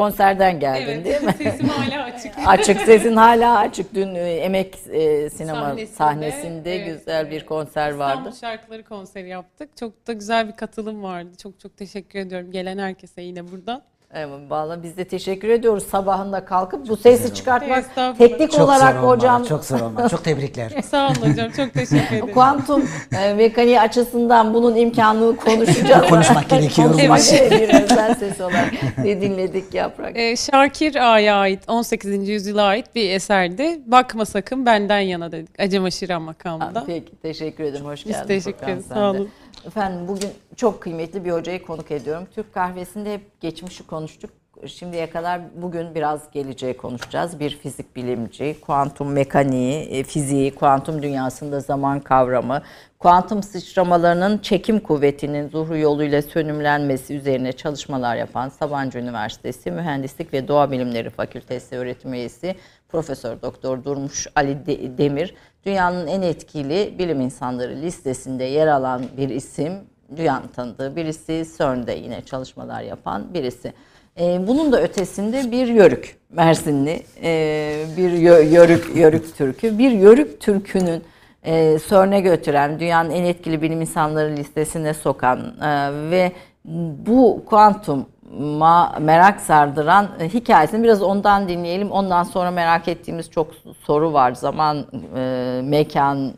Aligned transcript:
konserden 0.00 0.60
geldin 0.60 1.04
değil 1.04 1.22
mi? 1.22 1.32
sesim 1.38 1.68
hala 1.68 2.04
açık. 2.04 2.32
açık 2.46 2.80
sesin 2.80 3.16
hala 3.16 3.58
açık. 3.58 3.94
Dün 3.94 4.14
e, 4.14 4.20
Emek 4.20 4.78
e, 4.92 5.30
Sinema 5.30 5.60
Sahnesinde, 5.60 5.96
sahnesinde, 5.96 6.76
evet, 6.76 6.98
güzel 6.98 7.26
bir 7.26 7.36
evet. 7.36 7.46
konser 7.46 7.90
vardı. 7.90 8.18
İstanbul 8.18 8.36
şarkıları 8.36 8.84
konseri 8.84 9.28
yaptık. 9.28 9.76
Çok 9.76 10.06
da 10.06 10.12
güzel 10.12 10.48
bir 10.48 10.56
katılım 10.56 11.02
vardı. 11.02 11.30
Çok 11.42 11.60
çok 11.60 11.76
teşekkür 11.76 12.18
ediyorum 12.18 12.50
gelen 12.52 12.78
herkese 12.78 13.22
yine 13.22 13.52
buradan. 13.52 13.82
Evet, 14.14 14.28
vallahi 14.48 14.82
biz 14.82 14.96
de 14.96 15.04
teşekkür 15.04 15.48
ediyoruz 15.48 15.84
sabahında 15.86 16.44
kalkıp 16.44 16.88
bu 16.88 16.96
sesi 16.96 17.34
çıkartmak 17.34 17.78
Estağfurullah. 17.78 18.28
teknik 18.28 18.50
Çok 18.52 18.60
olarak 18.60 18.94
zor 18.94 19.00
olmalı, 19.02 19.16
hocam 19.16 19.44
Çok 19.44 19.64
zor 19.64 19.80
olmalı. 19.80 20.08
Çok 20.08 20.24
tebrikler. 20.24 20.70
Sağ 20.90 21.06
olun 21.08 21.30
hocam. 21.32 21.50
Çok 21.56 21.72
teşekkür 21.72 21.96
ederim. 22.16 22.32
kuantum 22.34 22.84
e, 23.20 23.34
mekaniği 23.34 23.80
açısından 23.80 24.54
bunun 24.54 24.76
imkanını 24.76 25.36
konuşacağız. 25.44 26.08
Konuşmak 26.08 26.48
gerekiyor. 26.50 26.94
Evet. 27.00 27.50
bir 27.50 27.82
özel 27.82 28.14
ses 28.14 28.40
olarak 28.40 28.70
ne 29.04 29.20
dinledik 29.20 29.74
yaprak. 29.74 30.16
Ee, 30.18 30.36
Şakir 30.36 30.94
Ağa'ya 31.12 31.36
ait 31.36 31.68
18. 31.68 32.28
yüzyıla 32.28 32.62
ait 32.62 32.94
bir 32.94 33.10
eserdi. 33.10 33.80
Bakma 33.86 34.24
sakın 34.24 34.66
benden 34.66 35.00
yana 35.00 35.32
dedik. 35.32 35.60
Acema 35.60 35.90
Şiran 35.90 36.22
makamında. 36.22 36.84
Peki 36.86 37.16
teşekkür 37.22 37.64
ederim. 37.64 37.84
Hoş 37.86 38.06
Biz 38.06 38.12
geldin. 38.12 38.26
teşekkür 38.28 38.52
Furkan, 38.58 38.70
ederiz, 38.70 38.86
sağ 38.86 38.94
de. 38.94 39.00
olun. 39.18 39.28
Efendim 39.66 40.08
bugün 40.08 40.30
çok 40.56 40.82
kıymetli 40.82 41.24
bir 41.24 41.30
hocayı 41.32 41.62
konuk 41.62 41.90
ediyorum. 41.90 42.26
Türk 42.34 42.54
kahvesinde 42.54 43.14
hep 43.14 43.40
geçmişi 43.40 43.86
konuştuk. 43.86 44.30
Şimdiye 44.66 45.10
kadar 45.10 45.40
bugün 45.62 45.94
biraz 45.94 46.30
geleceği 46.30 46.76
konuşacağız. 46.76 47.40
Bir 47.40 47.50
fizik 47.50 47.96
bilimci, 47.96 48.56
kuantum 48.60 49.12
mekaniği, 49.12 49.82
e, 49.84 50.02
fiziği, 50.02 50.54
kuantum 50.54 51.02
dünyasında 51.02 51.60
zaman 51.60 52.00
kavramı, 52.00 52.62
kuantum 52.98 53.42
sıçramalarının 53.42 54.38
çekim 54.38 54.80
kuvvetinin 54.80 55.48
zuhru 55.48 55.76
yoluyla 55.76 56.22
sönümlenmesi 56.22 57.14
üzerine 57.14 57.52
çalışmalar 57.52 58.16
yapan 58.16 58.48
Sabancı 58.48 58.98
Üniversitesi 58.98 59.70
Mühendislik 59.70 60.32
ve 60.32 60.48
Doğa 60.48 60.70
Bilimleri 60.70 61.10
Fakültesi 61.10 61.76
öğretim 61.76 62.14
üyesi 62.14 62.54
Profesör 62.88 63.42
Doktor 63.42 63.84
Durmuş 63.84 64.26
Ali 64.34 64.66
De- 64.66 64.98
Demir 64.98 65.34
dünyanın 65.66 66.06
en 66.06 66.22
etkili 66.22 66.94
bilim 66.98 67.20
insanları 67.20 67.76
listesinde 67.82 68.44
yer 68.44 68.66
alan 68.66 69.02
bir 69.16 69.28
isim. 69.28 69.72
Dünyanın 70.16 70.48
tanıdığı 70.48 70.96
birisi, 70.96 71.46
CERN'de 71.58 71.92
yine 71.92 72.20
çalışmalar 72.22 72.82
yapan 72.82 73.34
birisi. 73.34 73.72
Ee, 74.20 74.40
bunun 74.46 74.72
da 74.72 74.82
ötesinde 74.82 75.50
bir 75.52 75.66
yörük, 75.66 76.16
Mersinli 76.30 77.02
e, 77.22 77.84
bir 77.96 78.10
yö- 78.10 78.52
yörük, 78.54 78.96
yörük 78.96 79.36
türkü. 79.36 79.78
Bir 79.78 79.90
yörük 79.90 80.40
türkünün 80.40 81.02
e, 81.42 81.78
CERN'e 81.88 82.20
götüren, 82.20 82.80
dünyanın 82.80 83.10
en 83.10 83.24
etkili 83.24 83.62
bilim 83.62 83.80
insanları 83.80 84.36
listesine 84.36 84.94
sokan 84.94 85.38
e, 85.62 85.90
ve 86.10 86.32
bu 87.06 87.42
kuantum 87.46 88.06
ma 88.38 88.96
merak 89.00 89.40
sardıran 89.40 90.08
e, 90.20 90.28
hikayesini 90.28 90.84
biraz 90.84 91.02
ondan 91.02 91.48
dinleyelim. 91.48 91.90
Ondan 91.90 92.22
sonra 92.22 92.50
merak 92.50 92.88
ettiğimiz 92.88 93.30
çok 93.30 93.48
soru 93.86 94.12
var. 94.12 94.32
Zaman, 94.32 94.86
e, 95.16 95.60
mekan, 95.64 96.32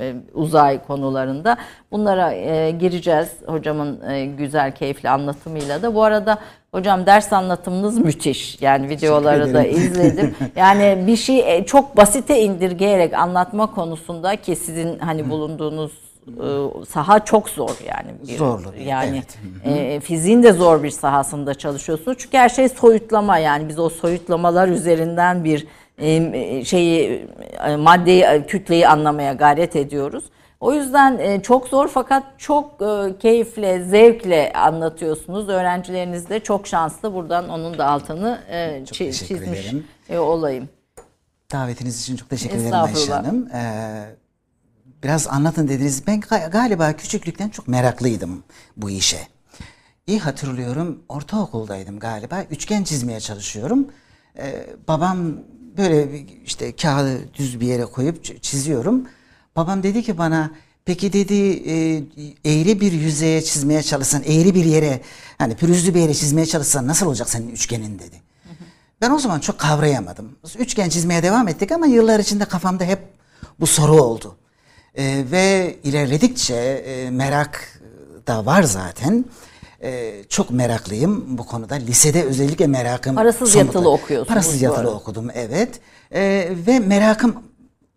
e, 0.00 0.14
uzay 0.34 0.86
konularında. 0.86 1.56
Bunlara 1.92 2.32
e, 2.32 2.70
gireceğiz 2.70 3.28
hocamın 3.46 4.10
e, 4.10 4.26
güzel, 4.26 4.74
keyifli 4.74 5.08
anlatımıyla 5.08 5.82
da. 5.82 5.94
Bu 5.94 6.02
arada 6.02 6.38
hocam 6.72 7.06
ders 7.06 7.32
anlatımınız 7.32 7.98
müthiş. 7.98 8.62
Yani 8.62 8.88
videoları 8.88 9.54
da 9.54 9.64
izledim. 9.66 10.34
Yani 10.56 11.04
bir 11.06 11.16
şey 11.16 11.56
e, 11.56 11.66
çok 11.66 11.96
basite 11.96 12.40
indirgeyerek 12.40 13.14
anlatma 13.14 13.74
konusunda 13.74 14.36
ki 14.36 14.56
sizin 14.56 14.98
hani 14.98 15.30
bulunduğunuz 15.30 15.92
saha 16.88 17.24
çok 17.24 17.48
zor 17.48 17.76
yani. 17.86 18.36
Zorlu, 18.36 18.72
Yani 18.86 19.22
evet. 19.64 19.96
e, 19.96 20.00
fiziğin 20.00 20.42
de 20.42 20.52
zor 20.52 20.82
bir 20.82 20.90
sahasında 20.90 21.54
çalışıyorsunuz. 21.54 22.18
Çünkü 22.20 22.36
her 22.38 22.48
şey 22.48 22.68
soyutlama 22.68 23.38
yani 23.38 23.68
biz 23.68 23.78
o 23.78 23.88
soyutlamalar 23.88 24.68
üzerinden 24.68 25.44
bir 25.44 25.66
e, 25.98 26.64
şeyi 26.64 27.26
e, 27.66 27.76
maddeyi 27.76 28.22
e, 28.22 28.46
kütleyi 28.46 28.88
anlamaya 28.88 29.32
gayret 29.32 29.76
ediyoruz. 29.76 30.24
O 30.60 30.72
yüzden 30.72 31.18
e, 31.18 31.42
çok 31.42 31.68
zor 31.68 31.88
fakat 31.88 32.24
çok 32.38 32.82
e, 32.82 33.18
keyifle, 33.18 33.84
zevkle 33.84 34.52
anlatıyorsunuz. 34.52 35.48
Öğrencileriniz 35.48 36.28
de 36.28 36.40
çok 36.40 36.66
şanslı. 36.66 37.14
Buradan 37.14 37.48
onun 37.48 37.78
da 37.78 37.86
altını 37.86 38.40
e, 38.50 38.84
Çok 38.84 38.94
çizmiş 38.94 39.72
e, 40.08 40.18
olayım. 40.18 40.68
Davetiniz 41.52 42.02
için 42.02 42.16
çok 42.16 42.30
teşekkür 42.30 42.56
ederim 42.56 42.74
Ayşe. 42.74 43.12
Hanım. 43.12 43.48
Ee, 43.54 44.04
biraz 45.02 45.26
anlatın 45.26 45.68
dediniz. 45.68 46.06
Ben 46.06 46.20
ga- 46.20 46.50
galiba 46.50 46.92
küçüklükten 46.92 47.48
çok 47.48 47.68
meraklıydım 47.68 48.42
bu 48.76 48.90
işe. 48.90 49.28
İyi 50.06 50.18
hatırlıyorum. 50.20 51.02
Ortaokuldaydım 51.08 51.98
galiba. 51.98 52.42
Üçgen 52.50 52.84
çizmeye 52.84 53.20
çalışıyorum. 53.20 53.86
Ee, 54.38 54.66
babam 54.88 55.18
böyle 55.76 56.20
işte 56.46 56.76
kağıdı 56.76 57.34
düz 57.34 57.60
bir 57.60 57.66
yere 57.66 57.84
koyup 57.84 58.42
çiziyorum. 58.42 59.08
Babam 59.56 59.82
dedi 59.82 60.02
ki 60.02 60.18
bana 60.18 60.50
peki 60.84 61.12
dedi 61.12 61.34
e, 61.70 61.96
eğri 62.44 62.80
bir 62.80 62.92
yüzeye 62.92 63.42
çizmeye 63.42 63.82
çalışsan, 63.82 64.22
eğri 64.22 64.54
bir 64.54 64.64
yere 64.64 65.00
hani 65.38 65.56
pürüzlü 65.56 65.94
bir 65.94 66.00
yere 66.00 66.14
çizmeye 66.14 66.46
çalışsan 66.46 66.86
nasıl 66.86 67.06
olacak 67.06 67.28
senin 67.28 67.48
üçgenin 67.48 67.98
dedi. 67.98 68.22
Ben 69.00 69.10
o 69.10 69.18
zaman 69.18 69.40
çok 69.40 69.58
kavrayamadım. 69.58 70.36
Üçgen 70.58 70.88
çizmeye 70.88 71.22
devam 71.22 71.48
ettik 71.48 71.72
ama 71.72 71.86
yıllar 71.86 72.18
içinde 72.18 72.44
kafamda 72.44 72.84
hep 72.84 72.98
bu 73.60 73.66
soru 73.66 74.02
oldu. 74.02 74.36
Ee, 74.98 75.24
ve 75.32 75.76
ilerledikçe 75.84 76.54
e, 76.54 77.10
merak 77.10 77.80
da 78.26 78.46
var 78.46 78.62
zaten. 78.62 79.24
Ee, 79.82 80.14
çok 80.28 80.50
meraklıyım 80.50 81.38
bu 81.38 81.46
konuda. 81.46 81.74
Lisede 81.74 82.22
özellikle 82.24 82.66
merakım. 82.66 83.14
Parasız 83.14 83.50
somutla- 83.54 83.58
yatılı 83.58 83.90
okuyorsunuz 83.90 84.28
Parasız 84.28 84.62
yatılı 84.62 84.90
okudum 84.90 85.28
evet. 85.34 85.80
Ee, 86.14 86.48
ve 86.66 86.78
merakım 86.78 87.36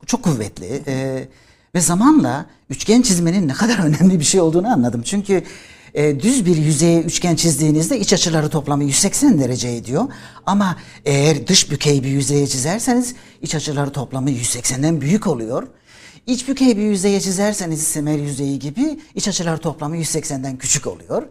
çok 0.05 0.23
kuvvetli. 0.23 0.81
Ee, 0.87 1.27
ve 1.75 1.81
zamanla 1.81 2.45
üçgen 2.69 3.01
çizmenin 3.01 3.47
ne 3.47 3.53
kadar 3.53 3.79
önemli 3.85 4.19
bir 4.19 4.25
şey 4.25 4.41
olduğunu 4.41 4.67
anladım. 4.67 5.01
Çünkü 5.05 5.43
e, 5.93 6.19
düz 6.19 6.45
bir 6.45 6.55
yüzeye 6.57 7.01
üçgen 7.01 7.35
çizdiğinizde 7.35 7.99
iç 7.99 8.13
açıları 8.13 8.49
toplamı 8.49 8.83
180 8.83 9.39
derece 9.39 9.69
ediyor. 9.69 10.03
Ama 10.45 10.75
eğer 11.05 11.47
dış 11.47 11.71
bükey 11.71 12.03
bir 12.03 12.09
yüzeye 12.09 12.47
çizerseniz 12.47 13.15
iç 13.41 13.55
açıları 13.55 13.91
toplamı 13.91 14.31
180'den 14.31 15.01
büyük 15.01 15.27
oluyor. 15.27 15.67
İç 16.27 16.47
bükey 16.47 16.77
bir 16.77 16.81
yüzeye 16.81 17.21
çizerseniz 17.21 17.83
semer 17.83 18.17
yüzeyi 18.17 18.59
gibi 18.59 18.99
iç 19.15 19.27
açılar 19.27 19.57
toplamı 19.57 19.97
180'den 19.97 20.57
küçük 20.57 20.87
oluyor. 20.87 21.23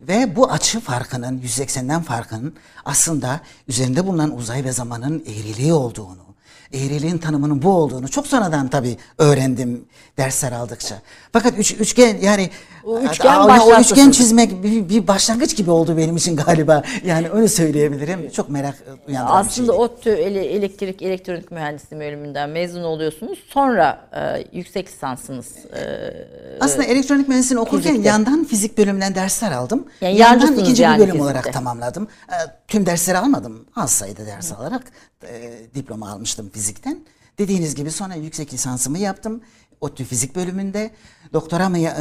Ve 0.00 0.36
bu 0.36 0.50
açı 0.50 0.80
farkının 0.80 1.40
180'den 1.40 2.02
farkının 2.02 2.54
aslında 2.84 3.40
üzerinde 3.68 4.06
bulunan 4.06 4.36
uzay 4.36 4.64
ve 4.64 4.72
zamanın 4.72 5.24
eğriliği 5.26 5.72
olduğunu, 5.72 6.26
eğriliğin 6.72 7.18
tanımının 7.18 7.62
bu 7.62 7.70
olduğunu 7.70 8.08
çok 8.08 8.26
sonradan 8.26 8.68
tabii 8.68 8.98
öğrendim 9.18 9.84
dersler 10.18 10.52
aldıkça. 10.52 11.02
Fakat 11.32 11.58
üç, 11.58 11.72
üçgen 11.72 12.18
yani 12.22 12.50
O 12.86 13.00
üçgen 13.00 13.32
Aa, 13.32 13.44
o 13.44 13.48
başlattı 13.48 13.80
üçgen 13.80 14.10
çizmek 14.10 14.62
bir, 14.62 14.88
bir 14.88 15.06
başlangıç 15.06 15.56
gibi 15.56 15.70
oldu 15.70 15.96
benim 15.96 16.16
için 16.16 16.36
galiba. 16.36 16.82
Yani 17.04 17.28
öyle 17.30 17.48
söyleyebilirim. 17.48 18.30
Çok 18.30 18.48
merak 18.48 18.74
uyandıran 19.08 19.42
bir 19.44 19.48
Aslında 19.48 19.72
şeydi. 19.72 19.82
ODTÜ 19.82 20.10
ele- 20.10 20.44
elektrik 20.44 21.02
elektronik 21.02 21.50
mühendisliği 21.50 22.00
bölümünden 22.02 22.50
mezun 22.50 22.82
oluyorsunuz. 22.82 23.38
Sonra 23.48 24.08
e, 24.12 24.44
yüksek 24.58 24.88
lisansınız. 24.88 25.46
e, 25.56 26.58
Aslında 26.60 26.84
elektronik 26.84 27.28
mühendisliğini 27.28 27.60
okurken 27.60 27.90
fizikte. 27.90 28.08
yandan 28.08 28.44
fizik 28.44 28.78
bölümünden 28.78 29.14
dersler 29.14 29.52
aldım. 29.52 29.86
Yani 30.00 30.16
yandan 30.18 30.56
ikinci 30.56 30.82
yani 30.82 30.94
bir 30.94 30.98
bölüm 31.00 31.12
fizikte. 31.12 31.24
olarak 31.24 31.52
tamamladım. 31.52 32.08
Ee, 32.28 32.32
tüm 32.68 32.86
dersleri 32.86 33.18
almadım. 33.18 33.66
Az 33.76 33.90
sayıda 33.90 34.26
ders 34.26 34.52
alarak 34.52 34.82
e, 35.22 35.52
diploma 35.74 36.10
almıştım 36.10 36.50
fizikten. 36.54 36.98
Dediğiniz 37.38 37.74
gibi 37.74 37.90
sonra 37.90 38.14
yüksek 38.14 38.52
lisansımı 38.54 38.98
yaptım. 38.98 39.40
ODTÜ 39.80 40.04
fizik 40.04 40.36
bölümünde. 40.36 40.90
Doktoramı 41.32 41.78
e, 41.78 41.92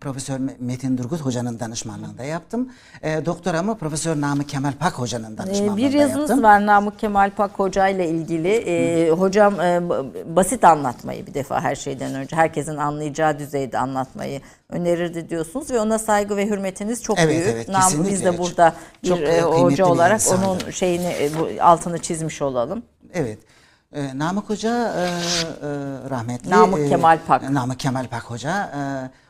Profesör 0.00 0.40
Metin 0.60 0.98
Durgut 0.98 1.20
hocanın 1.20 1.60
danışmanlığında 1.60 2.24
yaptım. 2.24 2.68
E, 3.02 3.26
doktoramı 3.26 3.78
Profesör 3.78 4.20
Namık 4.20 4.48
Kemal 4.48 4.72
Pak 4.72 4.92
hocanın 4.92 5.34
Ee, 5.34 5.38
danışmanlığında 5.38 5.76
Bir 5.76 5.92
yazınız 5.92 6.30
yaptım. 6.30 6.42
var 6.42 6.66
Namık 6.66 6.98
Kemal 6.98 7.30
Pak 7.30 7.50
Hoca 7.58 7.88
ile 7.88 8.08
ilgili. 8.08 8.48
Ee, 8.48 9.10
hocam 9.10 9.60
e, 9.60 9.82
basit 10.36 10.64
anlatmayı 10.64 11.26
bir 11.26 11.34
defa 11.34 11.60
her 11.60 11.74
şeyden 11.74 12.14
önce 12.14 12.36
herkesin 12.36 12.76
anlayacağı 12.76 13.38
düzeyde 13.38 13.78
anlatmayı 13.78 14.40
önerirdi 14.68 15.28
diyorsunuz 15.30 15.70
ve 15.70 15.80
ona 15.80 15.98
saygı 15.98 16.36
ve 16.36 16.46
hürmetiniz 16.46 17.02
çok 17.02 17.18
Evet, 17.18 17.30
büyük. 17.30 17.46
evet, 17.48 17.68
Namık 17.68 18.10
biz 18.10 18.24
de 18.24 18.38
burada 18.38 18.74
bir 19.02 19.08
Çok, 19.08 19.18
e, 19.18 19.22
e, 19.22 19.40
kıymetli 19.40 19.62
hoca 19.62 19.84
bir 19.84 19.90
olarak 19.90 20.14
insandı. 20.20 20.46
onun 20.46 20.70
şeyini 20.70 21.06
e, 21.06 21.60
altını 21.60 21.98
çizmiş 21.98 22.42
olalım. 22.42 22.82
Evet. 23.14 23.38
Ee, 23.94 24.18
Namık 24.18 24.50
Hoca 24.50 24.68
e, 24.70 25.02
e, 25.02 25.10
rahmetli. 26.10 26.50
Namık 26.50 26.80
e, 26.80 26.88
Kemal 26.88 27.18
Pak. 27.26 27.50
Namık 27.50 27.80
Kemal 27.80 28.06
Pak 28.08 28.22
Hoca 28.22 28.62
e, 28.64 28.80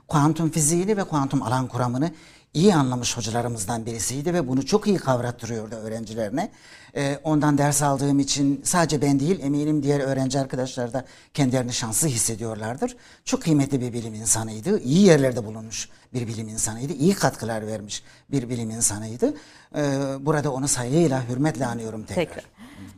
kuantum 0.08 0.50
fiziğini 0.50 0.96
ve 0.96 1.04
kuantum 1.04 1.42
alan 1.42 1.66
kuramını 1.66 2.10
iyi 2.54 2.74
anlamış 2.74 3.16
hocalarımızdan 3.16 3.86
birisiydi 3.86 4.34
ve 4.34 4.48
bunu 4.48 4.66
çok 4.66 4.86
iyi 4.86 4.96
kavrattırıyordu 4.96 5.74
öğrencilerine. 5.74 6.50
Ee, 6.96 7.18
ondan 7.24 7.58
ders 7.58 7.82
aldığım 7.82 8.18
için 8.18 8.60
sadece 8.64 9.02
ben 9.02 9.20
değil 9.20 9.40
eminim 9.42 9.82
diğer 9.82 10.00
öğrenci 10.00 10.38
arkadaşlar 10.40 10.92
da 10.92 11.04
kendilerini 11.34 11.72
şanslı 11.72 12.08
hissediyorlardır. 12.08 12.96
Çok 13.24 13.42
kıymetli 13.42 13.80
bir 13.80 13.92
bilim 13.92 14.14
insanıydı. 14.14 14.80
İyi 14.80 15.06
yerlerde 15.06 15.44
bulunmuş 15.44 15.88
bir 16.14 16.26
bilim 16.28 16.48
insanıydı. 16.48 16.92
İyi 16.92 17.14
katkılar 17.14 17.66
vermiş 17.66 18.02
bir 18.30 18.48
bilim 18.48 18.70
insanıydı. 18.70 19.34
Ee, 19.76 19.82
burada 20.20 20.52
onu 20.52 20.68
saygıyla, 20.68 21.28
hürmetle 21.28 21.66
anıyorum 21.66 22.04
tekrar. 22.04 22.24
Tekrar. 22.24 22.44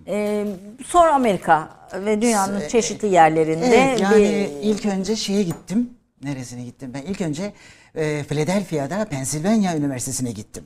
Ee, 0.07 0.47
sonra 0.87 1.15
Amerika 1.15 1.69
ve 1.95 2.23
dünyanın 2.23 2.69
çeşitli 2.69 3.09
yerlerinde 3.09 3.67
Evet 3.67 4.01
yani 4.01 4.17
bir 4.17 4.69
ilk 4.69 4.87
önce 4.87 5.17
şeye 5.17 5.43
gittim. 5.43 5.91
Neresine 6.23 6.65
gittim? 6.65 6.91
Ben 6.95 7.03
ilk 7.03 7.21
önce 7.21 7.53
e, 7.97 8.25
Philadelphia'da 8.29 9.05
Pennsylvania 9.05 9.77
Üniversitesi'ne 9.77 10.33
gittim. 10.33 10.65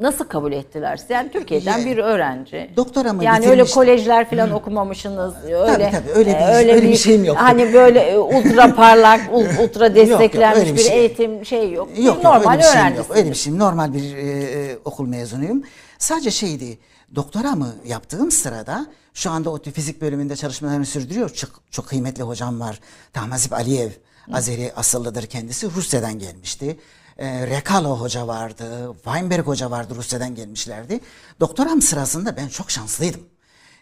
nasıl 0.00 0.24
kabul 0.24 0.52
ettiler? 0.52 0.96
sizi? 0.96 1.12
Yani 1.12 1.30
Türkiye'den 1.32 1.86
bir 1.86 1.98
öğrenci. 1.98 2.70
doktoramı 2.76 3.24
Yani 3.24 3.48
öyle 3.48 3.64
kolejler 3.64 4.30
falan 4.30 4.50
okumamışsınız. 4.50 5.34
Öyle 5.44 5.90
tabii, 5.90 6.10
öyle 6.14 6.30
bir- 6.30 6.34
e, 6.40 6.54
öyle 6.54 6.82
bir 6.82 6.96
şeyim 6.96 7.24
yok. 7.24 7.36
Hani 7.36 7.72
böyle 7.72 8.00
e, 8.00 8.18
ultra 8.18 8.74
parlak, 8.74 9.20
ul- 9.32 9.58
ultra 9.64 9.94
desteklenmiş 9.94 10.58
öyle 10.60 10.72
bir 10.72 10.78
bir, 10.78 10.82
şey- 10.82 10.98
eğitim 10.98 11.46
şey 11.46 11.72
yok. 11.72 11.88
Yok 11.88 11.98
Bir 11.98 12.02
yok 12.02 12.24
normal 12.24 12.52
öyle 12.52 12.58
bir 12.58 12.68
şeyim 12.72 12.94
yok. 12.96 13.06
Öyle 13.10 13.30
bir 13.30 13.34
şeyim. 13.34 13.58
Normal 13.58 13.94
bir 13.94 14.16
e, 14.16 14.20
e, 14.42 14.78
okul 14.84 15.06
mezunuyum. 15.08 15.62
Sadece 15.98 16.30
şeydi. 16.30 16.78
Doktoramı 17.14 17.74
yaptığım 17.86 18.30
sırada 18.30 18.86
şu 19.14 19.30
anda 19.30 19.50
ODTÜ 19.50 19.70
fizik 19.72 20.00
bölümünde 20.00 20.36
çalışmalarını 20.36 20.86
sürdürüyor. 20.86 21.30
Çok, 21.30 21.50
çok 21.70 21.86
kıymetli 21.88 22.22
hocam 22.22 22.60
var. 22.60 22.80
Tahmasip 23.12 23.52
Aliyev. 23.52 23.90
Azeri 24.32 24.72
asıllıdır 24.76 25.26
kendisi. 25.26 25.70
Rusya'dan 25.70 26.18
gelmişti. 26.18 26.78
E, 27.18 27.46
Rekalo 27.46 28.00
hoca 28.00 28.26
vardı. 28.26 28.92
Weinberg 28.94 29.46
hoca 29.46 29.70
vardı. 29.70 29.94
Rusya'dan 29.96 30.34
gelmişlerdi. 30.34 31.00
Doktoram 31.40 31.82
sırasında 31.82 32.36
ben 32.36 32.48
çok 32.48 32.70
şanslıydım. 32.70 33.20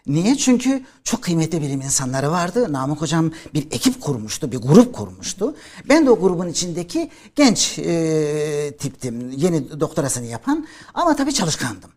Niye? 0.07 0.35
Çünkü 0.35 0.83
çok 1.03 1.21
kıymetli 1.23 1.61
bilim 1.61 1.81
insanları 1.81 2.31
vardı. 2.31 2.73
Namık 2.73 3.01
Hocam 3.01 3.31
bir 3.53 3.67
ekip 3.71 4.01
kurmuştu, 4.01 4.51
bir 4.51 4.57
grup 4.57 4.93
kurmuştu. 4.93 5.55
Ben 5.89 6.05
de 6.05 6.09
o 6.09 6.19
grubun 6.19 6.47
içindeki 6.47 7.11
genç 7.35 7.79
e, 7.79 8.77
tiptim, 8.79 9.31
yeni 9.31 9.79
doktorasını 9.79 10.25
yapan 10.25 10.67
ama 10.93 11.15
tabii 11.15 11.33
çalışkandım. 11.33 11.89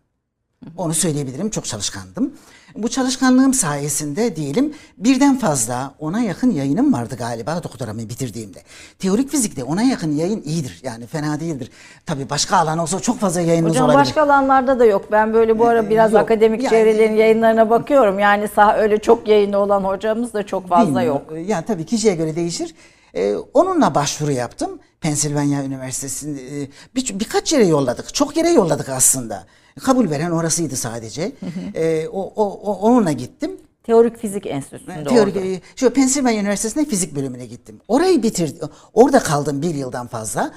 Onu 0.77 0.93
söyleyebilirim, 0.93 1.49
çok 1.49 1.65
çalışkandım. 1.65 2.33
Bu 2.75 2.89
çalışkanlığım 2.89 3.53
sayesinde 3.53 4.35
diyelim 4.35 4.73
birden 4.97 5.39
fazla 5.39 5.93
ona 5.99 6.19
yakın 6.19 6.51
yayınım 6.51 6.93
vardı 6.93 7.15
galiba 7.19 7.63
doktoramı 7.63 7.99
bitirdiğimde. 7.99 8.59
Teorik 8.99 9.29
fizikte 9.29 9.63
ona 9.63 9.81
yakın 9.83 10.15
yayın 10.15 10.41
iyidir 10.41 10.79
yani 10.83 11.07
fena 11.07 11.39
değildir. 11.39 11.71
Tabii 12.05 12.29
başka 12.29 12.57
alan 12.57 12.77
olsa 12.77 12.99
çok 12.99 13.19
fazla 13.19 13.41
yayınınız 13.41 13.71
Hocam 13.71 13.85
olabilir. 13.85 13.99
başka 14.01 14.21
alanlarda 14.21 14.79
da 14.79 14.85
yok. 14.85 15.05
Ben 15.11 15.33
böyle 15.33 15.59
bu 15.59 15.65
ara 15.67 15.89
biraz 15.89 16.13
yok. 16.13 16.21
akademik 16.21 16.63
Yani- 16.63 16.69
çevrelerin 16.69 17.15
yayınlarına 17.15 17.69
bakıyorum. 17.69 18.19
Yani 18.19 18.47
sah 18.47 18.77
öyle 18.77 18.97
çok 18.97 19.27
yayını 19.27 19.57
olan 19.57 19.83
hocamız 19.83 20.33
da 20.33 20.45
çok 20.45 20.67
fazla 20.67 21.01
yok. 21.03 21.21
Bilmiyorum. 21.29 21.49
Yani 21.51 21.65
tabii 21.65 21.85
kişiye 21.85 22.15
göre 22.15 22.35
değişir. 22.35 22.75
Ee, 23.15 23.35
onunla 23.53 23.95
başvuru 23.95 24.31
yaptım. 24.31 24.79
Pensilvanya 25.01 25.63
Üniversitesi'nde 25.63 26.61
e, 26.63 26.67
bir, 26.95 27.19
birkaç 27.19 27.53
yere 27.53 27.65
yolladık. 27.65 28.13
Çok 28.13 28.37
yere 28.37 28.49
yolladık 28.49 28.89
aslında. 28.89 29.45
Kabul 29.79 30.09
veren 30.09 30.31
orasıydı 30.31 30.75
sadece. 30.75 31.31
Ee, 31.75 32.07
o, 32.07 32.21
o, 32.35 32.43
o- 32.45 32.79
onunla 32.79 33.11
gittim. 33.11 33.51
Teorik 33.83 34.17
Fizik 34.17 34.45
Enstitüsü'nde 34.45 35.03
Teorik, 35.03 35.35
orada. 35.35 35.47
e, 35.47 35.61
şu 35.75 35.89
Pensilvanya 35.93 36.41
Üniversitesi'nde 36.41 36.85
fizik 36.85 37.15
bölümüne 37.15 37.45
gittim. 37.45 37.81
Orayı 37.87 38.23
bitirdim. 38.23 38.69
Orada 38.93 39.19
kaldım 39.19 39.61
bir 39.61 39.75
yıldan 39.75 40.07
fazla. 40.07 40.51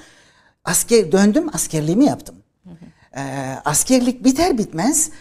Asker 0.65 1.11
döndüm, 1.11 1.49
askerliğimi 1.53 2.05
yaptım. 2.05 2.35
Ee, 3.17 3.55
askerlik 3.65 4.23
biter 4.23 4.57
bitmez 4.57 5.07
e, 5.09 5.11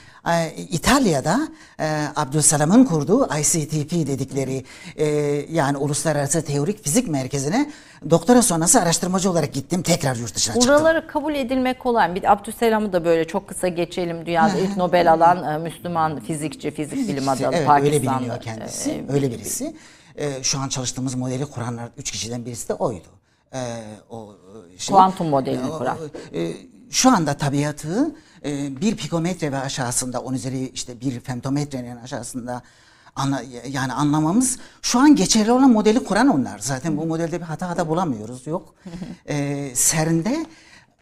İtalya'da 0.70 1.48
e, 1.80 2.04
Abdülselam'ın 2.16 2.84
kurduğu 2.84 3.24
ICTP 3.38 3.92
dedikleri 4.06 4.64
e, 4.96 5.06
yani 5.50 5.76
Uluslararası 5.76 6.42
Teorik 6.44 6.84
Fizik 6.84 7.08
Merkezi'ne 7.08 7.70
doktora 8.10 8.42
sonrası 8.42 8.80
araştırmacı 8.80 9.30
olarak 9.30 9.52
gittim. 9.52 9.82
Tekrar 9.82 10.16
yurt 10.16 10.34
dışına 10.34 10.54
çıktım. 10.54 10.72
Buraları 10.74 11.06
kabul 11.06 11.34
edilmek 11.34 11.80
kolay. 11.80 12.14
Bir 12.14 12.22
de 12.22 12.30
Abdüsselam'ı 12.30 12.92
da 12.92 13.04
böyle 13.04 13.26
çok 13.26 13.48
kısa 13.48 13.68
geçelim. 13.68 14.26
Dünyada 14.26 14.58
ilk 14.58 14.76
Nobel 14.76 15.12
alan 15.12 15.54
e, 15.54 15.58
Müslüman 15.58 16.20
fizikçi, 16.20 16.70
fizik 16.70 17.08
bilim 17.08 17.28
adamı 17.28 17.56
Evet, 17.56 17.66
Pakistanlı. 17.66 17.94
öyle 17.94 18.02
biliniyor 18.02 18.40
kendisi. 18.40 18.90
e, 18.90 19.12
öyle 19.12 19.30
birisi. 19.30 19.76
Ee, 20.16 20.42
şu 20.42 20.58
an 20.58 20.68
çalıştığımız 20.68 21.14
modeli 21.14 21.46
kuranlar 21.46 21.88
üç 21.96 22.10
kişiden 22.10 22.46
birisi 22.46 22.68
de 22.68 22.74
oydu. 22.74 23.08
Ee, 23.54 23.58
o 24.10 24.34
e, 24.74 24.78
şey, 24.78 24.94
Kuantum 24.96 25.28
modelini 25.28 25.68
kuran. 25.70 25.96
e, 26.34 26.52
şu 26.90 27.10
anda 27.10 27.34
tabiatı 27.34 28.14
e, 28.44 28.80
bir 28.80 28.96
pikometre 28.96 29.52
ve 29.52 29.58
aşağısında, 29.58 30.20
on 30.20 30.34
üzeri 30.34 30.68
işte 30.68 31.00
bir 31.00 31.20
femtometrenin 31.20 31.96
aşağısında 31.96 32.62
anla, 33.16 33.42
yani 33.68 33.92
anlamamız 33.92 34.58
şu 34.82 34.98
an 34.98 35.16
geçerli 35.16 35.52
olan 35.52 35.70
modeli 35.70 36.04
kuran 36.04 36.28
onlar. 36.28 36.58
Zaten 36.58 36.96
bu 36.96 37.06
modelde 37.06 37.40
bir 37.40 37.44
hata 37.44 37.76
da 37.76 37.88
bulamıyoruz. 37.88 38.46
Yok. 38.46 38.74
Ee, 39.28 39.72
CERN'de 39.74 40.46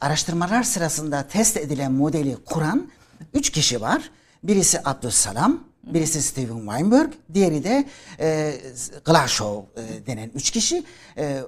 araştırmalar 0.00 0.62
sırasında 0.62 1.28
test 1.28 1.56
edilen 1.56 1.92
modeli 1.92 2.36
kuran 2.44 2.88
üç 3.34 3.50
kişi 3.50 3.80
var. 3.80 4.10
Birisi 4.42 4.80
Abdüsselam, 4.84 5.64
birisi 5.84 6.22
Steven 6.22 6.58
Weinberg, 6.58 7.12
diğeri 7.34 7.64
de 7.64 7.88
e, 8.20 8.60
Glashow 9.04 9.82
e, 9.82 10.06
denen 10.06 10.30
üç 10.34 10.50
kişi. 10.50 10.84
E, 11.16 11.42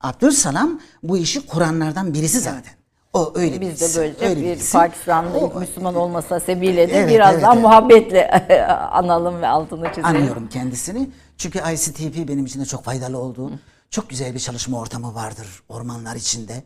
Abdülselam 0.00 0.80
bu 1.02 1.18
işi 1.18 1.46
kuranlardan 1.46 2.14
birisi 2.14 2.40
zaten. 2.40 2.72
O 3.12 3.32
öyle 3.34 3.60
Biz 3.60 3.68
birisi. 3.68 3.96
de 3.96 4.00
böylece 4.00 4.24
öyle 4.26 4.40
bir 4.40 4.46
birisi. 4.46 4.72
Pakistanlı 4.72 5.38
O- 5.38 5.60
Müslüman 5.60 5.94
olmasa 5.94 6.40
sebebiyle 6.40 6.88
de 6.88 6.92
Evet, 6.92 7.10
biraz 7.14 7.32
evet, 7.34 7.42
daha 7.42 7.52
evet. 7.52 7.62
muhabbetle 7.62 8.30
analım 8.92 9.42
ve 9.42 9.46
altını 9.48 9.88
çizelim. 9.88 10.04
Anlıyorum 10.04 10.48
kendisini. 10.48 11.10
Çünkü 11.38 11.58
ICTP 11.74 12.28
benim 12.28 12.46
için 12.46 12.60
de 12.60 12.64
çok 12.64 12.84
faydalı 12.84 13.18
oldu. 13.18 13.50
Çok 13.90 14.10
güzel 14.10 14.34
bir 14.34 14.38
çalışma 14.38 14.78
ortamı 14.80 15.14
vardır 15.14 15.62
ormanlar 15.68 16.16
içinde. 16.16 16.62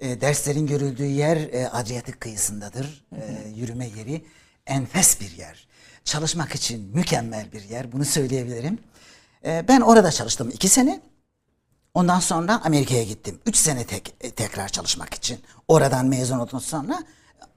E, 0.00 0.20
derslerin 0.20 0.66
görüldüğü 0.66 1.06
yer 1.06 1.36
e, 1.36 1.68
Adriyatik 1.68 2.20
kıyısındadır. 2.20 3.04
E, 3.16 3.48
yürüme 3.56 3.86
yeri 3.86 4.24
enfes 4.66 5.20
bir 5.20 5.30
yer. 5.38 5.68
Çalışmak 6.04 6.54
için 6.54 6.90
mükemmel 6.94 7.52
bir 7.52 7.64
yer. 7.64 7.92
Bunu 7.92 8.04
söyleyebilirim. 8.04 8.78
E, 9.46 9.64
ben 9.68 9.80
orada 9.80 10.10
çalıştım 10.10 10.50
iki 10.54 10.68
sene. 10.68 11.00
Ondan 11.98 12.20
sonra 12.20 12.60
Amerika'ya 12.64 13.02
gittim. 13.02 13.40
Üç 13.46 13.56
sene 13.56 13.84
tek, 13.84 14.36
tekrar 14.36 14.68
çalışmak 14.68 15.14
için. 15.14 15.40
Oradan 15.68 16.06
mezun 16.06 16.38
olduktan 16.38 16.58
sonra 16.58 16.98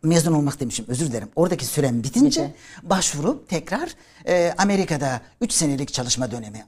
mezun 0.04 0.34
olmak 0.34 0.60
demişim 0.60 0.86
özür 0.88 1.08
dilerim. 1.08 1.30
Oradaki 1.36 1.66
sürem 1.66 2.04
bitince 2.04 2.54
başvurup 2.84 3.50
tekrar 3.50 3.90
e, 4.28 4.54
Amerika'da 4.58 5.22
üç 5.42 5.52
senelik 5.54 5.94
çalışma 5.94 6.32
dönemi 6.32 6.66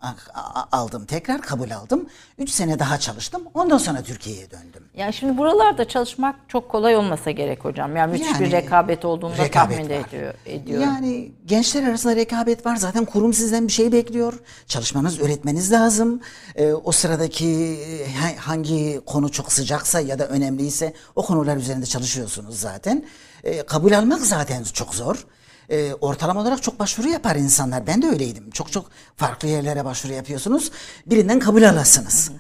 aldım. 0.72 1.06
Tekrar 1.06 1.42
kabul 1.42 1.72
aldım. 1.72 2.10
Üç 2.38 2.50
sene 2.50 2.80
daha 2.80 2.98
çalıştım. 3.00 3.42
Ondan 3.54 3.78
sonra 3.78 4.02
Türkiye'ye 4.04 4.52
döndüm. 4.52 4.84
Yani 4.96 5.14
şimdi 5.14 5.38
buralarda 5.38 5.88
çalışmak 5.88 6.36
çok 6.48 6.70
kolay 6.70 6.96
olmasa 6.96 7.32
gerek 7.32 7.66
hocam. 7.66 7.96
Yani 7.96 8.12
müthiş 8.12 8.40
bir 8.40 8.46
Yani 8.46 8.52
rekabet 8.52 9.06
olduğunu 9.06 9.38
da 9.38 9.52
tahmin 9.52 9.90
ediyor, 9.90 10.34
ediyor. 10.46 10.82
Yani 10.82 11.32
gençler 11.46 11.84
arasında 11.84 12.16
rekabet 12.16 12.66
var. 12.66 12.76
Zaten 12.76 13.06
kurum 13.06 13.34
sizden 13.34 13.68
bir 13.68 13.74
şey 13.74 13.92
bekliyor. 13.92 14.34
Çalışmanız, 14.68 15.20
üretmeniz 15.20 15.72
lazım. 15.72 16.22
Ee, 16.56 16.74
o 16.74 16.92
sıradaki 16.92 17.48
e, 17.90 18.14
ha- 18.14 18.36
hangi 18.48 19.02
konu 19.06 19.32
çok 19.32 19.52
sıcaksa 19.52 20.00
ya 20.00 20.20
da 20.20 20.28
önemliyse 20.28 20.94
o 21.16 21.26
konular 21.26 21.58
üzerinde 21.58 21.86
çalışıyorsunuz 21.86 22.60
zaten. 22.60 23.06
Ee, 23.44 23.64
kabul 23.66 23.92
almak 23.92 24.22
zaten 24.22 24.64
çok 24.64 24.96
zor. 24.96 25.26
Ee, 25.70 25.94
ortalama 26.02 26.42
olarak 26.42 26.64
çok 26.64 26.80
başvuru 26.80 27.10
yapar 27.10 27.36
insanlar. 27.36 27.88
Ben 27.88 28.02
de 28.02 28.08
öyleydim. 28.08 28.52
Çok 28.52 28.72
çok 28.72 28.90
farklı 29.16 29.48
yerlere 29.48 29.86
başvuru 29.86 30.14
yapıyorsunuz. 30.14 30.72
Birinden 31.06 31.40
kabul 31.40 31.64
alasınız. 31.64 32.32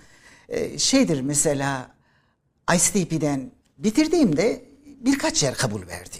Ee, 0.49 0.77
şeydir 0.79 1.21
mesela 1.21 1.87
ICTP'den 2.75 3.51
bitirdiğimde 3.77 4.65
birkaç 4.85 5.43
yer 5.43 5.55
kabul 5.55 5.87
verdi. 5.87 6.17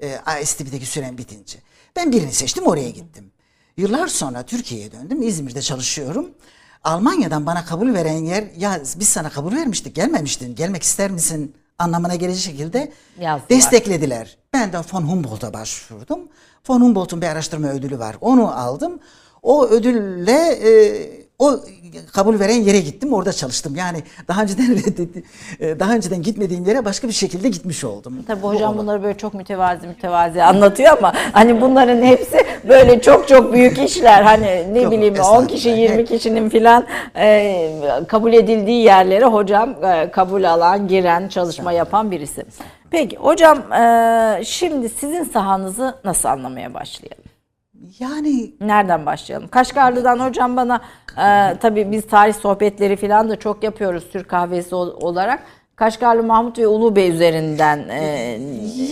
E, 0.00 0.20
ICTP'deki 0.42 0.86
sürem 0.86 1.18
bitince. 1.18 1.58
Ben 1.96 2.12
birini 2.12 2.32
seçtim 2.32 2.64
oraya 2.64 2.90
gittim. 2.90 3.32
Yıllar 3.76 4.06
sonra 4.08 4.46
Türkiye'ye 4.46 4.92
döndüm. 4.92 5.22
İzmir'de 5.22 5.62
çalışıyorum. 5.62 6.30
Almanya'dan 6.84 7.46
bana 7.46 7.64
kabul 7.64 7.94
veren 7.94 8.24
yer 8.24 8.44
ya 8.56 8.82
biz 8.96 9.08
sana 9.08 9.30
kabul 9.30 9.52
vermiştik 9.56 9.96
gelmemiştin. 9.96 10.54
Gelmek 10.54 10.82
ister 10.82 11.10
misin 11.10 11.56
anlamına 11.82 12.14
gelecek 12.14 12.42
şekilde 12.42 12.92
Yazdılar. 13.20 13.48
desteklediler. 13.48 14.36
Ben 14.52 14.72
de 14.72 14.78
von 14.92 15.02
Humboldt'a 15.02 15.52
başvurdum. 15.54 16.20
Von 16.68 16.80
Humboldt'un 16.80 17.22
bir 17.22 17.26
araştırma 17.26 17.68
ödülü 17.68 17.98
var. 17.98 18.16
Onu 18.20 18.58
aldım. 18.60 19.00
O 19.42 19.66
ödülle 19.66 20.38
e, 20.52 20.72
o 21.42 21.60
kabul 22.12 22.40
veren 22.40 22.54
yere 22.62 22.80
gittim. 22.80 23.12
Orada 23.12 23.32
çalıştım. 23.32 23.76
Yani 23.76 23.98
daha 24.28 24.42
önceden 24.42 24.70
reddetti, 24.76 25.22
e, 25.60 25.80
daha 25.80 25.94
önceden 25.94 26.22
gitmediğim 26.22 26.64
yere 26.66 26.84
başka 26.84 27.08
bir 27.08 27.12
şekilde 27.12 27.48
gitmiş 27.48 27.84
oldum. 27.84 28.14
Tabii 28.26 28.42
Bu 28.42 28.48
hocam 28.54 28.78
bunları 28.78 29.02
böyle 29.02 29.18
çok 29.18 29.34
mütevazi 29.34 29.86
mütevazi 29.86 30.42
anlatıyor 30.42 30.98
ama 30.98 31.12
hani 31.32 31.60
bunların 31.60 32.02
hepsi 32.02 32.36
böyle 32.68 33.00
çok 33.00 33.28
çok 33.28 33.52
büyük 33.52 33.78
işler 33.78 34.22
hani 34.22 34.74
ne 34.74 34.80
Yok, 34.80 34.92
bileyim 34.92 35.14
10 35.14 35.18
estağfurullah. 35.18 35.48
kişi 35.48 35.68
20 35.68 36.04
kişinin 36.04 36.48
filan 36.48 36.86
e, 37.16 37.70
kabul 38.08 38.32
edildiği 38.32 38.84
yerlere 38.84 39.24
hocam 39.24 39.84
e, 39.84 40.10
kabul 40.10 40.44
alan, 40.44 40.88
giren, 40.88 41.28
çalışma 41.28 41.72
yapan 41.72 42.10
birisi. 42.10 42.44
Peki 42.90 43.16
hocam 43.16 43.72
e, 43.72 44.44
şimdi 44.44 44.88
sizin 44.88 45.24
sahanızı 45.24 45.94
nasıl 46.04 46.28
anlamaya 46.28 46.74
başlayalım? 46.74 47.24
Yani 47.98 48.54
Nereden 48.60 49.06
başlayalım? 49.06 49.48
Kaşgarlı'dan 49.48 50.18
hocam 50.18 50.56
bana 50.56 50.80
e, 51.18 51.58
tabii 51.58 51.90
biz 51.92 52.06
tarih 52.06 52.34
sohbetleri 52.34 52.96
falan 52.96 53.28
da 53.28 53.38
çok 53.38 53.62
yapıyoruz 53.64 54.04
Türk 54.12 54.28
kahvesi 54.28 54.74
ol- 54.74 54.96
olarak. 55.00 55.42
Kaşgarlı 55.86 56.22
Mahmut 56.22 56.58
ve 56.58 56.66
Ulu 56.66 56.96
Bey 56.96 57.10
üzerinden 57.10 57.88
e, 57.88 58.04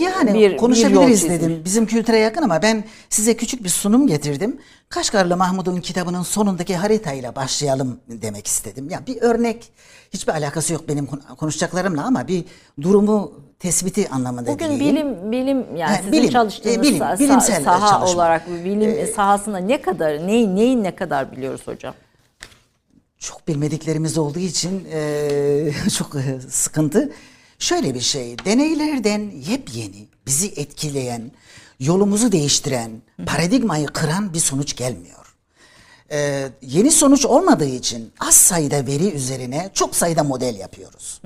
Yani 0.01 0.33
bir- 0.33 0.51
bir 0.51 0.57
konuşabiliriz 0.57 0.95
yol 0.95 1.07
çizmiş. 1.07 1.31
dedim. 1.31 1.61
Bizim 1.65 1.85
kültüre 1.85 2.17
yakın 2.19 2.41
ama 2.43 2.61
ben 2.61 2.83
size 3.09 3.37
küçük 3.37 3.63
bir 3.63 3.69
sunum 3.69 4.07
getirdim. 4.07 4.57
Kaşgarlı 4.89 5.37
Mahmud'un 5.37 5.81
kitabının 5.81 6.21
sonundaki 6.23 6.75
haritayla 6.75 7.35
başlayalım 7.35 7.99
demek 8.07 8.47
istedim. 8.47 8.89
Ya 8.89 8.99
bir 9.07 9.21
örnek 9.21 9.71
hiçbir 10.13 10.33
alakası 10.33 10.73
yok 10.73 10.87
benim 10.87 11.05
kon- 11.05 11.21
konuşacaklarımla 11.37 12.03
ama 12.05 12.27
bir 12.27 12.45
durumu 12.81 13.31
tespiti 13.59 14.09
anlamında 14.09 14.47
Bugün 14.51 14.69
diyeyim. 14.79 14.95
bilim 14.95 15.31
bilim 15.31 15.57
yani 15.77 15.91
Ha, 15.91 15.97
sizin 15.97 16.11
bilim, 16.11 16.29
çalıştığınız 16.29 16.77
e, 16.77 16.81
bilim, 16.81 16.97
sa- 17.01 17.19
bilimsel 17.19 17.63
saha 17.63 17.89
çalışma. 17.99 18.15
olarak 18.15 18.47
bilim 18.65 19.07
sahasında 19.15 19.57
ne 19.57 19.81
kadar 19.81 20.27
neyi 20.27 20.55
neyin 20.55 20.83
ne 20.83 20.95
kadar 20.95 21.31
biliyoruz 21.31 21.61
hocam? 21.65 21.93
Çok 23.21 23.47
bilmediklerimiz 23.47 24.17
olduğu 24.17 24.39
için 24.39 24.85
eee, 24.85 25.73
çok 25.97 26.15
e, 26.15 26.39
sıkıntı. 26.49 27.11
Şöyle 27.59 27.93
bir 27.93 28.01
şey, 28.01 28.35
deneylerden 28.45 29.31
yepyeni, 29.49 30.07
bizi 30.27 30.47
etkileyen, 30.47 31.31
yolumuzu 31.79 32.31
değiştiren, 32.31 32.91
paradigmayı 33.25 33.87
kıran 33.87 34.33
bir 34.33 34.39
sonuç 34.39 34.75
gelmiyor. 34.75 35.35
Eee, 36.11 36.49
yeni 36.61 36.91
sonuç 36.91 37.25
olmadığı 37.25 37.65
için 37.67 38.11
az 38.19 38.35
sayıda 38.35 38.87
veri 38.87 39.11
üzerine 39.11 39.69
çok 39.73 39.95
sayıda 39.95 40.23
model 40.23 40.55
yapıyoruz. 40.55 41.21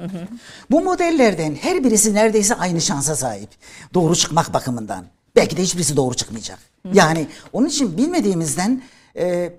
Bu 0.71 0.81
modellerden 0.81 1.55
her 1.55 1.83
birisi 1.83 2.13
neredeyse 2.13 2.55
aynı 2.55 2.81
şansa 2.81 3.15
sahip. 3.15 3.49
Doğru 3.93 4.15
çıkmak 4.15 4.53
bakımından. 4.53 5.05
Belki 5.35 5.57
de 5.57 5.61
hiçbirisi 5.63 5.97
doğru 5.97 6.15
çıkmayacak. 6.15 6.59
Yani 6.93 7.27
onun 7.53 7.67
için 7.67 7.97
bilmediğimizden 7.97 8.83
e, 9.15 9.53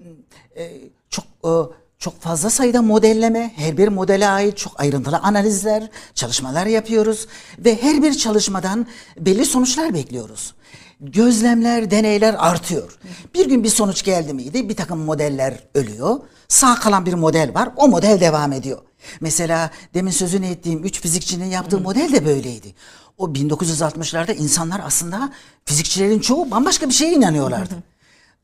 e, 0.57 0.81
çok 1.11 1.25
e, 1.45 1.51
çok 1.99 2.21
fazla 2.21 2.51
sayıda 2.51 2.83
modelleme, 2.83 3.53
her 3.57 3.77
bir 3.77 3.89
modele 3.89 4.29
ait 4.29 4.57
çok 4.57 4.81
ayrıntılı 4.81 5.19
analizler, 5.19 5.91
çalışmalar 6.15 6.67
yapıyoruz 6.67 7.27
ve 7.59 7.83
her 7.83 8.03
bir 8.03 8.15
çalışmadan 8.15 8.87
belli 9.19 9.47
sonuçlar 9.47 9.95
bekliyoruz. 9.95 10.55
Gözlemler, 11.01 11.91
deneyler 11.91 12.37
artıyor. 12.39 12.99
Bir 13.35 13.49
gün 13.49 13.65
bir 13.65 13.69
sonuç 13.69 14.03
geldi 14.03 14.35
miydi? 14.35 14.69
Bir 14.69 14.77
takım 14.77 14.99
modeller 14.99 15.61
ölüyor. 15.75 16.21
Sağ 16.49 16.75
kalan 16.75 17.07
bir 17.07 17.15
model 17.15 17.55
var. 17.55 17.69
O 17.77 17.89
model 17.89 18.21
devam 18.21 18.53
ediyor. 18.53 18.79
Mesela 19.21 19.71
demin 19.95 20.11
sözünü 20.11 20.47
ettiğim 20.47 20.85
üç 20.85 21.01
fizikçinin 21.01 21.45
yaptığı 21.45 21.81
model 21.81 22.13
de 22.13 22.27
böyleydi. 22.27 22.75
O 23.19 23.27
1960'larda 23.27 24.35
insanlar 24.35 24.81
aslında 24.85 25.33
fizikçilerin 25.65 26.21
çoğu 26.21 26.51
bambaşka 26.51 26.89
bir 26.89 26.95
şeye 26.95 27.13
inanıyorlardı. 27.13 27.75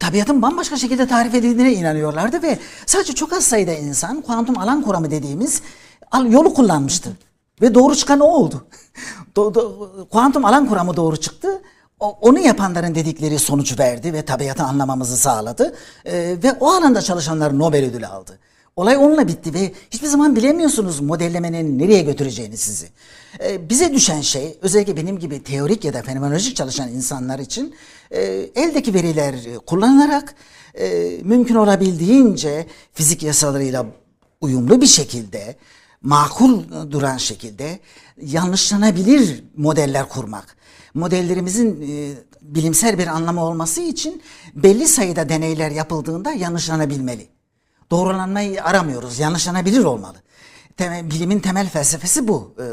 Tabiatın 0.02 0.42
bambaşka 0.42 0.76
şekilde 0.76 1.06
tarif 1.06 1.35
edildiğine 1.35 1.73
inanıyorlardı 1.73 2.42
ve 2.42 2.59
sadece 2.87 3.12
çok 3.12 3.32
az 3.32 3.44
sayıda 3.44 3.73
insan 3.73 4.21
kuantum 4.21 4.59
alan 4.59 4.82
kuramı 4.82 5.11
dediğimiz 5.11 5.62
yolu 6.28 6.54
kullanmıştı. 6.54 7.16
Ve 7.61 7.75
doğru 7.75 7.97
çıkan 7.97 8.21
o 8.21 8.25
oldu. 8.25 8.66
Kuantum 10.11 10.44
alan 10.44 10.68
kuramı 10.68 10.97
doğru 10.97 11.16
çıktı. 11.16 11.62
Onu 12.00 12.38
yapanların 12.38 12.94
dedikleri 12.94 13.38
sonuç 13.38 13.78
verdi 13.78 14.12
ve 14.12 14.25
tabiatı 14.25 14.62
anlamamızı 14.62 15.16
sağladı. 15.16 15.75
Ee, 16.04 16.37
ve 16.42 16.52
o 16.61 16.73
alanda 16.73 17.02
çalışanlar 17.02 17.59
Nobel 17.59 17.85
ödülü 17.85 18.06
aldı. 18.06 18.38
Olay 18.76 18.97
onunla 18.97 19.28
bitti 19.28 19.54
ve 19.54 19.73
hiçbir 19.90 20.06
zaman 20.06 20.37
bilemiyorsunuz 20.37 21.00
modellemenin 21.00 21.78
nereye 21.78 22.02
götüreceğini 22.02 22.56
sizi. 22.56 22.88
Ee, 23.44 23.68
bize 23.68 23.92
düşen 23.92 24.21
şey 24.21 24.59
özellikle 24.62 24.97
benim 24.97 25.18
gibi 25.18 25.42
teorik 25.42 25.85
ya 25.85 25.92
da 25.92 26.02
fenomenolojik 26.02 26.56
çalışan 26.56 26.88
insanlar 26.88 27.38
için 27.38 27.75
e, 28.12 28.21
eldeki 28.54 28.95
veriler 28.95 29.35
kullanılarak 29.66 30.35
e, 30.75 31.19
mümkün 31.23 31.54
olabildiğince 31.54 32.66
fizik 32.92 33.23
yasalarıyla 33.23 33.87
uyumlu 34.40 34.81
bir 34.81 34.87
şekilde 34.87 35.57
makul 36.02 36.62
duran 36.90 37.16
şekilde 37.16 37.81
yanlışlanabilir 38.23 39.45
modeller 39.57 40.09
kurmak. 40.09 40.57
Modellerimizin 40.95 41.83
e, 41.83 42.14
bilimsel 42.42 42.99
bir 42.99 43.07
anlamı 43.07 43.45
olması 43.45 43.81
için 43.81 44.23
belli 44.54 44.88
sayıda 44.88 45.28
deneyler 45.28 45.71
yapıldığında 45.71 46.33
yanlışlanabilmeli. 46.33 47.28
Doğrulanmayı 47.90 48.64
aramıyoruz, 48.64 49.19
yanlışlanabilir 49.19 49.85
olmalı. 49.85 50.16
Temel, 50.76 51.11
bilimin 51.11 51.41
temel 51.41 51.69
felsefesi 51.69 52.29
bu. 52.29 52.55
Ee, 52.59 52.64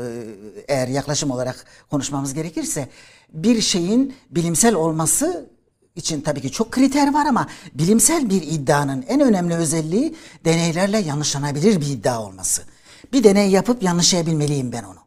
eğer 0.68 0.88
yaklaşım 0.88 1.32
olarak 1.32 1.66
konuşmamız 1.92 2.34
gerekirse 2.34 2.90
bir 3.34 3.62
şeyin 3.62 4.16
bilimsel 4.30 4.76
olması 4.76 5.50
için 5.96 6.22
tabii 6.22 6.42
ki 6.42 6.52
çok 6.52 6.72
kriter 6.72 7.14
var 7.14 7.26
ama 7.26 7.48
bilimsel 7.74 8.30
bir 8.30 8.42
iddianın 8.42 9.06
en 9.08 9.22
önemli 9.22 9.54
özelliği 9.56 10.16
deneylerle 10.46 11.00
yanlışlanabilir 11.00 11.82
bir 11.82 11.88
iddia 11.88 12.24
olması. 12.24 12.62
Bir 13.14 13.24
deney 13.24 13.50
yapıp 13.50 13.84
yanlışlayabilmeliyim 13.84 14.72
ben 14.72 14.84
onu. 14.84 15.00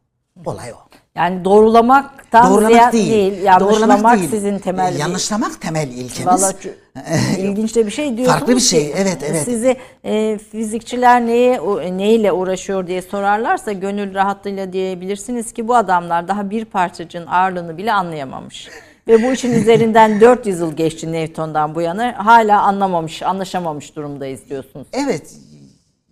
Olay 0.44 0.72
o. 0.72 0.91
Yani 1.16 1.44
doğrulamaktan 1.44 2.50
Doğrulamak 2.50 2.70
ziyade 2.72 2.92
değil. 2.92 3.10
değil, 3.12 3.42
yanlışlamak 3.42 3.80
Doğrulamak 3.80 4.18
değil. 4.18 4.30
sizin 4.30 4.58
temel 4.58 4.90
E, 4.92 4.94
bir- 4.94 4.98
Yanlışlamak 5.00 5.60
temel 5.60 5.88
ilkemiz. 5.88 6.26
Vallahi 6.26 6.54
ilginç 7.38 7.76
de 7.76 7.86
bir 7.86 7.90
şey 7.90 8.16
diyorsunuz 8.16 8.38
Farklı 8.38 8.56
bir 8.56 8.60
şey, 8.60 8.86
ki, 8.86 8.94
evet, 8.96 9.18
evet. 9.30 9.42
Sizi 9.44 9.76
e, 10.04 10.38
fizikçiler 10.38 11.26
neye 11.26 11.60
neyle 11.98 12.32
uğraşıyor 12.32 12.86
diye 12.86 13.02
sorarlarsa 13.02 13.72
gönül 13.72 14.14
rahatlığıyla 14.14 14.72
diyebilirsiniz 14.72 15.52
ki 15.52 15.68
bu 15.68 15.74
adamlar 15.74 16.28
daha 16.28 16.50
bir 16.50 16.64
parçacığın 16.64 17.26
ağırlığını 17.26 17.78
bile 17.78 17.92
anlayamamış. 17.92 18.68
Ve 19.08 19.22
bu 19.22 19.32
işin 19.32 19.52
üzerinden 19.52 20.20
400 20.20 20.60
yıl 20.60 20.72
geçti 20.76 21.12
Newton'dan 21.12 21.74
bu 21.74 21.80
yana 21.80 22.14
hala 22.26 22.62
anlamamış, 22.62 23.22
anlaşamamış 23.22 23.96
durumdayız 23.96 24.40
diyorsunuz. 24.50 24.86
Evet 24.92 25.34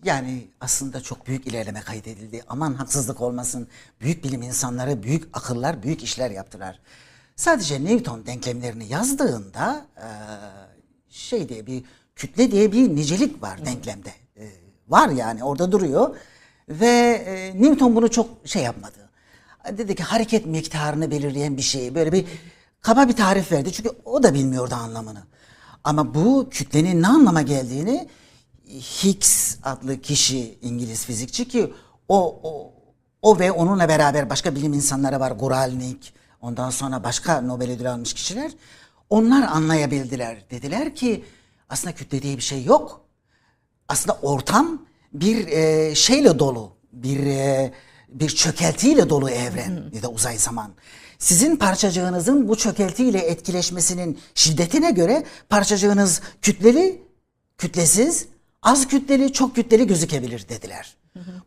yani 0.04 0.46
aslında 0.60 1.00
çok 1.00 1.26
büyük 1.26 1.46
ilerleme 1.46 1.80
kaydedildi. 1.80 2.42
Aman 2.48 2.74
haksızlık 2.74 3.20
olmasın. 3.20 3.68
Büyük 4.00 4.24
bilim 4.24 4.42
insanları, 4.42 5.02
büyük 5.02 5.28
akıllar, 5.32 5.82
büyük 5.82 6.02
işler 6.02 6.30
yaptılar. 6.30 6.80
Sadece 7.36 7.84
Newton 7.84 8.26
denklemlerini 8.26 8.88
yazdığında 8.88 9.86
eee, 9.96 10.04
şey 11.08 11.48
diye 11.48 11.66
bir 11.66 11.84
kütle 12.16 12.50
diye 12.52 12.72
bir 12.72 12.96
nicelik 12.96 13.42
var 13.42 13.66
denklemde. 13.66 14.12
Eee, 14.36 14.50
var 14.88 15.08
yani 15.08 15.44
orada 15.44 15.72
duruyor. 15.72 16.16
Ve 16.68 16.86
eee, 17.26 17.62
Newton 17.62 17.96
bunu 17.96 18.10
çok 18.10 18.28
şey 18.44 18.62
yapmadı. 18.62 19.10
Dedi 19.78 19.94
ki 19.94 20.02
hareket 20.02 20.46
miktarını 20.46 21.10
belirleyen 21.10 21.56
bir 21.56 21.62
şey. 21.62 21.94
Böyle 21.94 22.12
bir 22.12 22.26
kaba 22.80 23.08
bir 23.08 23.12
tarif 23.16 23.52
verdi. 23.52 23.72
Çünkü 23.72 23.90
o 24.04 24.22
da 24.22 24.34
bilmiyordu 24.34 24.74
anlamını. 24.74 25.22
Ama 25.84 26.14
bu 26.14 26.48
kütlenin 26.50 27.02
ne 27.02 27.06
anlama 27.06 27.42
geldiğini 27.42 28.08
Higgs 28.70 29.56
adlı 29.62 30.00
kişi 30.00 30.58
İngiliz 30.62 31.04
fizikçi 31.04 31.48
ki 31.48 31.72
o, 32.08 32.40
o, 32.42 32.72
o 33.22 33.38
ve 33.38 33.52
onunla 33.52 33.88
beraber 33.88 34.30
başka 34.30 34.54
bilim 34.54 34.72
insanları 34.72 35.20
var. 35.20 35.30
Guralnik, 35.30 36.14
ondan 36.40 36.70
sonra 36.70 37.04
başka 37.04 37.40
Nobel 37.40 37.70
ödülü 37.70 37.88
almış 37.88 38.14
kişiler. 38.14 38.52
Onlar 39.10 39.42
anlayabildiler. 39.42 40.50
Dediler 40.50 40.94
ki 40.94 41.24
aslında 41.68 41.94
kütle 41.94 42.22
diye 42.22 42.36
bir 42.36 42.42
şey 42.42 42.64
yok. 42.64 43.04
Aslında 43.88 44.18
ortam 44.22 44.86
bir 45.12 45.46
e, 45.46 45.94
şeyle 45.94 46.38
dolu, 46.38 46.72
bir 46.92 47.26
e, 47.26 47.72
bir 48.08 48.28
çökeltiyle 48.28 49.10
dolu 49.10 49.30
evren 49.30 49.90
ya 49.92 50.02
da 50.02 50.10
uzay 50.10 50.38
zaman. 50.38 50.72
Sizin 51.18 51.56
parçacığınızın 51.56 52.48
bu 52.48 52.56
çökeltiyle 52.56 53.18
etkileşmesinin 53.18 54.18
şiddetine 54.34 54.90
göre 54.90 55.24
parçacığınız 55.48 56.20
kütleli, 56.42 57.02
kütlesiz, 57.58 58.26
az 58.62 58.88
kütleli, 58.88 59.32
çok 59.32 59.54
kütleli 59.54 59.86
gözükebilir 59.86 60.48
dediler. 60.48 60.96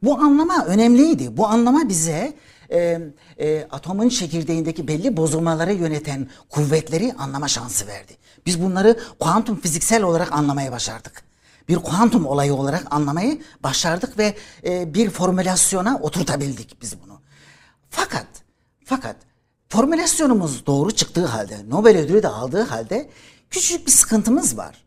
Bu 0.03 0.17
anlama 0.17 0.65
önemliydi. 0.65 1.38
Bu 1.38 1.48
anlama 1.48 1.89
bize 1.89 2.34
e, 2.72 3.00
e, 3.39 3.67
atomun 3.72 4.10
çekirdeğindeki 4.10 4.88
belli 4.88 5.17
bozulmaları 5.17 5.74
yöneten 5.74 6.29
kuvvetleri 6.50 7.13
anlama 7.13 7.48
şansı 7.48 7.88
verdi. 7.88 8.17
Biz 8.46 8.62
bunları 8.62 9.00
kuantum 9.20 9.60
fiziksel 9.60 10.03
olarak 10.03 10.32
anlamaya 10.32 10.72
başardık. 10.72 11.24
Bir 11.70 11.75
kuantum 11.75 12.25
olayı 12.25 12.53
olarak 12.53 12.88
anlamayı 12.93 13.41
başardık 13.63 14.17
ve 14.17 14.36
e, 14.65 14.93
bir 14.93 15.10
formülasyona 15.10 16.00
oturtabildik 16.01 16.82
biz 16.82 17.01
bunu. 17.05 17.20
Fakat 17.89 18.27
fakat 18.86 19.15
formülasyonumuz 19.70 20.65
doğru 20.65 20.91
çıktığı 20.91 21.25
halde, 21.25 21.58
Nobel 21.70 21.98
ödülü 21.98 22.24
de 22.24 22.27
aldığı 22.27 22.62
halde 22.62 23.10
küçük 23.50 23.88
bir 23.88 23.91
sıkıntımız 23.91 24.58
var. 24.58 24.84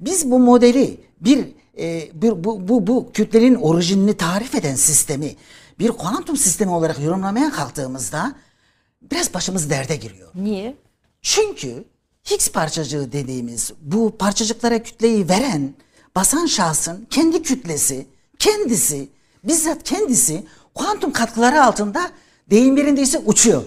Biz 0.00 0.30
bu 0.30 0.38
modeli 0.38 1.00
bir, 1.20 1.48
e, 1.80 2.10
bir 2.14 2.44
bu, 2.44 2.68
bu, 2.68 2.86
bu 2.86 3.12
kütlenin 3.12 3.54
orijinini 3.54 4.14
tarif 4.14 4.54
eden 4.54 4.74
sistemi 4.74 5.36
bir 5.78 5.88
kuantum 5.88 6.36
sistemi 6.36 6.70
olarak 6.70 7.00
yorumlamaya 7.00 7.50
kalktığımızda 7.50 8.34
biraz 9.02 9.34
başımız 9.34 9.70
derde 9.70 9.96
giriyor. 9.96 10.30
Niye? 10.34 10.76
Çünkü 11.22 11.84
Higgs 12.30 12.50
parçacığı 12.50 13.12
dediğimiz 13.12 13.72
bu 13.80 14.16
parçacıklara 14.18 14.82
kütleyi 14.82 15.28
veren 15.28 15.74
basan 16.16 16.46
şahsın 16.46 17.06
kendi 17.10 17.42
kütlesi, 17.42 18.06
kendisi, 18.38 19.08
bizzat 19.44 19.82
kendisi 19.82 20.46
kuantum 20.74 21.12
katkıları 21.12 21.64
altında 21.64 22.10
deyim 22.50 22.76
yerindeyse 22.76 23.18
uçuyor. 23.18 23.62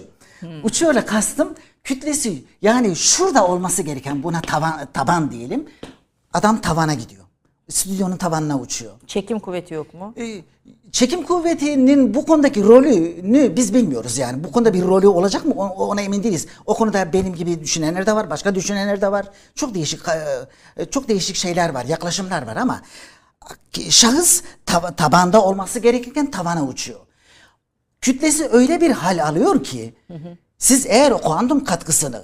Uçuyorla 0.64 1.06
kastım 1.06 1.56
kütlesi 1.84 2.44
yani 2.62 2.96
şurada 2.96 3.48
olması 3.48 3.82
gereken 3.82 4.24
buna 4.24 4.42
tavan, 4.42 4.88
taban 4.94 5.32
diyelim. 5.32 5.66
Adam 6.34 6.62
tavana 6.62 6.94
gidiyor. 6.94 7.23
Stüdyonun 7.70 8.18
tavanına 8.18 8.60
uçuyor. 8.60 8.92
Çekim 9.08 9.40
kuvveti 9.40 9.74
yok 9.74 9.94
mu? 9.94 10.14
Ee, 10.18 10.42
çekim 10.92 11.24
kuvvetinin 11.24 12.14
bu 12.14 12.26
konudaki 12.26 12.64
rolünü 12.64 13.56
biz 13.56 13.74
bilmiyoruz 13.74 14.18
yani. 14.18 14.44
Bu 14.44 14.52
konuda 14.52 14.74
bir 14.74 14.84
rolü 14.84 15.08
olacak 15.08 15.46
mı 15.46 15.54
ona 15.64 16.02
emin 16.02 16.24
değiliz. 16.24 16.48
O 16.66 16.74
konuda 16.74 17.14
benim 17.14 17.36
gibi 17.36 17.62
düşünenler 17.62 18.06
de 18.06 18.16
var, 18.16 18.30
başka 18.30 18.56
düşünenler 18.56 19.02
de 19.02 19.12
var. 19.12 19.26
Çok 19.56 19.74
değişik 19.76 20.00
e, 20.78 20.86
çok 20.86 21.08
değişik 21.08 21.36
şeyler 21.36 21.70
var, 21.70 21.86
yaklaşımlar 21.86 22.48
var 22.48 22.56
ama 22.56 22.82
şahıs 23.90 24.42
tab- 24.66 24.96
tabanda 24.96 25.44
olması 25.44 25.80
gerekirken 25.80 26.32
tavana 26.32 26.64
uçuyor. 26.66 27.00
Kütlesi 28.02 28.50
öyle 28.52 28.82
bir 28.82 28.92
hal 28.92 29.24
alıyor 29.28 29.64
ki 29.64 29.94
siz 30.58 30.86
eğer 30.86 31.12
o 31.12 31.18
kuantum 31.22 31.64
katkısını 31.64 32.24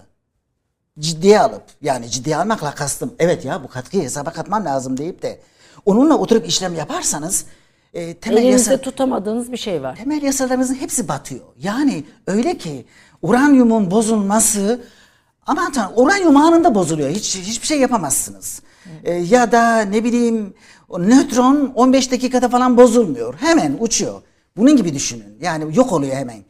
ciddiye 0.99 1.39
alıp 1.39 1.63
yani 1.81 2.09
ciddiye 2.09 2.37
almakla 2.37 2.75
kastım 2.75 3.13
evet 3.19 3.45
ya 3.45 3.63
bu 3.63 3.67
katkıyı 3.67 4.03
hesaba 4.03 4.29
katmam 4.33 4.65
lazım 4.65 4.97
deyip 4.97 5.21
de 5.21 5.39
onunla 5.85 6.17
oturup 6.17 6.47
işlem 6.47 6.75
yaparsanız 6.75 7.45
e, 7.93 8.13
temel 8.13 8.37
Elinizde 8.37 8.71
yasa, 8.71 8.81
tutamadığınız 8.81 9.51
bir 9.51 9.57
şey 9.57 9.83
var. 9.83 9.95
temel 9.95 10.21
yasalarınızın 10.21 10.75
hepsi 10.75 11.07
batıyor. 11.07 11.45
Yani 11.59 12.03
öyle 12.27 12.57
ki 12.57 12.85
uranyumun 13.21 13.91
bozulması 13.91 14.81
aman 15.45 15.71
tanrım 15.71 15.93
uranyum 15.95 16.37
anında 16.37 16.75
bozuluyor. 16.75 17.09
Hiç 17.09 17.37
hiçbir 17.37 17.67
şey 17.67 17.79
yapamazsınız. 17.79 18.61
E, 19.03 19.13
ya 19.13 19.51
da 19.51 19.81
ne 19.81 20.03
bileyim 20.03 20.53
nötron 20.97 21.71
15 21.75 22.11
dakikada 22.11 22.49
falan 22.49 22.77
bozulmuyor. 22.77 23.33
Hemen 23.37 23.77
uçuyor. 23.79 24.21
Bunun 24.57 24.75
gibi 24.75 24.93
düşünün. 24.93 25.37
Yani 25.41 25.77
yok 25.77 25.93
oluyor 25.93 26.15
hemen. 26.15 26.43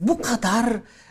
Bu 0.00 0.22
kadar 0.22 0.66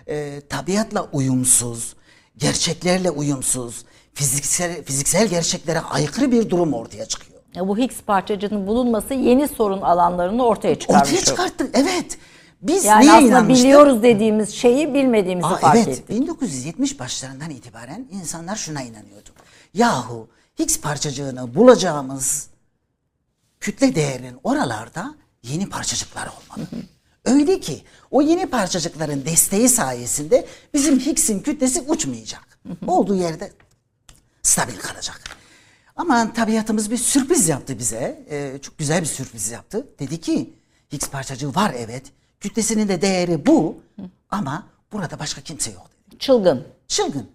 e, 0.07 0.41
tabiatla 0.49 1.09
uyumsuz, 1.11 1.95
gerçeklerle 2.37 3.11
uyumsuz, 3.11 3.85
fiziksel 4.13 4.83
fiziksel 4.83 5.27
gerçeklere 5.27 5.79
aykırı 5.79 6.31
bir 6.31 6.49
durum 6.49 6.73
ortaya 6.73 7.05
çıkıyor. 7.05 7.39
Ya 7.55 7.67
bu 7.67 7.77
Higgs 7.77 8.01
parçacığının 8.01 8.67
bulunması 8.67 9.13
yeni 9.13 9.47
sorun 9.47 9.81
alanlarını 9.81 10.45
ortaya 10.45 10.79
çıkarmış. 10.79 11.09
Ortaya 11.09 11.25
çıkarttık. 11.25 11.69
Evet. 11.77 12.17
Biz 12.61 12.85
Yani 12.85 13.01
neye 13.05 13.11
aslında 13.11 13.27
inanmıştık? 13.29 13.65
biliyoruz 13.65 14.03
dediğimiz 14.03 14.49
şeyi 14.55 14.93
bilmediğimizi 14.93 15.47
Aa, 15.47 15.55
fark 15.55 15.75
evet. 15.75 15.87
ettik. 15.87 16.09
1970 16.09 16.99
başlarından 16.99 17.49
itibaren 17.49 18.07
insanlar 18.11 18.55
şuna 18.55 18.81
inanıyordu. 18.81 19.29
Yahu 19.73 20.27
Higgs 20.59 20.79
parçacığını 20.79 21.55
bulacağımız 21.55 22.47
kütle 23.59 23.95
değerinin 23.95 24.39
oralarda 24.43 25.15
yeni 25.43 25.69
parçacıklar 25.69 26.27
olmalı. 26.27 26.67
Öyle 27.25 27.59
ki 27.59 27.83
o 28.11 28.21
yeni 28.21 28.45
parçacıkların 28.45 29.25
desteği 29.25 29.69
sayesinde 29.69 30.45
bizim 30.73 30.99
Higgs'in 30.99 31.39
kütlesi 31.39 31.81
uçmayacak. 31.81 32.59
Olduğu 32.87 33.15
yerde 33.15 33.51
stabil 34.43 34.77
kalacak. 34.77 35.21
Ama 35.95 36.33
tabiatımız 36.33 36.91
bir 36.91 36.97
sürpriz 36.97 37.49
yaptı 37.49 37.79
bize. 37.79 38.25
Ee, 38.29 38.59
çok 38.61 38.77
güzel 38.77 39.01
bir 39.01 39.05
sürpriz 39.05 39.49
yaptı. 39.51 39.87
Dedi 39.99 40.21
ki 40.21 40.53
Higgs 40.93 41.09
parçacığı 41.09 41.55
var 41.55 41.73
evet. 41.77 42.03
Kütlesinin 42.39 42.87
de 42.87 43.01
değeri 43.01 43.45
bu. 43.45 43.77
Ama 44.29 44.67
burada 44.91 45.19
başka 45.19 45.41
kimse 45.41 45.71
yok 45.71 45.89
dedi. 46.07 46.19
Çılgın. 46.19 46.67
Çılgın. 46.87 47.27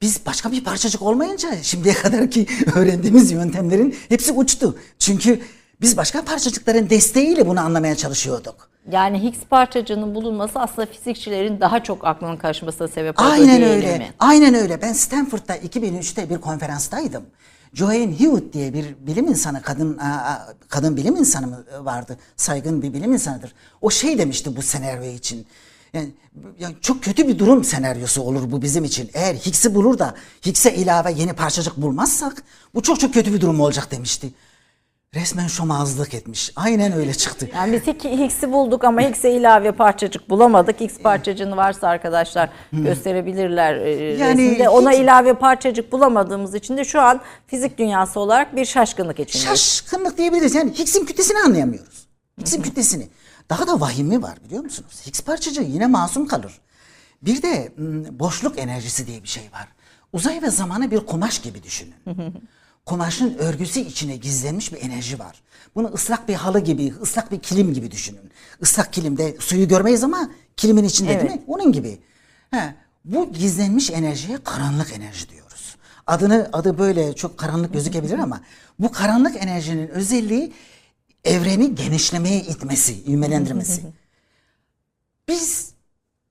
Biz 0.00 0.26
başka 0.26 0.52
bir 0.52 0.64
parçacık 0.64 1.02
olmayınca 1.02 1.62
şimdiye 1.62 1.94
kadar 1.94 2.30
ki 2.30 2.46
öğrendiğimiz 2.74 3.30
yöntemlerin 3.30 3.96
hepsi 4.08 4.32
uçtu. 4.32 4.78
Çünkü 4.98 5.40
biz 5.80 5.96
başka 5.96 6.24
parçacıkların 6.24 6.90
desteğiyle 6.90 7.46
bunu 7.46 7.60
anlamaya 7.60 7.96
çalışıyorduk. 7.96 8.70
Yani 8.92 9.22
Higgs 9.22 9.40
parçacığının 9.50 10.14
bulunması 10.14 10.60
aslında 10.60 10.86
fizikçilerin 10.86 11.60
daha 11.60 11.82
çok 11.82 12.06
aklının 12.06 12.36
karışmasına 12.36 12.88
sebep 12.88 13.20
oldu 13.20 13.28
Aynen 13.28 13.62
öyle. 13.62 13.98
mi? 13.98 14.12
Aynen 14.18 14.54
öyle. 14.54 14.82
Ben 14.82 14.92
Stanford'da 14.92 15.56
2003'te 15.56 16.30
bir 16.30 16.38
konferanstaydım. 16.38 17.22
Joanne 17.74 18.20
Hewitt 18.20 18.52
diye 18.52 18.74
bir 18.74 18.96
bilim 19.06 19.28
insanı, 19.28 19.62
kadın 19.62 19.98
kadın 20.68 20.96
bilim 20.96 21.16
insanı 21.16 21.64
vardı. 21.80 22.16
Saygın 22.36 22.82
bir 22.82 22.92
bilim 22.92 23.12
insanıdır. 23.12 23.54
O 23.80 23.90
şey 23.90 24.18
demişti 24.18 24.56
bu 24.56 24.62
senaryo 24.62 25.12
için. 25.12 25.46
Yani, 25.92 26.08
yani 26.58 26.74
çok 26.80 27.02
kötü 27.02 27.28
bir 27.28 27.38
durum 27.38 27.64
senaryosu 27.64 28.22
olur 28.22 28.50
bu 28.52 28.62
bizim 28.62 28.84
için. 28.84 29.10
Eğer 29.14 29.34
Higgs'i 29.34 29.74
bulur 29.74 29.98
da 29.98 30.14
Higgs'e 30.46 30.74
ilave 30.74 31.12
yeni 31.12 31.32
parçacık 31.32 31.76
bulmazsak 31.76 32.42
bu 32.74 32.82
çok 32.82 33.00
çok 33.00 33.14
kötü 33.14 33.32
bir 33.32 33.40
durum 33.40 33.60
olacak 33.60 33.90
demişti. 33.90 34.30
Resmen 35.14 35.46
şomazlık 35.46 36.14
etmiş. 36.14 36.52
Aynen 36.56 36.92
öyle 36.92 37.14
çıktı. 37.14 37.48
Yani 37.54 37.72
biz 37.72 37.82
Higg- 37.82 38.18
Higgs'i 38.18 38.52
bulduk 38.52 38.84
ama 38.84 39.00
Higgs'e 39.00 39.30
ilave 39.32 39.72
parçacık 39.72 40.30
bulamadık. 40.30 40.80
Higgs 40.80 40.98
parçacığını 40.98 41.56
varsa 41.56 41.88
arkadaşlar 41.88 42.50
gösterebilirler 42.72 43.74
e, 43.76 43.90
Yani 43.90 44.42
resimde. 44.50 44.68
Ona 44.68 44.92
Higgs- 44.94 45.02
ilave 45.02 45.34
parçacık 45.34 45.92
bulamadığımız 45.92 46.54
için 46.54 46.76
de 46.76 46.84
şu 46.84 47.00
an 47.00 47.20
fizik 47.46 47.78
dünyası 47.78 48.20
olarak 48.20 48.56
bir 48.56 48.64
şaşkınlık 48.64 49.20
içindeyiz. 49.20 49.48
Şaşkınlık 49.60 50.18
diyebiliriz. 50.18 50.54
Yani 50.54 50.72
Higgs'in 50.78 51.04
kütlesini 51.06 51.38
anlayamıyoruz. 51.38 52.06
Higgs'in 52.40 52.62
kütlesini. 52.62 53.08
Daha 53.50 53.66
da 53.66 53.80
vahimi 53.80 54.22
var 54.22 54.34
biliyor 54.44 54.62
musunuz? 54.62 55.02
Higgs 55.06 55.20
parçacığı 55.20 55.62
yine 55.62 55.86
masum 55.86 56.26
kalır. 56.26 56.52
Bir 57.22 57.42
de 57.42 57.72
boşluk 58.10 58.58
enerjisi 58.58 59.06
diye 59.06 59.22
bir 59.22 59.28
şey 59.28 59.42
var. 59.52 59.68
Uzay 60.12 60.42
ve 60.42 60.50
zamanı 60.50 60.90
bir 60.90 60.98
kumaş 61.06 61.38
gibi 61.38 61.62
düşünün. 61.62 61.94
Kumaşın 62.86 63.34
örgüsü 63.38 63.80
içine 63.80 64.16
gizlenmiş 64.16 64.72
bir 64.72 64.82
enerji 64.82 65.18
var. 65.18 65.42
Bunu 65.74 65.92
ıslak 65.94 66.28
bir 66.28 66.34
halı 66.34 66.60
gibi, 66.60 66.94
ıslak 67.02 67.32
bir 67.32 67.38
kilim 67.38 67.74
gibi 67.74 67.90
düşünün. 67.90 68.30
Islak 68.62 68.92
kilimde 68.92 69.36
suyu 69.40 69.68
görmeyiz 69.68 70.04
ama 70.04 70.30
kilimin 70.56 70.84
içinde 70.84 71.08
değil 71.08 71.20
Evet. 71.20 71.34
mi? 71.34 71.42
Onun 71.46 71.72
gibi. 71.72 71.98
He, 72.50 72.74
bu 73.04 73.32
gizlenmiş 73.32 73.90
enerjiye 73.90 74.38
karanlık 74.44 74.92
enerji 74.92 75.28
diyoruz. 75.28 75.76
Adını 76.06 76.50
adı 76.52 76.78
böyle 76.78 77.14
çok 77.14 77.38
karanlık 77.38 77.72
gözükebilir 77.72 78.18
ama 78.18 78.40
bu 78.78 78.92
karanlık 78.92 79.36
enerjinin 79.42 79.88
özelliği 79.88 80.52
evreni 81.24 81.74
genişlemeye 81.74 82.40
itmesi, 82.40 83.02
ivmelendirmesi. 83.04 83.82
Biz 85.28 85.70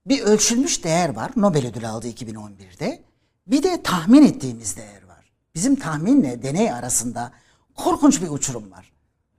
bir 0.05 0.21
ölçülmüş 0.21 0.83
değer 0.83 1.15
var. 1.15 1.31
Nobel 1.35 1.67
ödülü 1.67 1.87
aldı 1.87 2.07
2011'de. 2.07 3.03
Bir 3.47 3.63
de 3.63 3.83
tahmin 3.83 4.25
ettiğimiz 4.25 4.77
değer. 4.77 4.98
Bizim 5.59 5.75
tahminle 5.75 6.43
deney 6.43 6.71
arasında 6.71 7.31
korkunç 7.75 8.21
bir 8.21 8.29
uçurum 8.29 8.71
var. 8.71 8.91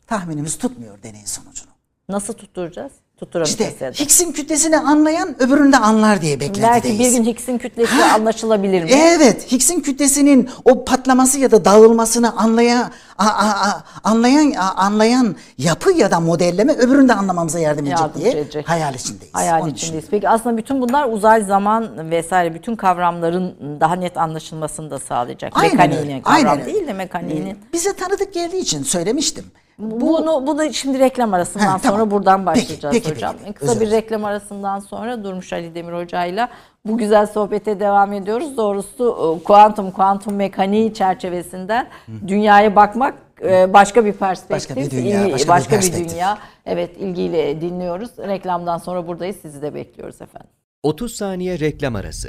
Tahminimiz 0.07 0.59
tutmuyor 0.59 1.03
deneyin 1.03 1.27
sonucunu. 1.27 1.71
Nasıl 2.09 2.35
tutturacağız? 2.35 2.93
Tutturamayacağız. 3.21 3.73
İşte. 3.73 4.05
Higgs'in 4.05 4.33
kütlesini 4.33 4.79
anlayan 4.79 5.43
öbürünü 5.43 5.73
de 5.73 5.77
anlar 5.77 6.23
diye 6.23 6.41
beklentideyiz. 6.41 6.85
Belki 6.85 6.99
bir 6.99 7.11
gün 7.19 7.25
Higgs'in 7.25 7.59
kütlesi 7.59 7.93
Ha. 7.95 8.15
anlaşılabilir 8.15 8.85
mi? 8.85 8.91
Evet, 8.93 9.53
Higgs'in 9.53 9.81
kütlesinin 9.81 10.49
o 10.65 10.85
patlaması 10.85 11.39
ya 11.39 11.51
da 11.51 11.65
dağılmasını 11.65 12.37
anlayan 12.37 12.91
a- 13.19 13.25
a- 13.25 13.69
a- 13.69 13.85
anlayan 14.05 14.53
a- 14.53 14.75
anlayan 14.75 15.37
yapı 15.59 15.93
ya 15.93 16.11
da 16.11 16.21
modelleme 16.21 16.73
öbürünü 16.73 17.09
de 17.09 17.15
anlamamıza 17.15 17.59
yardım 17.59 17.87
edecek 17.87 18.01
Yardımcı 18.01 18.25
diye 18.25 18.43
edecek. 18.43 18.69
hayal 18.69 18.95
içindeyiz. 18.95 19.35
Hayal 19.35 19.61
Onun 19.63 19.71
içindeyiz. 19.71 20.05
için. 20.05 20.11
Peki 20.11 20.29
aslında 20.29 20.57
bütün 20.57 20.81
bunlar 20.81 21.09
uzay 21.13 21.43
zaman 21.45 22.11
vesaire 22.11 22.55
bütün 22.55 22.77
kavramların 22.77 23.55
daha 23.81 23.95
net 23.95 24.17
anlaşılmasını 24.17 24.91
da 24.91 24.99
sağlayacak. 24.99 25.53
Aynen 25.57 25.71
Mekaniğini 25.77 26.01
öyle, 26.13 26.23
kavram 26.23 26.37
aynen 26.51 26.67
değil 26.67 26.87
de 26.87 26.93
mekaniğinin. 26.93 27.59
Bize 27.73 27.93
tanıdık 27.93 28.35
geldiği 28.35 28.61
için 28.61 28.83
söylemiştim. 28.83 29.45
Bunu 29.81 30.47
bunu 30.47 30.73
şimdi 30.73 30.99
reklam 30.99 31.35
arasından 31.35 31.67
Ha, 31.67 31.79
sonra 31.79 31.93
tamam. 31.93 32.11
buradan 32.11 32.39
Peki, 32.45 32.47
başlayacağız 32.47 32.95
peki, 32.95 33.11
hocam. 33.11 33.35
peki. 33.45 33.53
Kısa 33.53 33.73
Özür 33.73 33.81
bir 33.81 33.91
reklam 33.91 34.25
arasından 34.25 34.79
sonra 34.81 35.25
Durmuş 35.25 35.53
Ali 35.53 35.75
Demir 35.75 35.93
hocayla 35.93 36.49
bu 36.87 36.99
güzel 36.99 37.27
sohbete 37.27 37.81
devam 37.81 38.13
ediyoruz. 38.13 38.57
Doğrusu 38.57 39.39
e, 39.41 39.45
kuantum 39.45 39.91
kuantum 39.91 40.35
mekaniği 40.35 40.95
çerçevesinden 40.95 41.89
dünyaya 42.27 42.77
bakmak 42.77 43.15
e, 43.43 43.73
başka 43.73 44.05
bir 44.05 44.13
perspektif, 44.13 44.51
Başka 44.71 44.77
bir 44.77 44.91
dünya, 44.91 45.21
başka 45.33 45.39
bir 45.45 45.49
başka 45.49 45.71
bir 45.73 45.77
perspektif. 45.77 46.13
dünya. 46.15 46.39
Evet, 46.67 46.97
ilgiyle 46.99 47.61
dinliyoruz. 47.61 48.11
Reklamdan 48.19 48.79
sonra 48.79 49.07
buradayız. 49.07 49.37
Sizi 49.43 49.63
de 49.63 49.75
bekliyoruz 49.75 50.23
efendim. 50.23 50.51
30 50.83 51.15
saniye 51.17 51.59
reklam 51.61 51.97
arası. 51.97 52.29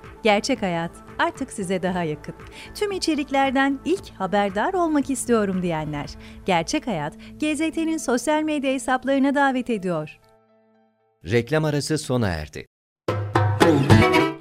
Gerçek 0.23 0.61
hayat 0.61 0.91
artık 1.19 1.51
size 1.51 1.83
daha 1.83 2.03
yakın. 2.03 2.35
Tüm 2.75 2.91
içeriklerden 2.91 3.79
ilk 3.85 4.09
haberdar 4.09 4.73
olmak 4.73 5.09
istiyorum 5.09 5.61
diyenler. 5.61 6.09
Gerçek 6.45 6.87
hayat 6.87 7.13
GZT'nin 7.39 7.97
sosyal 7.97 8.43
medya 8.43 8.73
hesaplarına 8.73 9.35
davet 9.35 9.69
ediyor. 9.69 10.19
Reklam 11.25 11.65
arası 11.65 11.97
sona 11.97 12.27
erdi. 12.27 12.65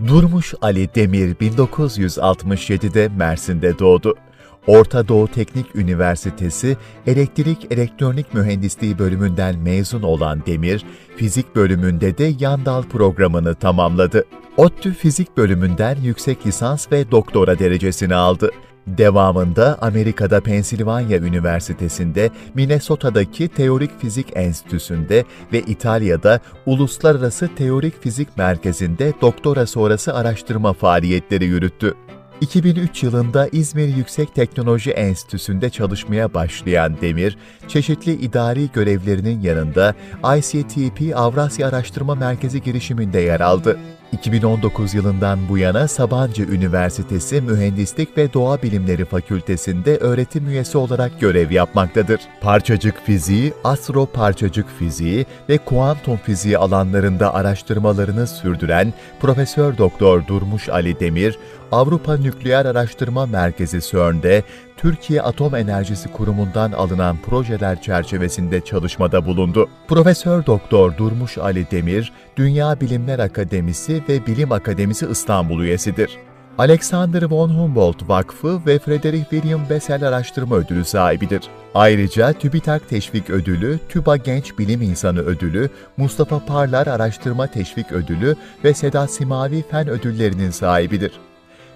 Durmuş 0.06 0.54
Ali 0.60 0.94
Demir 0.94 1.34
1967'de 1.34 3.08
Mersin'de 3.08 3.78
doğdu. 3.78 4.18
Orta 4.66 5.08
Doğu 5.08 5.28
Teknik 5.28 5.76
Üniversitesi 5.76 6.76
Elektrik 7.06 7.66
Elektronik 7.70 8.34
Mühendisliği 8.34 8.98
bölümünden 8.98 9.58
mezun 9.58 10.02
olan 10.02 10.42
Demir, 10.46 10.84
fizik 11.16 11.56
bölümünde 11.56 12.18
de 12.18 12.32
yan 12.40 12.66
dal 12.66 12.82
programını 12.82 13.54
tamamladı. 13.54 14.24
ODTÜ 14.56 14.94
Fizik 14.94 15.36
bölümünden 15.36 15.96
yüksek 16.02 16.46
lisans 16.46 16.92
ve 16.92 17.10
doktora 17.10 17.58
derecesini 17.58 18.14
aldı. 18.14 18.50
Devamında 18.86 19.78
Amerika'da 19.80 20.40
Pensilvanya 20.40 21.18
Üniversitesi'nde, 21.18 22.30
Minnesota'daki 22.54 23.48
Teorik 23.48 24.00
Fizik 24.00 24.26
Enstitüsü'nde 24.34 25.24
ve 25.52 25.60
İtalya'da 25.60 26.40
Uluslararası 26.66 27.48
Teorik 27.56 28.02
Fizik 28.02 28.36
Merkezi'nde 28.36 29.12
doktora 29.20 29.66
sonrası 29.66 30.14
araştırma 30.14 30.72
faaliyetleri 30.72 31.44
yürüttü. 31.44 31.94
2003 32.40 33.02
yılında 33.02 33.48
İzmir 33.52 33.96
Yüksek 33.96 34.34
Teknoloji 34.34 34.90
Enstitüsü'nde 34.90 35.70
çalışmaya 35.70 36.34
başlayan 36.34 36.96
Demir, 37.00 37.38
çeşitli 37.68 38.12
idari 38.12 38.72
görevlerinin 38.72 39.40
yanında 39.40 39.94
ICTP 40.36 41.16
Avrasya 41.16 41.68
Araştırma 41.68 42.14
Merkezi 42.14 42.62
girişiminde 42.62 43.20
yer 43.20 43.40
aldı. 43.40 43.78
2019 44.12 44.94
yılından 44.94 45.48
bu 45.48 45.58
yana 45.58 45.88
Sabancı 45.88 46.42
Üniversitesi 46.42 47.40
Mühendislik 47.40 48.16
ve 48.16 48.32
Doğa 48.32 48.62
Bilimleri 48.62 49.04
Fakültesi'nde 49.04 49.96
öğretim 49.96 50.48
üyesi 50.48 50.78
olarak 50.78 51.20
görev 51.20 51.50
yapmaktadır. 51.50 52.20
Parçacık 52.40 53.06
fiziği, 53.06 53.52
astro 53.64 54.06
parçacık 54.06 54.66
fiziği 54.78 55.26
ve 55.48 55.58
kuantum 55.58 56.16
fiziği 56.16 56.58
alanlarında 56.58 57.34
araştırmalarını 57.34 58.26
sürdüren 58.26 58.94
Profesör 59.20 59.78
Doktor 59.78 60.26
Durmuş 60.26 60.68
Ali 60.68 61.00
Demir, 61.00 61.38
Avrupa 61.72 62.16
Nükleer 62.16 62.66
Araştırma 62.66 63.26
Merkezi 63.26 63.80
CERN'de 63.80 64.44
Türkiye 64.80 65.22
Atom 65.22 65.54
Enerjisi 65.54 66.12
Kurumu'ndan 66.12 66.72
alınan 66.72 67.16
projeler 67.16 67.82
çerçevesinde 67.82 68.60
çalışmada 68.60 69.26
bulundu. 69.26 69.68
Profesör 69.88 70.46
Doktor 70.46 70.96
Durmuş 70.96 71.38
Ali 71.38 71.70
Demir, 71.70 72.12
Dünya 72.36 72.80
Bilimler 72.80 73.18
Akademisi 73.18 74.02
ve 74.08 74.26
Bilim 74.26 74.52
Akademisi 74.52 75.06
İstanbul 75.10 75.62
üyesidir. 75.62 76.18
Alexander 76.58 77.22
von 77.22 77.48
Humboldt 77.48 78.08
Vakfı 78.08 78.66
ve 78.66 78.78
Frederick 78.78 79.30
William 79.30 79.60
Bessel 79.70 80.08
Araştırma 80.08 80.56
Ödülü 80.56 80.84
sahibidir. 80.84 81.42
Ayrıca 81.74 82.32
TÜBİTAK 82.32 82.88
Teşvik 82.88 83.30
Ödülü, 83.30 83.78
TÜBA 83.88 84.16
Genç 84.16 84.58
Bilim 84.58 84.82
İnsanı 84.82 85.20
Ödülü, 85.20 85.70
Mustafa 85.96 86.46
Parlar 86.46 86.86
Araştırma 86.86 87.46
Teşvik 87.46 87.92
Ödülü 87.92 88.36
ve 88.64 88.74
Sedat 88.74 89.10
Simavi 89.10 89.64
Fen 89.70 89.88
Ödülleri'nin 89.88 90.50
sahibidir. 90.50 91.12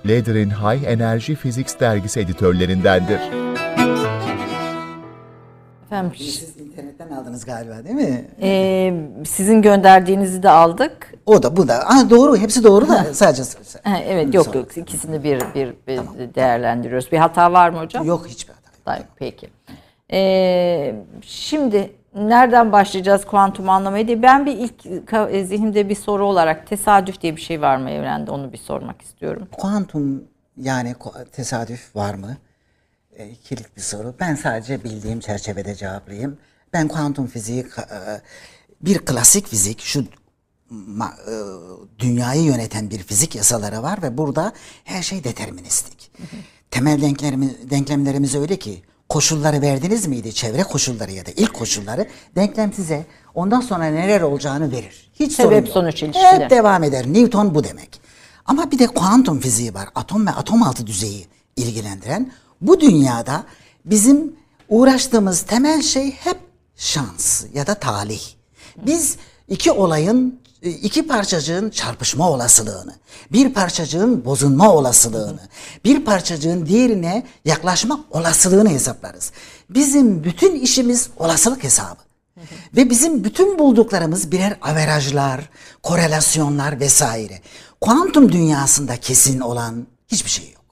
Leader 0.06 0.34
in 0.34 0.50
High 0.50 0.84
Energy 0.86 1.34
Physics 1.34 1.80
dergisi 1.80 2.20
editörlerindendir. 2.20 3.20
Efendim 5.86 6.12
Siz 6.18 6.56
internetten 6.60 7.10
aldınız 7.10 7.44
galiba 7.44 7.84
değil 7.84 7.94
mi? 7.96 8.24
e, 8.42 8.92
sizin 9.26 9.62
gönderdiğinizi 9.62 10.42
de 10.42 10.50
aldık. 10.50 11.14
O 11.26 11.42
da 11.42 11.56
bu 11.56 11.68
da. 11.68 11.74
Aa, 11.88 12.10
doğru 12.10 12.36
hepsi 12.36 12.64
doğru 12.64 12.88
da 12.88 13.04
sadece. 13.14 13.42
Ha, 13.82 13.98
evet 14.06 14.34
yok 14.34 14.54
yok 14.54 14.76
ikisini 14.76 15.24
bir 15.24 15.40
bir, 15.54 15.74
bir 15.88 16.00
değerlendiriyoruz. 16.34 17.12
Bir 17.12 17.18
hata 17.18 17.52
var 17.52 17.70
mı 17.70 17.78
hocam? 17.78 18.06
Yok 18.06 18.26
hiçbir 18.28 18.52
hata. 18.84 18.96
yok. 18.96 19.06
Peki. 19.16 19.48
Ee, 20.12 20.94
şimdi 21.22 21.90
nereden 22.14 22.72
başlayacağız 22.72 23.24
kuantum 23.24 23.68
anlamayı 23.68 24.07
diye. 24.07 24.22
Ben 24.22 24.46
bir 24.46 24.57
ilk 24.57 24.87
e, 25.31 25.44
zihnimde 25.44 25.88
bir 25.88 25.94
soru 25.94 26.24
olarak 26.24 26.66
tesadüf 26.66 27.20
diye 27.20 27.37
bir 27.37 27.40
şey 27.40 27.61
var 27.61 27.77
mı 27.77 27.90
evrende 27.90 28.31
onu 28.31 28.53
bir 28.53 28.59
sormak 28.59 29.03
istiyorum. 29.03 29.48
Kuantum 29.53 30.24
yani 30.57 30.94
tesadüf 31.33 31.96
var 31.96 32.14
mı? 32.14 32.37
E, 33.16 33.35
kilit 33.35 33.77
bir 33.77 33.83
soru. 33.83 34.14
Ben 34.20 34.35
sadece 34.35 34.85
bildiğim 34.85 35.20
çerçevede 35.20 35.74
cevaplayayım. 35.74 36.38
Ben 36.72 36.88
kuantum 36.88 37.27
fiziği 37.27 37.61
e, 37.61 37.98
bir 38.81 38.98
klasik 38.98 39.46
fizik 39.46 39.81
şu 39.81 40.00
e, 40.00 40.07
dünyayı 41.98 42.42
yöneten 42.42 42.90
bir 42.90 42.98
fizik 42.98 43.35
yasaları 43.35 43.83
var 43.83 44.03
ve 44.03 44.18
burada 44.18 44.53
her 44.85 45.03
şey 45.03 45.24
deterministik. 45.24 46.12
Temel 46.70 47.03
denklemlerimiz, 47.03 47.70
denklemlerimiz 47.70 48.35
öyle 48.35 48.57
ki 48.57 48.83
koşulları 49.08 49.62
verdiniz 49.62 50.06
miydi? 50.06 50.32
Çevre 50.34 50.62
koşulları 50.62 51.12
ya 51.12 51.26
da 51.26 51.30
ilk 51.36 51.54
koşulları 51.54 52.08
denklem 52.36 52.72
size 52.72 53.06
ondan 53.34 53.60
sonra 53.60 53.84
neler 53.84 54.20
olacağını 54.20 54.72
verir. 54.72 55.10
Hiç 55.14 55.32
sorun 55.32 55.48
Sebep 55.48 55.66
yok. 55.66 55.74
sonuç 55.74 56.02
ilişkili. 56.02 56.24
Hep 56.26 56.50
devam 56.50 56.82
eder. 56.84 57.06
Newton 57.06 57.54
bu 57.54 57.64
demek. 57.64 58.00
Ama 58.44 58.70
bir 58.70 58.78
de 58.78 58.86
kuantum 58.86 59.40
fiziği 59.40 59.74
var. 59.74 59.88
Atom 59.94 60.26
ve 60.26 60.30
atom 60.30 60.62
altı 60.62 60.86
düzeyi 60.86 61.26
ilgilendiren. 61.56 62.32
Bu 62.60 62.80
dünyada 62.80 63.44
bizim 63.84 64.36
uğraştığımız 64.68 65.42
temel 65.42 65.82
şey 65.82 66.10
hep 66.10 66.38
şans 66.76 67.44
ya 67.54 67.66
da 67.66 67.74
talih. 67.74 68.22
Biz 68.86 69.16
iki 69.48 69.72
olayın, 69.72 70.40
iki 70.70 71.07
parçacığın 71.07 71.70
çarpışma 71.70 72.31
olasılığını, 72.31 72.94
bir 73.33 73.55
parçacığın 73.55 74.24
bozulma 74.24 74.72
olasılığını, 74.72 75.40
bir 75.85 76.05
parçacığın 76.05 76.66
diğerine 76.66 77.27
yaklaşma 77.44 78.05
olasılığını 78.11 78.68
hesaplarız. 78.68 79.33
Bizim 79.70 80.24
bütün 80.24 80.61
işimiz 80.61 81.09
olasılık 81.16 81.64
hesabı. 81.64 82.00
Ve 82.77 82.90
bizim 82.90 83.24
bütün 83.24 83.59
bulduklarımız 83.59 84.33
birer 84.33 84.59
averajlar, 84.62 85.50
korelasyonlar 85.83 86.81
vesaire. 86.81 87.40
Kuantum 87.81 88.33
dünyasında 88.33 88.96
kesin 88.96 89.40
olan 89.40 89.87
hiçbir 90.09 90.31
şey 90.31 90.50
yok. 90.53 90.63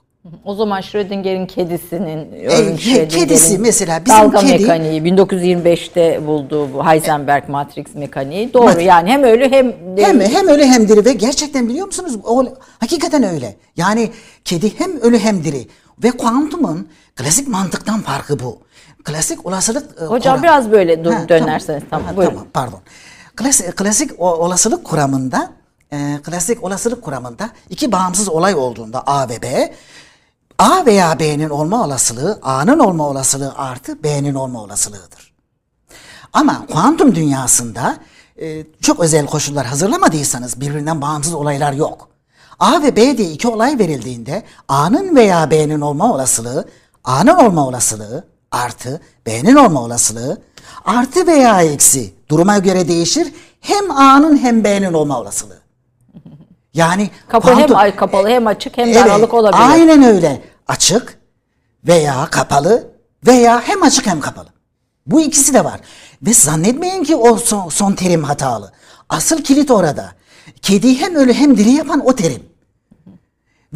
O 0.44 0.54
zaman 0.54 0.80
Schrödinger'in 0.80 1.46
kedisinin, 1.46 2.32
E, 2.32 2.76
kedisi 3.08 3.58
mesela 3.58 4.04
bizim 4.04 4.18
dalga 4.18 4.38
kedi- 4.40 4.60
mekaniği 4.60 5.02
1925'te 5.04 6.26
bulduğu 6.26 6.72
bu 6.74 6.86
Heisenberg 6.86 7.48
matrix 7.48 7.86
mekaniği 7.94 8.54
doğru 8.54 8.80
yani 8.80 9.10
hem 9.10 9.22
öyle 9.22 9.50
hem 9.50 9.72
Hem 9.98 10.20
hem 10.20 10.48
ölü 10.48 10.64
hem 10.64 10.88
diri 10.88 11.04
ve 11.04 11.12
gerçekten 11.12 11.68
biliyor 11.68 11.86
musunuz? 11.86 12.18
O 12.24 12.44
hakikaten 12.80 13.22
öyle. 13.22 13.56
Yani 13.76 14.10
kedi 14.44 14.78
hem 14.78 15.00
ölü 15.00 15.18
hem 15.18 15.44
diri 15.44 15.68
ve 16.02 16.10
kuantumun 16.10 16.88
klasik 17.16 17.48
mantıktan 17.48 18.00
farkı 18.00 18.38
bu. 18.40 18.58
Klasik 19.04 19.46
olasılık 19.46 20.02
e, 20.02 20.04
Hocam 20.04 20.36
kuram- 20.36 20.42
biraz 20.42 20.70
böyle 20.70 21.04
dur- 21.04 21.12
Ha, 21.12 21.28
dönerseniz, 21.28 21.82
tamam, 21.90 22.06
Ha, 22.08 22.16
buyurun. 22.16 22.32
tamam 22.34 22.48
pardon. 22.54 22.80
Klasik, 23.36 23.76
klasik 23.76 24.20
olasılık 24.20 24.84
kuramında 24.84 25.50
e, 25.92 25.96
klasik 26.22 26.64
olasılık 26.64 27.02
kuramında 27.02 27.50
iki 27.70 27.92
bağımsız 27.92 28.28
olay 28.28 28.54
olduğunda 28.54 29.02
A 29.06 29.28
ve 29.28 29.42
B 29.42 29.72
A 30.62 30.86
veya 30.86 31.18
B'nin 31.18 31.50
olma 31.50 31.84
olasılığı 31.84 32.38
A'nın 32.42 32.78
olma 32.78 33.08
olasılığı 33.08 33.52
artı 33.56 34.02
B'nin 34.02 34.34
olma 34.34 34.62
olasılığıdır. 34.62 35.32
Ama 36.32 36.66
kuantum 36.66 37.14
dünyasında 37.14 37.96
e, 38.40 38.64
çok 38.80 39.00
özel 39.00 39.26
koşullar 39.26 39.66
hazırlamadıysanız 39.66 40.60
birbirinden 40.60 41.02
bağımsız 41.02 41.34
olaylar 41.34 41.72
yok. 41.72 42.08
A 42.60 42.82
ve 42.82 42.96
B 42.96 43.18
diye 43.18 43.30
iki 43.30 43.48
olay 43.48 43.78
verildiğinde 43.78 44.42
A'nın 44.68 45.16
veya 45.16 45.50
B'nin 45.50 45.80
olma 45.80 46.12
olasılığı, 46.14 46.68
A'nın 47.04 47.36
olma 47.36 47.66
olasılığı 47.68 48.24
artı 48.50 49.00
B'nin 49.26 49.56
olma 49.56 49.82
olasılığı 49.82 50.42
artı 50.84 51.26
veya 51.26 51.62
eksi 51.62 52.14
duruma 52.28 52.58
göre 52.58 52.88
değişir. 52.88 53.32
Hem 53.60 53.90
A'nın 53.90 54.36
hem 54.38 54.64
B'nin 54.64 54.92
olma 54.92 55.20
olasılığı. 55.20 55.62
Yani 56.74 57.10
Kapı 57.28 57.48
kuantum- 57.48 57.78
hem 57.78 57.96
kapalı 57.96 58.28
hem 58.28 58.46
açık 58.46 58.78
hem 58.78 58.94
de 58.94 59.02
aralık 59.02 59.34
olabilir. 59.34 59.62
Aynen 59.70 60.02
öyle. 60.02 60.51
Açık 60.68 61.18
veya 61.84 62.26
kapalı 62.30 62.90
veya 63.26 63.60
hem 63.60 63.82
açık 63.82 64.06
hem 64.06 64.20
kapalı. 64.20 64.48
Bu 65.06 65.20
ikisi 65.20 65.54
de 65.54 65.64
var. 65.64 65.80
Ve 66.22 66.34
zannetmeyin 66.34 67.04
ki 67.04 67.16
o 67.16 67.36
son, 67.36 67.68
son 67.68 67.92
terim 67.92 68.24
hatalı. 68.24 68.72
Asıl 69.08 69.42
kilit 69.42 69.70
orada. 69.70 70.12
Kedi 70.62 71.00
hem 71.00 71.14
ölü 71.14 71.32
hem 71.32 71.56
diri 71.56 71.70
yapan 71.70 72.06
o 72.06 72.16
terim. 72.16 72.51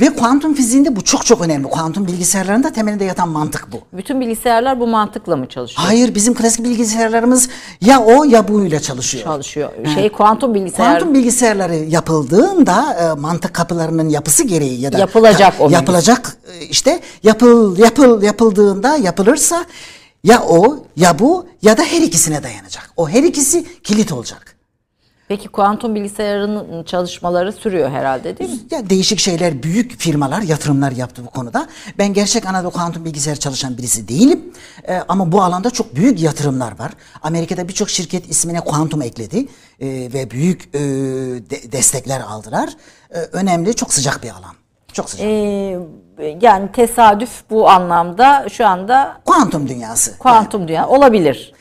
Ve 0.01 0.11
kuantum 0.15 0.55
fiziğinde 0.55 0.97
bu 0.97 1.05
çok 1.05 1.27
çok 1.27 1.41
önemli. 1.41 1.69
Kuantum 1.69 2.07
bilgisayarlarında 2.07 2.73
temelinde 2.73 3.05
yatan 3.05 3.29
mantık 3.29 3.73
bu. 3.73 3.81
Bütün 3.93 4.21
bilgisayarlar 4.21 4.81
bu 4.81 4.87
mantıkla 4.87 5.37
mı 5.37 5.49
çalışıyor? 5.49 5.89
Hayır 5.89 6.15
bizim 6.15 6.35
klasik 6.35 6.65
bilgisayarlarımız 6.65 7.49
ya 7.81 8.01
o 8.01 8.25
ya 8.25 8.49
buyla 8.49 8.81
çalışıyor. 8.81 9.25
Çalışıyor. 9.25 9.71
Şey 9.95 10.13
kuantum 10.13 10.55
bilgisayar 10.55 10.87
Kuantum 10.87 11.15
bilgisayarları 11.15 11.75
yapıldığında 11.75 12.95
e, 12.95 13.21
mantık 13.21 13.55
kapılarının 13.55 14.09
yapısı 14.09 14.45
gereği 14.45 14.81
ya 14.81 14.93
da 14.93 14.99
Yapılacak 14.99 15.55
o 15.61 15.71
yapılacak 15.71 16.37
e, 16.53 16.65
işte 16.65 17.01
yapıl 17.23 17.79
yapıl 17.79 18.23
yapıldığında 18.23 18.97
yapılırsa 18.97 19.65
ya 20.25 20.43
o 20.43 20.79
ya 20.97 21.19
bu 21.19 21.47
ya 21.63 21.77
da 21.77 21.83
her 21.83 22.03
ikisine 22.03 22.43
dayanacak. 22.43 22.91
O 22.97 23.09
her 23.09 23.23
ikisi 23.23 23.83
kilit 23.83 24.13
olacak. 24.13 24.56
Peki 25.29 25.49
kuantum 25.49 25.95
bilgisayarın 25.95 26.85
çalışmaları 26.85 27.53
sürüyor 27.53 27.91
herhalde 27.91 28.39
değil 28.39 28.51
mi? 28.51 28.57
Ya 28.71 28.91
değişik 28.91 29.19
şeyler, 29.19 29.63
büyük 29.63 29.99
firmalar 30.01 30.43
yatırımlar 30.43 30.93
yaptı 30.93 31.23
bu 31.27 31.31
konuda. 31.31 31.67
Ben 31.99 32.13
gerçek 32.13 32.47
anada 32.47 32.69
kuantum 32.69 33.05
bilgisayar 33.05 33.37
çalışan 33.37 33.79
birisi 33.79 34.09
değilim. 34.09 34.45
Ee, 34.89 35.03
ama 35.09 35.33
bu 35.33 35.43
alanda 35.43 35.71
çok 35.71 35.97
büyük 35.97 36.21
yatırımlar 36.23 36.79
var. 36.79 36.93
Amerika'da 37.23 37.69
birçok 37.69 37.91
şirket 37.91 38.31
ismine 38.31 38.61
kuantum 38.61 39.03
ekledi 39.03 39.47
Ee, 39.81 39.87
ve 40.15 40.31
büyük 40.31 40.75
e, 40.75 40.79
de- 41.51 41.73
destekler 41.73 42.21
aldılar. 42.21 42.71
Ee, 43.15 43.19
önemli, 43.19 43.75
çok 43.77 43.95
sıcak 43.95 44.23
bir 44.23 44.31
alan. 44.31 44.55
Çok 44.93 45.11
sıcak. 45.11 45.27
Ee, 45.27 45.79
yani 46.41 46.73
tesadüf 46.73 47.31
bu 47.51 47.69
anlamda 47.71 48.47
şu 48.53 48.67
anda 48.67 49.21
kuantum 49.25 49.69
dünyası. 49.69 50.19
kuantum 50.19 50.69
dünya 50.69 50.89
olabilir. 50.89 51.53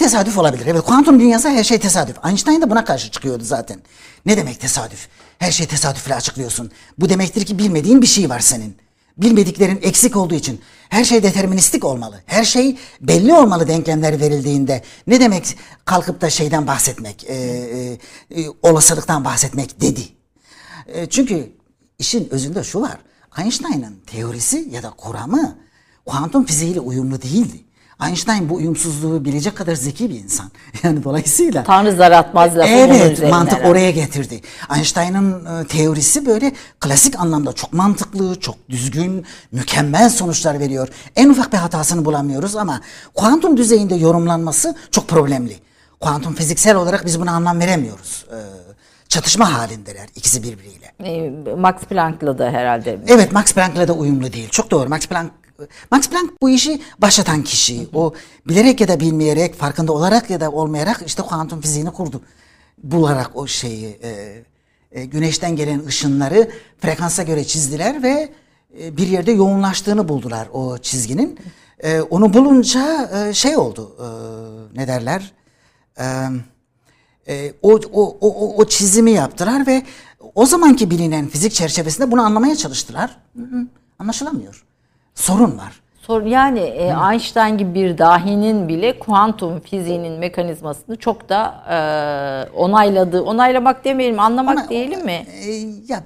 Tesadüf 0.00 0.38
olabilir. 0.38 0.66
Evet 0.66 0.82
kuantum 0.82 1.20
dünyası 1.20 1.48
her 1.48 1.64
şey 1.64 1.78
tesadüf. 1.78 2.16
Einstein 2.26 2.62
de 2.62 2.70
buna 2.70 2.84
karşı 2.84 3.10
çıkıyordu 3.10 3.44
zaten. 3.44 3.80
Ne 4.26 4.36
demek 4.36 4.60
tesadüf? 4.60 5.08
Her 5.38 5.52
şeyi 5.52 5.68
tesadüfle 5.68 6.14
açıklıyorsun. 6.14 6.70
Bu 6.98 7.08
demektir 7.08 7.44
ki 7.44 7.58
bilmediğin 7.58 8.02
bir 8.02 8.06
şey 8.06 8.30
var 8.30 8.40
senin. 8.40 8.76
Bilmediklerin 9.16 9.78
eksik 9.82 10.16
olduğu 10.16 10.34
için 10.34 10.60
her 10.88 11.04
şey 11.04 11.22
deterministik 11.22 11.84
olmalı. 11.84 12.22
Her 12.26 12.44
şey 12.44 12.78
belli 13.00 13.34
olmalı 13.34 13.68
denklemler 13.68 14.20
verildiğinde. 14.20 14.82
Ne 15.06 15.20
demek 15.20 15.56
kalkıp 15.84 16.20
da 16.20 16.30
şeyden 16.30 16.66
bahsetmek, 16.66 17.24
e, 17.24 17.34
e, 17.34 17.98
e, 18.40 18.48
olasılıktan 18.62 19.24
bahsetmek 19.24 19.80
dedi. 19.80 20.02
E, 20.86 21.06
çünkü 21.06 21.52
işin 21.98 22.28
özünde 22.30 22.64
şu 22.64 22.80
var. 22.80 22.98
Einstein'ın 23.38 23.96
teorisi 24.06 24.68
ya 24.70 24.82
da 24.82 24.90
kuramı 24.90 25.58
kuantum 26.06 26.44
fiziğiyle 26.44 26.80
uyumlu 26.80 27.22
değildi. 27.22 27.64
Einstein 28.06 28.48
bu 28.48 28.54
uyumsuzluğu 28.54 29.24
bilecek 29.24 29.56
kadar 29.56 29.74
zeki 29.74 30.10
bir 30.10 30.14
insan. 30.24 30.50
Yani 30.82 31.04
dolayısıyla 31.04 31.64
Tanrı 31.64 31.92
zar 31.92 32.12
atmaz 32.12 32.56
lafı 32.56 32.68
Evet, 32.68 33.30
mantık 33.30 33.52
herhalde. 33.58 33.70
oraya 33.70 33.90
getirdi. 33.90 34.40
Einstein'ın 34.76 35.60
e, 35.62 35.66
teorisi 35.66 36.26
böyle 36.26 36.52
klasik 36.80 37.20
anlamda 37.20 37.52
çok 37.52 37.72
mantıklı, 37.72 38.40
çok 38.40 38.68
düzgün, 38.68 39.24
mükemmel 39.52 40.10
sonuçlar 40.10 40.60
veriyor. 40.60 40.88
En 41.16 41.28
ufak 41.28 41.52
bir 41.52 41.58
hatasını 41.58 42.04
bulamıyoruz 42.04 42.56
ama 42.56 42.80
kuantum 43.14 43.56
düzeyinde 43.56 43.94
yorumlanması 43.94 44.74
çok 44.90 45.08
problemli. 45.08 45.56
Kuantum 46.00 46.34
fiziksel 46.34 46.76
olarak 46.76 47.06
biz 47.06 47.20
buna 47.20 47.30
anlam 47.30 47.60
veremiyoruz. 47.60 48.26
E, 48.32 48.38
çatışma 49.08 49.58
halindeler 49.58 50.06
ikisi 50.16 50.42
birbiriyle. 50.42 50.92
Ee, 51.04 51.30
Max 51.56 51.74
Planck'la 51.74 52.38
da 52.38 52.50
herhalde. 52.50 52.98
Evet 53.08 53.32
Max 53.32 53.52
Planck'la 53.54 53.88
da 53.88 53.92
uyumlu 53.92 54.32
değil. 54.32 54.48
Çok 54.48 54.70
doğru. 54.70 54.88
Max 54.88 55.06
Planck 55.06 55.32
Max 55.90 56.08
Planck 56.08 56.42
bu 56.42 56.50
işi 56.50 56.82
başlatan 56.98 57.42
kişi. 57.42 57.88
O 57.94 58.14
bilerek 58.48 58.80
ya 58.80 58.88
da 58.88 59.00
bilmeyerek, 59.00 59.54
farkında 59.54 59.92
olarak 59.92 60.30
ya 60.30 60.40
da 60.40 60.50
olmayarak 60.50 61.02
işte 61.06 61.22
kuantum 61.22 61.60
fiziğini 61.60 61.90
kurdu. 61.90 62.22
Bularak 62.82 63.30
o 63.36 63.46
şeyi 63.46 63.98
e, 64.02 64.42
e, 64.92 65.04
güneşten 65.04 65.56
gelen 65.56 65.86
ışınları 65.86 66.50
frekansa 66.80 67.22
göre 67.22 67.44
çizdiler 67.44 68.02
ve 68.02 68.32
e, 68.80 68.96
bir 68.96 69.06
yerde 69.08 69.32
yoğunlaştığını 69.32 70.08
buldular 70.08 70.48
o 70.52 70.78
çizginin. 70.78 71.38
E, 71.78 72.00
onu 72.00 72.34
bulunca 72.34 73.10
e, 73.28 73.34
şey 73.34 73.56
oldu. 73.56 73.96
e, 74.00 74.06
ne 74.78 74.88
derler? 74.88 75.32
E, 75.98 76.04
e, 77.28 77.52
o, 77.62 77.80
o, 77.92 78.18
o, 78.20 78.56
o- 78.56 78.64
çizimi 78.64 79.10
yaptılar 79.10 79.66
ve 79.66 79.82
o 80.34 80.46
zamanki 80.46 80.90
bilinen 80.90 81.28
fizik 81.28 81.52
çerçevesinde 81.52 82.10
bunu 82.10 82.22
anlamaya 82.22 82.56
çalıştılar. 82.56 83.16
Hı 83.36 83.42
hı, 83.42 83.66
Anlaşılamıyor. 83.98 84.64
Sorun 85.20 85.58
var. 85.58 85.80
Sor, 86.06 86.22
yani 86.22 86.58
e, 86.60 86.94
Einstein 87.12 87.58
gibi 87.58 87.74
bir 87.74 87.98
dahinin 87.98 88.68
bile 88.68 88.98
kuantum 88.98 89.60
fiziğinin 89.60 90.18
mekanizmasını 90.18 90.96
çok 90.96 91.28
da 91.28 91.64
e, 91.70 91.76
onayladı. 92.56 93.22
Onaylamak 93.22 93.84
demeyelim, 93.84 94.20
anlamak 94.20 94.58
Ama- 94.58 94.68
diyelim 94.68 95.04
mi? 95.04 95.26
E, 95.42 95.50
ya 95.88 96.04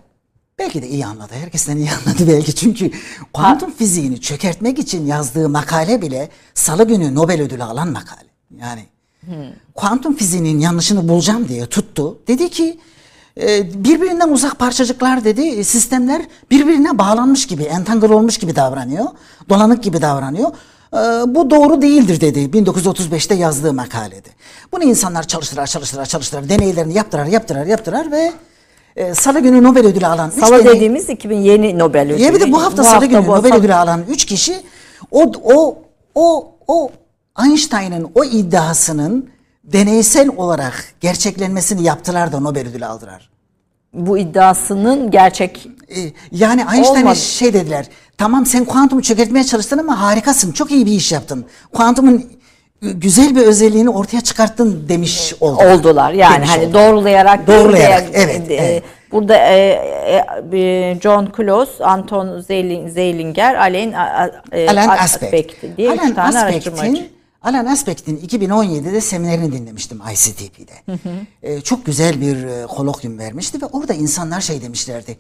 belki 0.58 0.82
de 0.82 0.88
iyi 0.88 1.06
anladı. 1.06 1.32
Herkesten 1.40 1.76
iyi 1.76 1.88
anladı 2.06 2.28
belki. 2.28 2.54
Çünkü 2.54 2.90
kuantum 3.32 3.70
fiziğini 3.70 4.20
çökertmek 4.20 4.78
için 4.78 5.06
yazdığı 5.06 5.48
makale 5.48 6.02
bile 6.02 6.28
salı 6.54 6.84
günü 6.88 7.14
Nobel 7.14 7.42
ödülü 7.42 7.62
alan 7.62 7.88
makale. 7.88 8.28
Yani 8.60 8.84
kuantum 9.74 10.16
fiziğinin 10.16 10.58
yanlışını 10.60 11.08
bulacağım 11.08 11.48
diye 11.48 11.66
tuttu. 11.66 12.18
Dedi 12.28 12.50
ki 12.50 12.78
birbirinden 13.74 14.28
uzak 14.28 14.58
parçacıklar 14.58 15.24
dedi 15.24 15.42
e, 15.48 15.64
sistemler 15.64 16.22
birbirine 16.50 16.98
bağlanmış 16.98 17.46
gibi, 17.46 17.62
entangle 17.62 18.14
olmuş 18.14 18.38
gibi 18.38 18.56
davranıyor. 18.56 19.04
Dolanık 19.48 19.82
gibi 19.82 20.02
davranıyor. 20.02 20.48
E, 20.92 20.96
bu 21.34 21.50
doğru 21.50 21.82
değildir 21.82 22.20
dedi 22.20 22.38
1935'te 22.40 23.34
yazdığı 23.34 23.72
makalede. 23.72 24.28
Bunu 24.72 24.84
insanlar 24.84 25.22
çalıştırar, 25.26 25.66
çalıştırar, 25.66 26.06
çalıştırar, 26.06 26.48
deneylerini 26.48 26.94
yaptırar, 26.94 27.26
yaptırar, 27.26 27.66
yaptırar 27.66 28.10
ve 28.10 28.32
e, 28.96 29.14
Salı 29.14 29.40
günü 29.40 29.62
Nobel 29.62 29.86
ödülü 29.86 30.06
alan 30.06 30.30
Salı 30.30 30.54
deney- 30.58 30.64
dediğimiz 30.74 31.08
2000 31.08 31.36
yeni 31.38 31.78
Nobel 31.78 32.12
ödülü. 32.12 32.22
ya 32.22 32.34
bir 32.34 32.40
de 32.40 32.52
bu 32.52 32.62
hafta 32.62 32.84
Salı 32.84 33.06
günü 33.06 33.18
bu 33.26 33.30
Nobel 33.30 33.34
hafta- 33.42 33.56
ödülü 33.58 33.74
alan 33.74 34.00
üç 34.08 34.24
kişi 34.24 34.56
o 35.10 35.32
o 35.44 35.78
o 36.14 36.52
o 36.68 36.90
Einstein'ın 37.44 38.10
o 38.14 38.24
iddiasının 38.24 39.28
deneysel 39.64 40.28
olarak 40.36 40.84
gerçeklenmesini 41.00 41.82
yaptılar 41.82 42.32
da 42.32 42.40
Nobel 42.40 42.68
ödülü 42.68 42.86
aldılar. 42.86 43.30
bu 43.92 44.18
iddiasının 44.18 45.10
gerçek 45.10 45.66
E, 45.88 46.00
yani 46.32 46.60
Einstein'a 46.74 47.00
Olmadı. 47.00 47.16
şey 47.18 47.52
dediler. 47.54 47.86
Tamam 48.18 48.46
sen 48.46 48.64
kuantumu 48.64 49.02
çökertmeye 49.02 49.44
çalıştın 49.44 49.78
ama 49.78 50.00
harikasın. 50.00 50.52
Çok 50.52 50.70
iyi 50.70 50.86
bir 50.86 50.92
iş 50.92 51.12
yaptın. 51.12 51.44
Kuantumun 51.72 52.16
e, 52.82 52.90
güzel 52.92 53.36
bir 53.36 53.40
özelliğini 53.42 53.90
ortaya 53.90 54.20
çıkarttın 54.20 54.88
demiş 54.88 55.34
oldular. 55.40 55.74
oldular. 55.74 56.12
Yani 56.12 56.36
Demiş 56.36 56.50
hani 56.50 56.66
oldular. 56.66 56.88
doğrulayarak 56.88 57.46
Doğrulayarak, 57.46 58.04
evet, 58.12 58.50
e, 58.50 58.54
evet. 58.54 58.82
Burada 59.12 59.36
e, 59.36 59.56
e, 60.52 60.58
e, 60.58 61.00
John 61.02 61.32
Close, 61.36 61.84
Anton 61.84 62.26
Zeil- 62.40 62.90
Zeilinger, 62.90 63.54
Alain 63.54 63.92
e, 63.92 64.70
Aspect 64.70 65.00
Aspect. 65.00 65.76
diye 65.76 65.92
üç 65.94 66.00
Alan 66.00 66.14
tane 66.14 66.38
araştırmacı. 66.38 67.06
Alan 67.44 67.66
Aspect'in 67.66 68.16
2017'de 68.16 69.00
seminerini 69.00 69.52
dinlemiştim 69.52 70.00
ICTP'de. 70.12 70.94
Ee, 71.42 71.60
çok 71.60 71.86
güzel 71.86 72.20
bir 72.20 72.44
e, 72.44 72.66
kolokyum 72.66 73.18
vermişti 73.18 73.62
ve 73.62 73.66
orada 73.66 73.94
insanlar 73.94 74.40
şey 74.40 74.62
demişlerdi. 74.62 75.16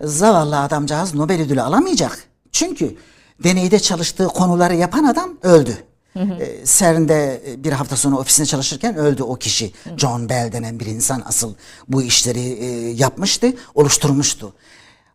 Zavallı 0.00 0.60
adamcağız 0.60 1.14
Nobel 1.14 1.40
ödülü 1.40 1.62
alamayacak. 1.62 2.24
Çünkü 2.52 2.96
deneyde 3.44 3.78
çalıştığı 3.78 4.28
konuları 4.28 4.74
yapan 4.76 5.04
adam 5.04 5.38
öldü. 5.42 5.76
Ee, 6.16 6.64
CERN'de 6.64 7.42
e, 7.46 7.64
bir 7.64 7.72
hafta 7.72 7.96
sonra 7.96 8.16
ofisinde 8.16 8.46
çalışırken 8.46 8.96
öldü 8.96 9.22
o 9.22 9.34
kişi. 9.36 9.72
John 9.96 10.28
Bell 10.28 10.52
denen 10.52 10.80
bir 10.80 10.86
insan 10.86 11.22
asıl 11.26 11.54
bu 11.88 12.02
işleri 12.02 12.40
e, 12.40 12.66
yapmıştı, 12.90 13.52
oluşturmuştu. 13.74 14.54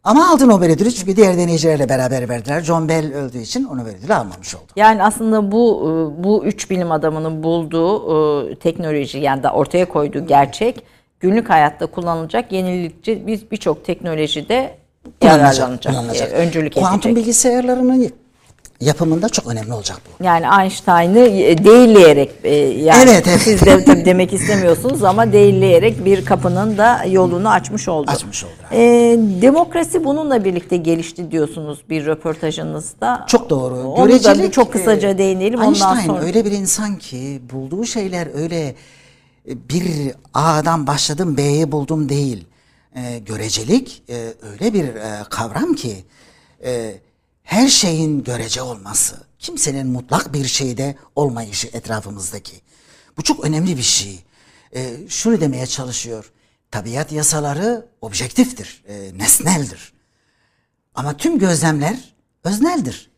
Ama 0.05 0.29
aldı 0.29 0.47
Nobel 0.47 0.71
ödülü 0.71 0.91
çünkü 0.91 1.15
diğer 1.15 1.37
deneyicilerle 1.37 1.89
beraber 1.89 2.29
verdiler. 2.29 2.61
John 2.61 2.89
Bell 2.89 3.13
öldüğü 3.13 3.37
için 3.37 3.65
o 3.65 3.77
Nobel 3.77 3.95
ödülü 3.95 4.13
almamış 4.13 4.55
oldu. 4.55 4.63
Yani 4.75 5.03
aslında 5.03 5.51
bu 5.51 5.81
e, 5.81 6.23
bu 6.23 6.45
üç 6.45 6.69
bilim 6.69 6.91
adamının 6.91 7.43
bulduğu 7.43 8.51
e, 8.51 8.55
teknoloji 8.55 9.17
yani 9.17 9.43
da 9.43 9.51
ortaya 9.51 9.85
koyduğu 9.89 10.27
gerçek 10.27 10.83
günlük 11.19 11.49
hayatta 11.49 11.85
kullanılacak 11.85 12.51
yenilikçi 12.51 13.27
bir 13.27 13.41
birçok 13.51 13.85
teknolojide 13.85 14.77
yararlanacak, 15.23 15.93
kullanılacak. 15.93 16.31
e, 16.31 16.35
öncülük 16.35 16.73
Kuantum 16.73 16.95
edecek. 17.11 17.15
bilgisayarlarının 17.15 18.11
yapımında 18.81 19.29
çok 19.29 19.47
önemli 19.47 19.73
olacak 19.73 19.97
bu. 20.05 20.23
Yani 20.23 20.45
Einstein'ı 20.61 21.19
e, 21.19 21.63
değilleyerek 21.63 22.31
e, 22.43 22.55
yani 22.55 23.09
Evet, 23.09 23.27
evet. 23.27 23.41
siz 23.41 23.61
de 23.61 23.85
tabii 23.85 24.05
demek 24.05 24.33
istemiyorsunuz 24.33 25.03
ama 25.03 25.33
değilleyerek 25.33 26.05
bir 26.05 26.25
kapının 26.25 26.77
da 26.77 27.03
yolunu 27.09 27.49
açmış 27.49 27.87
oldu. 27.87 28.11
Açmış 28.11 28.43
oldu. 28.43 28.51
E, 28.71 28.79
demokrasi 29.41 30.05
bununla 30.05 30.45
birlikte 30.45 30.77
gelişti 30.77 31.31
diyorsunuz 31.31 31.79
bir 31.89 32.05
röportajınızda. 32.05 33.25
Çok 33.27 33.49
doğru. 33.49 33.75
Onu 33.75 34.23
da 34.23 34.43
bir 34.43 34.51
çok 34.51 34.73
kısaca 34.73 35.09
e, 35.09 35.17
değinelim 35.17 35.59
ondan 35.59 35.67
Einstein 35.67 36.07
sonra. 36.07 36.21
öyle 36.25 36.45
bir 36.45 36.51
insan 36.51 36.95
ki 36.97 37.41
bulduğu 37.53 37.85
şeyler 37.85 38.27
öyle 38.41 38.75
bir 39.47 40.11
A'dan 40.33 40.87
başladım 40.87 41.37
B'yi 41.37 41.71
buldum 41.71 42.09
değil. 42.09 42.45
E, 42.95 43.19
görecelik 43.19 44.03
e, 44.09 44.33
öyle 44.51 44.73
bir 44.73 44.83
e, 44.83 45.23
kavram 45.29 45.73
ki 45.73 45.95
e, 46.65 46.91
her 47.45 47.67
şeyin 47.67 48.23
görece 48.23 48.61
olması, 48.61 49.23
kimsenin 49.39 49.87
mutlak 49.87 50.33
bir 50.33 50.45
şeyde 50.45 50.95
olmayışı 51.15 51.67
etrafımızdaki. 51.67 52.61
Bu 53.17 53.23
çok 53.23 53.45
önemli 53.45 53.77
bir 53.77 53.81
şey. 53.81 54.23
E, 54.75 54.95
şunu 55.09 55.41
demeye 55.41 55.67
çalışıyor. 55.67 56.31
Tabiat 56.71 57.11
yasaları 57.11 57.85
objektiftir, 58.01 58.83
e, 58.87 59.17
nesneldir. 59.17 59.93
Ama 60.95 61.17
tüm 61.17 61.39
gözlemler 61.39 62.13
özneldir. 62.43 63.11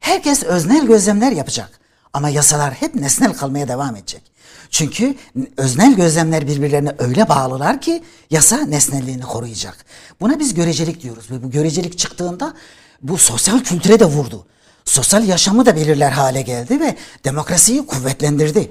Herkes 0.00 0.42
öznel 0.42 0.86
gözlemler 0.86 1.32
yapacak. 1.32 1.80
Ama 2.12 2.28
yasalar 2.28 2.74
hep 2.74 2.94
nesnel 2.94 3.32
kalmaya 3.32 3.68
devam 3.68 3.96
edecek. 3.96 4.22
Çünkü 4.70 5.14
öznel 5.56 5.94
gözlemler 5.94 6.46
birbirlerine 6.46 6.94
öyle 6.98 7.28
bağlılar 7.28 7.80
ki 7.80 8.02
yasa 8.30 8.56
nesnelliğini 8.56 9.22
koruyacak. 9.22 9.84
Buna 10.20 10.38
biz 10.38 10.54
görecelik 10.54 11.02
diyoruz 11.02 11.30
ve 11.30 11.42
bu 11.42 11.50
görecelik 11.50 11.98
çıktığında 11.98 12.54
bu 13.02 13.18
sosyal 13.18 13.60
kültüre 13.60 14.00
de 14.00 14.04
vurdu. 14.04 14.46
Sosyal 14.84 15.24
yaşamı 15.24 15.66
da 15.66 15.76
belirler 15.76 16.10
hale 16.10 16.42
geldi 16.42 16.80
ve 16.80 16.96
demokrasiyi 17.24 17.86
kuvvetlendirdi. 17.86 18.70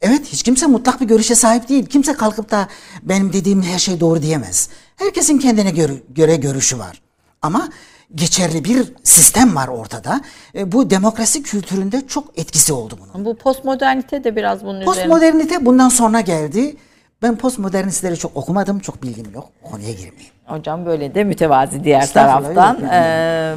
Evet 0.00 0.26
hiç 0.26 0.42
kimse 0.42 0.66
mutlak 0.66 1.00
bir 1.00 1.06
görüşe 1.06 1.34
sahip 1.34 1.68
değil. 1.68 1.86
Kimse 1.86 2.12
kalkıp 2.12 2.50
da 2.50 2.68
benim 3.02 3.32
dediğim 3.32 3.62
her 3.62 3.78
şey 3.78 4.00
doğru 4.00 4.22
diyemez. 4.22 4.68
Herkesin 4.96 5.38
kendine 5.38 5.70
göre, 5.70 5.92
göre 6.08 6.36
görüşü 6.36 6.78
var. 6.78 7.02
Ama 7.42 7.68
geçerli 8.14 8.64
bir 8.64 8.92
sistem 9.02 9.56
var 9.56 9.68
ortada. 9.68 10.20
E, 10.54 10.72
bu 10.72 10.90
demokrasi 10.90 11.42
kültüründe 11.42 12.06
çok 12.06 12.38
etkisi 12.38 12.72
oldu 12.72 12.98
bunun. 13.00 13.24
Bu 13.24 13.36
postmodernite 13.36 14.24
de 14.24 14.36
biraz 14.36 14.64
bunun 14.64 14.80
üzerine. 14.80 14.84
Postmodernite 14.84 15.66
bundan 15.66 15.88
sonra 15.88 16.20
geldi. 16.20 16.76
Ben 17.24 17.36
postmodernistleri 17.36 18.16
çok 18.16 18.36
okumadım, 18.36 18.78
çok 18.78 19.02
bilgim 19.02 19.32
yok. 19.34 19.48
O 19.62 19.70
konuya 19.70 19.90
girmeyeyim. 19.90 20.34
Hocam 20.46 20.86
böyle 20.86 21.14
de 21.14 21.24
mütevazi 21.24 21.84
diğer 21.84 22.12
taraftan. 22.12 22.78
Ee, 22.92 23.54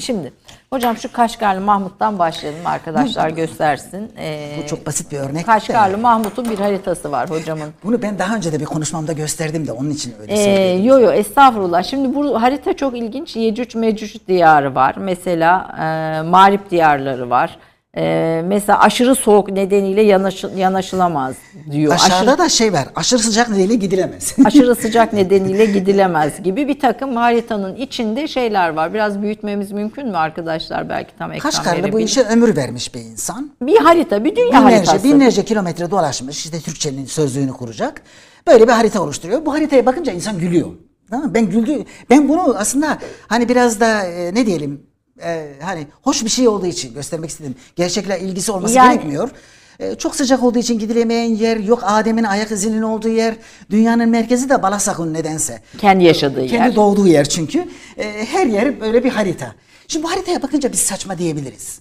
şimdi 0.00 0.32
hocam 0.70 0.96
şu 0.96 1.12
Kaşgarlı 1.12 1.60
Mahmut'tan 1.60 2.18
başlayalım 2.18 2.66
arkadaşlar 2.66 3.30
göstersin. 3.30 4.12
Ee, 4.18 4.50
Bu 4.62 4.66
çok 4.66 4.86
basit 4.86 5.12
bir 5.12 5.18
örnek. 5.18 5.46
Kaşgarlı 5.46 5.98
Mahmut'un 5.98 6.50
bir 6.50 6.58
haritası 6.58 7.12
var 7.12 7.30
hocamın. 7.30 7.68
Bunu 7.84 8.02
ben 8.02 8.18
daha 8.18 8.36
önce 8.36 8.52
de 8.52 8.60
bir 8.60 8.64
konuşmamda 8.64 9.12
gösterdim 9.12 9.66
de 9.66 9.72
onun 9.72 9.90
için 9.90 10.14
öyle 10.20 10.32
Ee, 10.32 10.36
söylüyorum. 10.36 10.84
yo 10.86 10.98
yo 11.00 11.12
estağfurullah. 11.12 11.82
Şimdi 11.82 12.14
bu 12.14 12.42
harita 12.42 12.76
çok 12.76 12.96
ilginç. 12.98 13.36
Yecüc 13.36 13.78
Mecüc 13.78 14.18
diyarı 14.28 14.74
var. 14.74 14.94
Mesela 14.98 15.74
e, 15.78 16.22
Mağrip 16.22 16.70
diyarları 16.70 17.30
var. 17.30 17.58
E, 17.96 18.42
mesela 18.46 18.80
aşırı 18.80 19.14
soğuk 19.14 19.50
nedeniyle 19.50 20.02
yanaşı, 20.02 20.50
yanaşılamaz 20.56 21.34
diyor. 21.70 21.94
Aşağıda 21.94 22.14
aşırı, 22.32 22.38
da 22.38 22.48
şey 22.48 22.72
var. 22.72 22.88
Aşırı 22.94 23.18
sıcak 23.18 23.48
nedeniyle 23.50 23.74
gidilemez. 23.74 24.36
aşırı 24.44 24.74
sıcak 24.74 25.12
nedeniyle 25.12 25.66
gidilemez 25.66 26.42
gibi 26.42 26.68
bir 26.68 26.80
takım 26.80 27.16
haritanın 27.16 27.76
içinde 27.76 28.28
şeyler 28.28 28.68
var. 28.68 28.94
Biraz 28.94 29.22
büyütmemiz 29.22 29.72
mümkün 29.72 30.08
mü 30.08 30.16
arkadaşlar? 30.16 30.88
Belki 30.88 31.10
tam 31.18 31.32
ekran 31.32 31.50
Kaşgarlı 31.50 31.78
bu 31.78 31.82
verebilir. 31.86 32.04
işe 32.04 32.22
ömür 32.22 32.56
vermiş 32.56 32.94
bir 32.94 33.00
insan. 33.00 33.50
Bir 33.62 33.76
harita, 33.76 34.24
bir 34.24 34.36
dünya 34.36 34.48
Binlerce, 34.60 34.76
haritası. 34.76 35.04
binlerce 35.04 35.44
kilometre 35.44 35.90
dolaşmış. 35.90 36.44
işte 36.46 36.60
Türkçenin 36.60 37.04
sözlüğünü 37.06 37.52
kuracak. 37.52 38.02
Böyle 38.46 38.68
bir 38.68 38.72
harita 38.72 39.02
oluşturuyor. 39.02 39.46
Bu 39.46 39.52
haritaya 39.54 39.86
bakınca 39.86 40.12
insan 40.12 40.38
gülüyor. 40.38 40.68
Tamam? 41.10 41.34
Ben 41.34 41.46
güldü. 41.46 41.84
Ben 42.10 42.28
bunu 42.28 42.54
aslında 42.58 42.98
hani 43.28 43.48
biraz 43.48 43.80
da 43.80 44.02
e, 44.04 44.34
ne 44.34 44.46
diyelim 44.46 44.82
e, 45.22 45.52
hani 45.62 45.86
hoş 46.02 46.24
bir 46.24 46.28
şey 46.30 46.48
olduğu 46.48 46.66
için 46.66 46.94
göstermek 46.94 47.30
istedim. 47.30 47.54
Gerçekle 47.76 48.20
ilgisi 48.20 48.52
olması 48.52 48.74
Yani- 48.74 48.92
gerekmiyor. 48.94 49.30
E, 49.78 49.94
çok 49.94 50.16
sıcak 50.16 50.42
olduğu 50.42 50.58
için 50.58 50.78
gidilemeyen 50.78 51.34
yer, 51.34 51.56
yok 51.56 51.80
Adem'in 51.86 52.24
ayak 52.24 52.50
izinin 52.50 52.82
olduğu 52.82 53.08
yer. 53.08 53.34
Dünyanın 53.70 54.08
merkezi 54.08 54.48
de 54.50 54.62
Balasakun 54.62 55.14
nedense. 55.14 55.62
Kendi 55.78 56.04
yaşadığı 56.04 56.46
Kendi 56.46 56.54
yer. 56.68 56.76
doğduğu 56.76 57.06
yer 57.06 57.28
çünkü. 57.28 57.68
E, 57.96 58.26
her 58.26 58.46
yer 58.46 58.80
böyle 58.80 59.04
bir 59.04 59.10
harita. 59.10 59.54
Şimdi 59.88 60.04
bu 60.06 60.10
haritaya 60.10 60.42
bakınca 60.42 60.72
biz 60.72 60.80
saçma 60.80 61.18
diyebiliriz. 61.18 61.80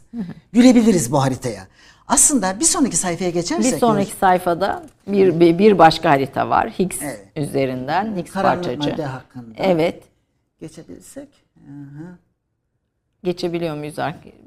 Gülebiliriz 0.53 1.11
bu 1.11 1.21
haritaya. 1.23 1.67
Aslında 2.07 2.59
bir 2.59 2.65
sonraki 2.65 2.97
sayfaya 2.97 3.29
geçersek... 3.29 3.73
Bir 3.73 3.77
sonraki 3.79 4.11
sayfada 4.11 4.83
bir, 5.07 5.39
bir, 5.39 5.59
bir 5.59 5.77
başka 5.77 6.09
harita 6.09 6.49
var. 6.49 6.69
Higgs 6.69 6.97
Evet. 7.01 7.27
üzerinden. 7.35 8.15
Higgs 8.17 8.31
Karanlık 8.31 8.63
parçacığı. 8.65 8.89
madde 8.89 9.05
hakkında. 9.05 9.53
Evet. 9.57 10.03
geçebilsek. 10.59 11.29
Geçebiliyor 13.25 13.75
muyuz? 13.75 13.95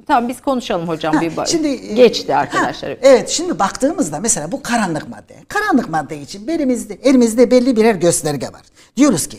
Tamam 0.06 0.28
biz 0.28 0.40
konuşalım 0.42 0.88
hocam. 0.88 1.20
bir 1.20 1.30
ba- 1.36 1.50
Şimdi 1.50 1.68
e, 1.68 1.94
Geçti 1.94 2.32
ha, 2.32 2.40
arkadaşlar. 2.40 2.96
evet 3.02 3.28
şimdi 3.28 3.58
baktığımızda 3.58 4.20
mesela 4.20 4.52
bu 4.52 4.62
karanlık 4.62 5.08
madde. 5.08 5.34
Karanlık 5.48 5.88
madde 5.90 6.20
için 6.20 6.48
elimizde, 6.48 6.94
elimizde 6.94 7.50
belli 7.50 7.76
birer 7.76 7.94
gösterge 7.94 8.46
var. 8.46 8.62
Diyoruz 8.96 9.26
ki 9.26 9.38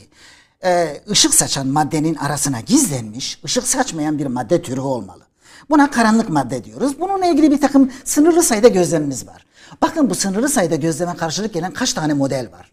e, 0.65 1.01
ışık 1.09 1.33
saçan 1.33 1.67
maddenin 1.67 2.15
arasına 2.15 2.59
gizlenmiş 2.59 3.39
ışık 3.45 3.67
saçmayan 3.67 4.19
bir 4.19 4.25
madde 4.25 4.61
türü 4.61 4.79
olmalı. 4.79 5.23
Buna 5.69 5.91
karanlık 5.91 6.29
madde 6.29 6.63
diyoruz. 6.63 6.99
Bununla 6.99 7.25
ilgili 7.25 7.51
bir 7.51 7.61
takım 7.61 7.91
sınırlı 8.03 8.43
sayıda 8.43 8.67
gözlemimiz 8.67 9.27
var. 9.27 9.45
Bakın 9.81 10.09
bu 10.09 10.15
sınırlı 10.15 10.49
sayıda 10.49 10.75
gözleme 10.75 11.15
karşılık 11.15 11.53
gelen 11.53 11.71
kaç 11.73 11.93
tane 11.93 12.13
model 12.13 12.47
var. 12.51 12.71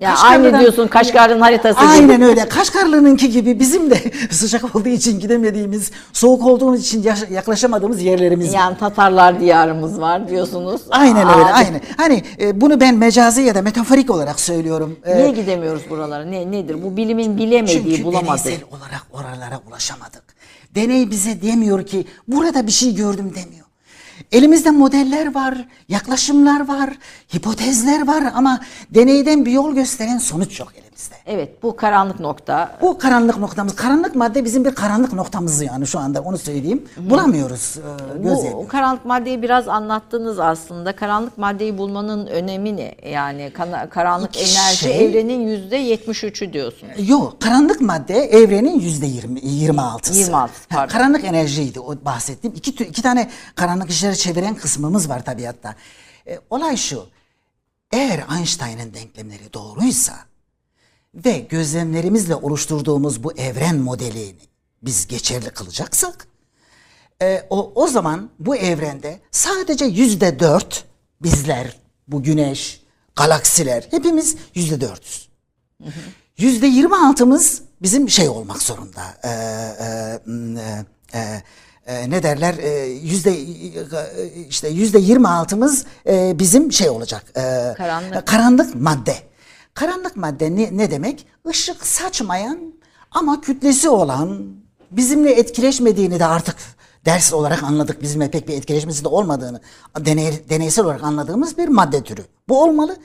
Ya 0.00 0.14
aynı 0.16 0.60
diyorsun 0.60 0.88
Kaşgar'ın 0.88 1.40
haritası 1.40 1.80
gibi. 1.80 1.88
Aynen 1.88 2.22
öyle. 2.22 2.48
Kaşgarlı'nınki 2.48 3.30
gibi 3.30 3.58
bizim 3.60 3.90
de 3.90 3.96
sıcak 4.30 4.76
olduğu 4.76 4.88
için 4.88 5.20
gidemediğimiz, 5.20 5.90
soğuk 6.12 6.46
olduğumuz 6.46 6.80
için 6.80 7.06
yaklaşamadığımız 7.30 8.02
yerlerimiz 8.02 8.48
var. 8.48 8.54
Yani 8.58 8.78
Tatarlar 8.78 9.40
diyarımız 9.40 10.00
var 10.00 10.28
diyorsunuz. 10.28 10.82
Aynen 10.90 11.28
öyle, 11.28 11.44
Aa, 11.44 11.52
aynen. 11.54 11.80
Hani 11.96 12.22
e, 12.40 12.60
bunu 12.60 12.80
ben 12.80 12.94
mecazi 12.96 13.42
ya 13.42 13.54
da 13.54 13.62
metaforik 13.62 14.10
olarak 14.10 14.40
söylüyorum. 14.40 14.98
E, 15.04 15.16
Niye 15.16 15.30
gidemiyoruz 15.30 15.82
buralara? 15.90 16.24
Ne 16.24 16.50
nedir? 16.50 16.82
Bu 16.84 16.96
bilimin 16.96 17.38
bilemediği, 17.38 17.82
çünkü 17.96 18.04
bulamadığı. 18.04 18.44
deneysel 18.44 18.64
olarak 18.70 19.06
oralara 19.12 19.60
ulaşamadık. 19.68 20.22
Deney 20.74 21.10
bize 21.10 21.42
demiyor 21.42 21.86
ki 21.86 22.04
burada 22.28 22.66
bir 22.66 22.72
şey 22.72 22.94
gördüm 22.94 23.32
demiyor. 23.36 23.66
Elimizde 24.32 24.70
modeller 24.70 25.34
var, 25.34 25.68
yaklaşımlar 25.88 26.68
var, 26.68 26.90
hipotezler 27.34 28.06
var 28.06 28.32
ama 28.34 28.60
deneyden 28.90 29.46
bir 29.46 29.52
yol 29.52 29.74
gösteren 29.74 30.18
sonuç 30.18 30.60
yok 30.60 30.72
elimizde. 30.74 30.89
Evet 31.26 31.62
bu 31.62 31.76
karanlık 31.76 32.20
nokta. 32.20 32.78
Bu 32.80 32.98
karanlık 32.98 33.38
noktamız, 33.38 33.76
karanlık 33.76 34.14
madde 34.14 34.44
bizim 34.44 34.64
bir 34.64 34.74
karanlık 34.74 35.12
noktamız 35.12 35.62
yani 35.62 35.86
şu 35.86 35.98
anda 35.98 36.20
onu 36.20 36.38
söyleyeyim. 36.38 36.88
Bulamıyoruz, 36.96 37.76
e, 38.24 38.54
Bu 38.54 38.68
karanlık 38.68 39.04
maddeyi 39.04 39.42
biraz 39.42 39.68
anlattınız 39.68 40.38
aslında. 40.38 40.96
Karanlık 40.96 41.38
maddeyi 41.38 41.78
bulmanın 41.78 42.26
önemi 42.26 42.76
ne? 42.76 42.94
Yani 43.10 43.52
karanlık 43.90 44.36
İki 44.36 44.44
enerji 44.52 44.76
şey- 44.76 45.06
evrenin 45.06 45.40
yüzde 45.40 45.76
73'ü 45.76 46.52
diyorsunuz. 46.52 47.08
Yok, 47.08 47.40
karanlık 47.40 47.80
madde 47.80 48.14
evrenin 48.14 48.80
yüzde 48.80 49.06
yirmi, 49.06 49.40
yirmi 49.42 49.80
altısı. 49.80 50.20
26'sı, 50.20 50.32
Ha, 50.32 50.48
pardon. 50.68 50.92
Karanlık 50.92 51.24
enerjiydi 51.24 51.80
o 51.80 51.94
bahsettiğim. 52.04 52.56
İki, 52.56 52.84
iki 52.84 53.02
tane 53.02 53.30
karanlık 53.54 53.90
işleri 53.90 54.16
çeviren 54.18 54.54
kısmımız 54.54 55.08
var 55.08 55.24
tabiatta. 55.24 55.74
E, 56.28 56.38
olay 56.50 56.76
şu, 56.76 57.04
eğer 57.92 58.24
Einstein'ın 58.38 58.94
denklemleri 58.94 59.52
doğruysa 59.52 60.12
ve 61.14 61.38
gözlemlerimizle 61.38 62.34
oluşturduğumuz 62.34 63.24
bu 63.24 63.32
evren 63.32 63.76
modelini 63.76 64.34
biz 64.82 65.06
geçerli 65.06 65.50
kılacaksak, 65.50 66.26
e, 67.22 67.46
o, 67.50 67.72
o 67.74 67.86
zaman 67.86 68.30
bu 68.38 68.56
evrende 68.56 69.20
sadece 69.30 69.84
yüzde 69.84 70.40
dört 70.40 70.84
bizler, 71.22 71.76
bu 72.08 72.22
güneş, 72.22 72.82
galaksiler 73.16 73.86
hepimiz 73.90 74.36
yüzde 74.54 74.80
dörtüz. 74.80 75.28
Yüzde 76.38 76.66
yirmi 76.66 76.96
altımız 76.96 77.62
bizim 77.82 78.08
şey 78.10 78.28
olmak 78.28 78.62
zorunda. 78.62 79.02
E, 79.24 79.30
m, 80.26 80.60
e, 81.12 81.18
e, 81.18 81.42
e, 81.86 82.10
ne 82.10 82.22
derler? 82.22 82.54
Ee, 82.58 82.86
Yüzde 82.86 83.30
e, 83.30 84.46
işte 84.48 84.68
yüzde 84.68 84.98
yirmi 84.98 85.28
altımız 85.28 85.84
e, 86.06 86.38
bizim 86.38 86.72
şey 86.72 86.88
olacak. 86.88 87.24
e, 87.36 87.74
Karanlık. 87.76 88.26
Karanlık 88.26 88.74
madde. 88.74 89.16
Karanlık 89.74 90.16
madde 90.16 90.56
ne, 90.56 90.76
ne 90.76 90.90
demek? 90.90 91.26
Işık 91.50 91.86
saçmayan 91.86 92.74
ama 93.10 93.40
kütlesi 93.40 93.88
olan, 93.88 94.46
bizimle 94.90 95.32
etkileşmediğini 95.32 96.18
de 96.20 96.26
artık 96.26 96.56
ders 97.04 97.32
olarak 97.32 97.62
anladık. 97.62 98.02
Bizimle 98.02 98.30
pek 98.30 98.48
bir 98.48 98.54
etkileşmesi 98.54 99.04
de 99.04 99.08
olmadığını 99.08 99.60
deney, 99.98 100.48
deneysel 100.48 100.84
olarak 100.84 101.04
anladığımız 101.04 101.58
bir 101.58 101.68
madde 101.68 102.02
türü. 102.02 102.24
Bu 102.48 102.62
olmalı. 102.62 102.96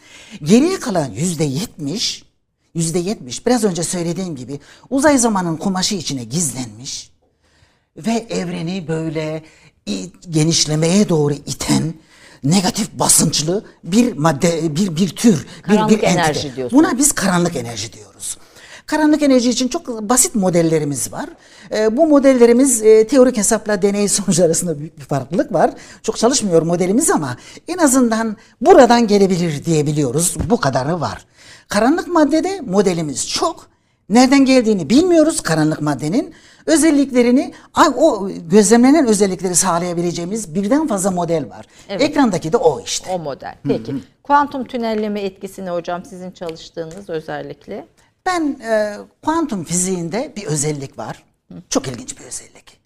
Geriye 0.43 0.80
kalan 0.80 1.11
yüzde 1.11 1.43
yetmiş, 1.43 2.26
yüzde 2.74 2.99
yetmiş 2.99 3.45
biraz 3.45 3.63
önce 3.63 3.84
söylediğim 3.84 4.36
gibi 4.36 4.59
uzay 4.89 5.18
zamanın 5.18 5.57
kumaşı 5.57 5.95
içine 5.95 6.24
gizlenmiş 6.24 7.11
ve 7.97 8.28
evreni 8.30 8.88
böyle 8.88 9.43
genişlemeye 10.30 11.09
doğru 11.09 11.34
iten 11.34 11.93
negatif 12.45 12.93
basınçlı 12.93 13.65
bir 13.83 14.17
madde 14.17 14.75
bir 14.75 14.95
bir 14.95 15.09
tür 15.09 15.45
bir, 15.57 15.61
Karanlık 15.61 15.89
bir 15.89 16.03
entite. 16.03 16.21
enerji 16.21 16.55
diyorsun. 16.55 16.79
Buna 16.79 16.97
biz 16.97 17.11
karanlık 17.11 17.55
enerji 17.55 17.93
diyoruz. 17.93 18.37
Karanlık 18.85 19.21
enerji 19.21 19.49
için 19.49 19.67
çok 19.67 19.87
basit 20.09 20.35
modellerimiz 20.35 21.11
var. 21.11 21.29
Ee, 21.71 21.97
bu 21.97 22.07
modellerimiz 22.07 22.81
e, 22.81 23.07
teorik 23.07 23.37
hesapla 23.37 23.81
deney 23.81 24.07
sonucu 24.09 24.43
arasında 24.45 24.79
büyük 24.79 24.97
bir 24.99 25.03
farklılık 25.03 25.53
var. 25.53 25.71
Çok 26.03 26.17
çalışmıyor 26.17 26.61
modelimiz 26.61 27.09
ama 27.11 27.37
en 27.67 27.77
azından 27.77 28.37
buradan 28.61 29.07
gelebilir 29.07 29.65
diyebiliyoruz. 29.65 30.35
Bu 30.49 30.59
kadarı 30.59 31.01
var. 31.01 31.25
Karanlık 31.67 32.07
maddede 32.07 32.61
modelimiz 32.61 33.29
çok. 33.29 33.67
Nereden 34.09 34.45
geldiğini 34.45 34.89
bilmiyoruz 34.89 35.41
karanlık 35.41 35.81
maddenin. 35.81 36.33
Özelliklerini, 36.66 37.53
o 37.97 38.30
gözlemlenen 38.30 39.07
özellikleri 39.07 39.55
sağlayabileceğimiz 39.55 40.55
birden 40.55 40.88
fazla 40.88 41.11
model 41.11 41.49
var. 41.49 41.66
Ekrandaki 41.89 42.53
de 42.53 42.57
o 42.57 42.82
işte. 42.82 43.11
O 43.11 43.20
model. 43.20 43.55
Peki. 43.68 43.95
Kuantum 44.24 44.63
tünelleme 44.63 45.22
etkisini 45.22 45.70
hocam 45.70 46.05
sizin 46.05 46.32
çalıştığınız 46.32 47.09
özellikle. 47.09 47.88
Ben 48.26 48.59
e, 48.63 48.97
kuantum 49.24 49.63
fiziğinde 49.63 50.34
bir 50.36 50.43
özellik 50.45 50.97
var. 50.97 51.24
Çok 51.70 51.88
ilginç 51.88 52.20
bir 52.20 52.26
özellik. 52.26 52.80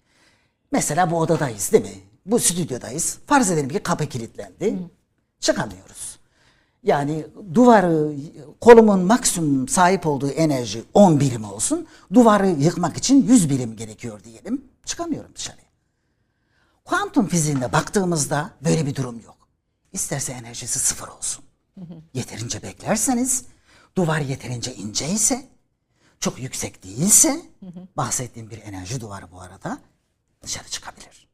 Mesela 0.72 1.10
bu 1.10 1.16
odadayız 1.18 1.72
değil 1.72 1.84
mi? 1.84 1.94
Bu 2.26 2.38
stüdyodayız. 2.38 3.18
Farz 3.26 3.50
edelim 3.50 3.68
ki 3.68 3.78
kapı 3.78 4.06
kilitlendi. 4.06 4.74
Çıkamıyoruz. 5.40 5.99
Yani 6.82 7.26
duvarı, 7.54 8.12
kolumun 8.60 9.00
maksimum 9.00 9.68
sahip 9.68 10.06
olduğu 10.06 10.30
enerji 10.30 10.84
10 10.94 11.20
birim 11.20 11.44
olsun. 11.44 11.86
Duvarı 12.14 12.48
yıkmak 12.48 12.96
için 12.96 13.26
100 13.28 13.50
birim 13.50 13.76
gerekiyor 13.76 14.24
diyelim. 14.24 14.64
Çıkamıyorum 14.84 15.32
dışarıya. 15.36 15.64
Kuantum 16.84 17.26
fiziğinde 17.28 17.72
baktığımızda 17.72 18.50
böyle 18.64 18.86
bir 18.86 18.94
durum 18.94 19.20
yok. 19.20 19.36
isterse 19.92 20.32
enerjisi 20.32 20.78
sıfır 20.78 21.08
olsun. 21.08 21.44
Yeterince 22.14 22.62
beklerseniz, 22.62 23.44
duvar 23.96 24.20
yeterince 24.20 24.74
ince 24.74 25.08
ise, 25.08 25.48
çok 26.20 26.38
yüksek 26.40 26.84
değilse, 26.84 27.42
bahsettiğim 27.96 28.50
bir 28.50 28.62
enerji 28.62 29.00
duvarı 29.00 29.32
bu 29.32 29.40
arada 29.40 29.78
dışarı 30.42 30.68
çıkabilir. 30.68 31.29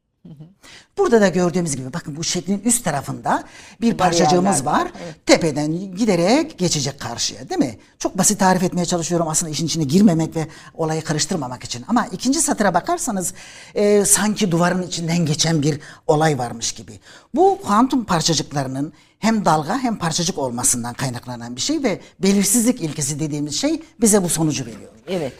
Burada 0.97 1.21
da 1.21 1.27
gördüğümüz 1.27 1.75
gibi 1.75 1.93
bakın 1.93 2.15
bu 2.15 2.23
şeklin 2.23 2.59
üst 2.59 2.83
tarafında 2.83 3.43
bir 3.81 3.97
parçacığımız 3.97 4.65
var. 4.65 4.91
Tepeden 5.25 5.95
giderek 5.95 6.57
geçecek 6.57 6.99
karşıya 6.99 7.49
değil 7.49 7.59
mi? 7.59 7.77
Çok 7.99 8.17
basit 8.17 8.39
tarif 8.39 8.63
etmeye 8.63 8.85
çalışıyorum 8.85 9.27
aslında 9.27 9.51
işin 9.51 9.65
içine 9.65 9.83
girmemek 9.83 10.35
ve 10.35 10.47
olayı 10.73 11.03
karıştırmamak 11.03 11.63
için. 11.63 11.85
Ama 11.87 12.07
ikinci 12.07 12.41
satıra 12.41 12.73
bakarsanız 12.73 13.33
e, 13.75 14.05
sanki 14.05 14.51
duvarın 14.51 14.81
içinden 14.81 15.25
geçen 15.25 15.61
bir 15.61 15.79
olay 16.07 16.37
varmış 16.37 16.71
gibi. 16.71 16.99
Bu 17.35 17.59
kuantum 17.61 18.05
parçacıklarının 18.05 18.93
hem 19.19 19.45
dalga 19.45 19.79
hem 19.79 19.97
parçacık 19.97 20.37
olmasından 20.37 20.93
kaynaklanan 20.93 21.55
bir 21.55 21.61
şey 21.61 21.83
ve 21.83 22.01
belirsizlik 22.19 22.81
ilkesi 22.81 23.19
dediğimiz 23.19 23.61
şey 23.61 23.81
bize 24.01 24.23
bu 24.23 24.29
sonucu 24.29 24.65
veriyor. 24.65 24.91
Evet. 25.07 25.33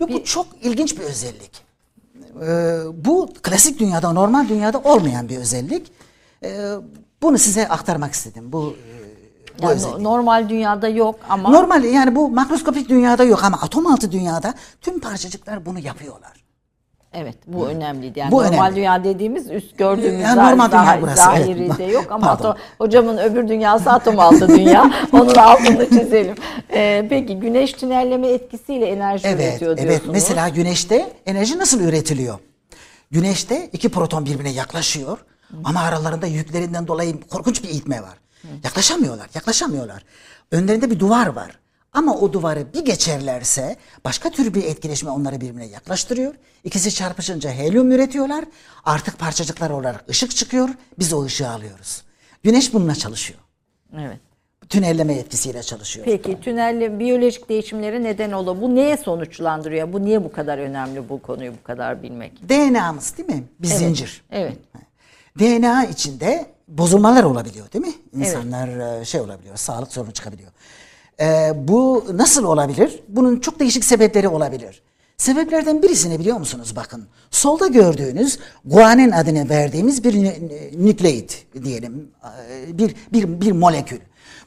Ve 0.00 0.12
bu 0.12 0.24
çok 0.24 0.46
ilginç 0.62 0.96
bir 0.98 1.02
özellik. 1.02 1.73
Ee, 2.42 2.78
bu 3.04 3.28
klasik 3.42 3.78
dünyada, 3.78 4.12
normal 4.12 4.48
dünyada 4.48 4.78
olmayan 4.78 5.28
bir 5.28 5.38
özellik. 5.38 5.92
Ee, 6.44 6.70
bunu 7.22 7.38
size 7.38 7.68
aktarmak 7.68 8.12
istedim. 8.12 8.52
Bu, 8.52 8.74
e, 9.58 9.62
bu 9.62 9.66
Yani 9.66 9.74
özellik. 9.74 9.98
normal 9.98 10.48
dünyada 10.48 10.88
yok 10.88 11.20
ama 11.28 11.50
Normal 11.50 11.84
yani 11.84 12.16
bu 12.16 12.28
makroskopik 12.30 12.88
dünyada 12.88 13.24
yok 13.24 13.44
ama 13.44 13.56
atom 13.62 13.86
altı 13.86 14.12
dünyada 14.12 14.54
tüm 14.80 15.00
parçacıklar 15.00 15.66
bunu 15.66 15.78
yapıyorlar. 15.78 16.43
Evet 17.14 17.34
bu 17.46 17.68
önemliydi. 17.68 18.18
Yani 18.18 18.32
Bu 18.32 18.36
normal 18.42 18.58
önemli. 18.58 18.76
dünya 18.76 19.04
dediğimiz 19.04 19.50
üst 19.50 19.78
gördüğümüz 19.78 20.20
Yani 20.20 20.40
zah- 20.40 20.50
normal 20.50 20.68
dünya 20.70 20.84
zah- 20.84 21.00
burası, 21.00 21.16
zahiride 21.16 21.84
evet. 21.84 21.94
yok 21.94 22.06
ama 22.10 22.26
atom- 22.26 22.56
hocamın 22.78 23.18
öbür 23.18 23.48
dünyası 23.48 23.90
atom 23.90 24.18
altı 24.18 24.48
dünya. 24.48 24.90
Onun 25.12 25.34
altını 25.34 25.88
çizelim. 25.90 26.34
Ee, 26.74 27.06
peki 27.10 27.36
güneş 27.40 27.72
tünelleme 27.72 28.28
etkisiyle 28.28 28.86
enerji 28.86 29.28
Evet, 29.28 29.40
üretiyor 29.52 29.72
evet. 29.78 29.88
diyorsunuz. 29.88 30.12
Mesela 30.12 30.48
güneşte 30.48 31.12
enerji 31.26 31.58
nasıl 31.58 31.80
üretiliyor? 31.80 32.38
Güneşte 33.10 33.68
iki 33.72 33.88
proton 33.88 34.26
birbirine 34.26 34.50
yaklaşıyor 34.50 35.18
ama 35.64 35.80
aralarında 35.80 36.26
yüklerinden 36.26 36.86
dolayı 36.86 37.20
korkunç 37.20 37.62
bir 37.62 37.68
itme 37.68 38.02
var. 38.02 38.18
Yaklaşamıyorlar, 38.64 39.26
yaklaşamıyorlar. 39.34 40.02
Önlerinde 40.50 40.90
bir 40.90 41.00
duvar 41.00 41.26
var. 41.26 41.58
Ama 41.94 42.14
o 42.14 42.32
duvarı 42.32 42.72
bir 42.74 42.84
geçerlerse 42.84 43.76
başka 44.04 44.30
tür 44.30 44.54
bir 44.54 44.64
etkileşme 44.64 45.10
onları 45.10 45.40
birbirine 45.40 45.66
yaklaştırıyor. 45.66 46.34
İkisi 46.64 46.94
çarpışınca 46.94 47.50
helyum 47.50 47.92
üretiyorlar. 47.92 48.44
Artık 48.84 49.18
parçacıklar 49.18 49.70
olarak 49.70 50.04
ışık 50.10 50.36
çıkıyor. 50.36 50.68
Biz 50.98 51.12
o 51.12 51.24
ışığı 51.24 51.48
alıyoruz. 51.48 52.02
Güneş 52.42 52.74
bununla 52.74 52.94
çalışıyor. 52.94 53.38
Evet. 53.98 54.18
Tünelleme 54.68 55.14
etkisiyle 55.14 55.62
çalışıyor. 55.62 56.04
Peki 56.06 56.40
tünelle 56.40 56.98
biyolojik 56.98 57.48
değişimlere 57.48 58.02
neden 58.02 58.32
oluyor. 58.32 58.60
Bu 58.60 58.74
neye 58.74 58.96
sonuçlandırıyor? 58.96 59.92
Bu 59.92 60.04
niye 60.04 60.24
bu 60.24 60.32
kadar 60.32 60.58
önemli 60.58 61.08
bu 61.08 61.22
konuyu 61.22 61.52
bu 61.52 61.62
kadar 61.62 62.02
bilmek? 62.02 62.48
DNA'mız 62.48 63.18
değil 63.18 63.28
mi? 63.28 63.44
Bir 63.58 63.68
zincir. 63.68 64.24
Evet. 64.30 64.56
DNA 65.38 65.84
içinde 65.84 66.46
bozulmalar 66.68 67.24
olabiliyor 67.24 67.72
değil 67.72 67.86
mi? 67.86 67.92
İnsanlar 68.12 69.00
e, 69.00 69.04
şey 69.04 69.20
olabiliyor, 69.20 69.56
sağlık 69.56 69.92
sorunu 69.92 70.12
çıkabiliyor. 70.12 70.50
E, 71.20 71.52
bu 71.68 72.04
nasıl 72.14 72.44
olabilir? 72.44 73.00
Bunun 73.08 73.40
çok 73.40 73.60
değişik 73.60 73.84
sebepleri 73.84 74.28
olabilir. 74.28 74.82
Sebeplerden 75.16 75.82
birisini 75.82 76.18
biliyor 76.18 76.36
musunuz? 76.36 76.76
Bakın 76.76 77.06
solda 77.30 77.66
gördüğünüz 77.66 78.38
guanin 78.64 79.10
adını 79.10 79.48
verdiğimiz 79.48 80.04
bir 80.04 80.14
nü- 80.14 80.84
nükleit 80.86 81.46
diyelim. 81.64 82.08
e, 82.68 82.78
Bir, 82.78 82.94
bir, 83.12 83.40
bir 83.40 83.52
molekül. 83.52 83.98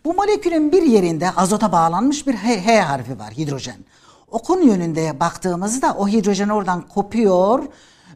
Bu 0.06 0.14
molekülün 0.14 0.72
bir 0.72 0.84
yerinde 0.84 1.32
azota 1.32 1.72
bağlanmış 1.72 2.28
bir 2.28 2.34
H, 2.34 2.66
H 2.66 2.82
harfi 2.82 3.20
var, 3.20 3.32
hidrojen. 3.38 3.78
Okun 4.32 4.62
yönünde 4.62 5.20
baktığımızda 5.20 5.96
o 5.98 6.08
hidrojen 6.08 6.50
oradan 6.50 6.88
kopuyor, 6.88 7.64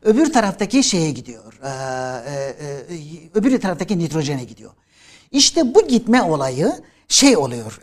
öbür 0.02 0.34
taraftaki 0.34 0.84
şeye 0.84 1.12
gidiyor. 1.12 1.60
E, 1.64 1.70
e, 1.70 2.54
öbür 3.34 3.62
taraftaki 3.62 4.00
nitrojene 4.00 4.44
gidiyor. 4.44 4.72
İşte 5.32 5.76
bu 5.76 5.88
gitme 5.88 6.22
olayı 6.22 6.72
şey 7.08 7.38
oluyor. 7.38 7.82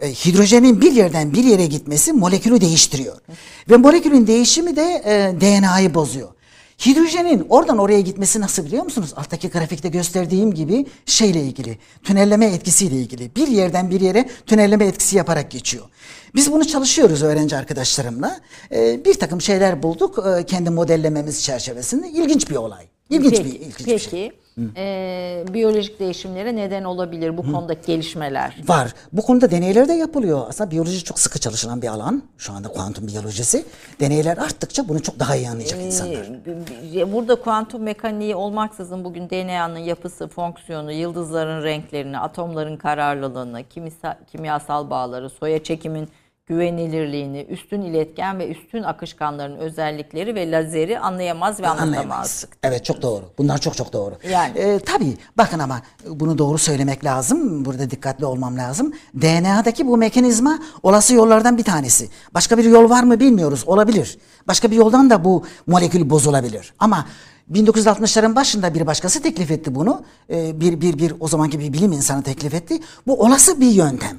E, 0.00 0.12
hidrojenin 0.12 0.80
bir 0.80 0.92
yerden 0.92 1.32
bir 1.32 1.44
yere 1.44 1.66
gitmesi 1.66 2.12
molekülü 2.12 2.60
değiştiriyor. 2.60 3.16
Ve 3.70 3.76
molekülün 3.76 4.26
değişimi 4.26 4.76
de 4.76 5.02
e, 5.04 5.40
DNA'yı 5.40 5.94
bozuyor. 5.94 6.28
Hidrojenin 6.86 7.46
oradan 7.48 7.78
oraya 7.78 8.00
gitmesi 8.00 8.40
nasıl 8.40 8.64
biliyor 8.64 8.84
musunuz? 8.84 9.12
Alttaki 9.16 9.48
grafikte 9.48 9.88
gösterdiğim 9.88 10.54
gibi 10.54 10.86
şeyle 11.06 11.40
ilgili, 11.40 11.78
tünelleme 12.04 12.46
etkisiyle 12.46 12.96
ilgili. 12.96 13.36
Bir 13.36 13.48
yerden 13.48 13.90
bir 13.90 14.00
yere 14.00 14.28
tünelleme 14.46 14.86
etkisi 14.86 15.16
yaparak 15.16 15.50
geçiyor. 15.50 15.84
Biz 16.34 16.52
bunu 16.52 16.64
çalışıyoruz 16.64 17.22
öğrenci 17.22 17.56
arkadaşlarımla. 17.56 18.40
Ee, 18.72 19.04
bir 19.04 19.14
takım 19.14 19.40
şeyler 19.40 19.82
bulduk 19.82 20.26
e, 20.26 20.46
kendi 20.46 20.70
modellememiz 20.70 21.42
çerçevesinde. 21.42 22.08
İlginç 22.08 22.50
bir 22.50 22.56
olay. 22.56 22.84
İlginç 23.10 23.30
peki, 23.30 23.44
bir, 23.44 23.60
ilginç 23.60 23.76
peki 23.78 23.90
bir 23.90 23.98
şey. 23.98 24.32
E, 24.76 25.44
biyolojik 25.52 26.00
değişimlere 26.00 26.56
neden 26.56 26.84
olabilir 26.84 27.36
bu 27.36 27.52
konudaki 27.52 27.86
gelişmeler? 27.86 28.56
Var. 28.68 28.92
Bu 29.12 29.22
konuda 29.22 29.50
deneyler 29.50 29.88
de 29.88 29.92
yapılıyor. 29.92 30.44
Aslında 30.48 30.70
biyoloji 30.70 31.04
çok 31.04 31.18
sıkı 31.18 31.38
çalışılan 31.38 31.82
bir 31.82 31.88
alan. 31.88 32.22
Şu 32.38 32.52
anda 32.52 32.68
kuantum 32.68 33.06
biyolojisi. 33.06 33.64
Deneyler 34.00 34.36
arttıkça 34.38 34.88
bunu 34.88 35.02
çok 35.02 35.18
daha 35.18 35.36
iyi 35.36 35.48
anlayacak 35.48 35.80
insanlar. 35.82 36.26
Ee, 36.96 37.12
Burada 37.12 37.34
kuantum 37.34 37.82
mekaniği 37.82 38.34
olmaksızın 38.34 39.04
bugün 39.04 39.30
DNA'nın 39.30 39.78
yapısı, 39.78 40.28
fonksiyonu, 40.28 40.92
yıldızların 40.92 41.62
renklerini, 41.62 42.18
atomların 42.18 42.76
kararlılığını, 42.76 43.60
kimisa- 43.62 44.16
kimyasal 44.32 44.90
bağları, 44.90 45.30
soya 45.30 45.62
çekimin 45.62 46.08
güvenilirliğini, 46.46 47.46
üstün 47.50 47.80
iletken 47.82 48.38
ve 48.38 48.48
üstün 48.48 48.82
akışkanların 48.82 49.56
özellikleri 49.56 50.34
ve 50.34 50.50
lazeri 50.50 50.98
anlayamaz 50.98 51.60
ve 51.60 51.68
Anlayamayız. 51.68 51.98
anlatamazdık. 52.04 52.50
Evet 52.62 52.84
çok 52.84 53.02
doğru. 53.02 53.24
Bunlar 53.38 53.58
çok 53.58 53.76
çok 53.76 53.92
doğru. 53.92 54.14
Yani. 54.30 54.58
Ee, 54.58 54.78
tabii 54.78 55.16
bakın 55.38 55.58
ama 55.58 55.80
bunu 56.10 56.38
doğru 56.38 56.58
söylemek 56.58 57.04
lazım. 57.04 57.64
Burada 57.64 57.90
dikkatli 57.90 58.26
olmam 58.26 58.56
lazım. 58.56 58.92
DNA'daki 59.20 59.86
bu 59.86 59.96
mekanizma 59.96 60.58
olası 60.82 61.14
yollardan 61.14 61.58
bir 61.58 61.64
tanesi. 61.64 62.08
Başka 62.34 62.58
bir 62.58 62.64
yol 62.64 62.90
var 62.90 63.02
mı 63.02 63.20
bilmiyoruz. 63.20 63.64
Olabilir. 63.66 64.18
Başka 64.48 64.70
bir 64.70 64.76
yoldan 64.76 65.10
da 65.10 65.24
bu 65.24 65.44
molekül 65.66 66.10
bozulabilir. 66.10 66.74
Ama 66.78 67.06
1960'ların 67.52 68.34
başında 68.36 68.74
bir 68.74 68.86
başkası 68.86 69.22
teklif 69.22 69.50
etti 69.50 69.74
bunu. 69.74 70.02
Ee, 70.30 70.60
bir, 70.60 70.80
bir, 70.80 70.98
bir 70.98 71.14
o 71.20 71.28
zamanki 71.28 71.60
bir 71.60 71.72
bilim 71.72 71.92
insanı 71.92 72.22
teklif 72.22 72.54
etti. 72.54 72.78
Bu 73.06 73.22
olası 73.22 73.60
bir 73.60 73.70
yöntem. 73.70 74.16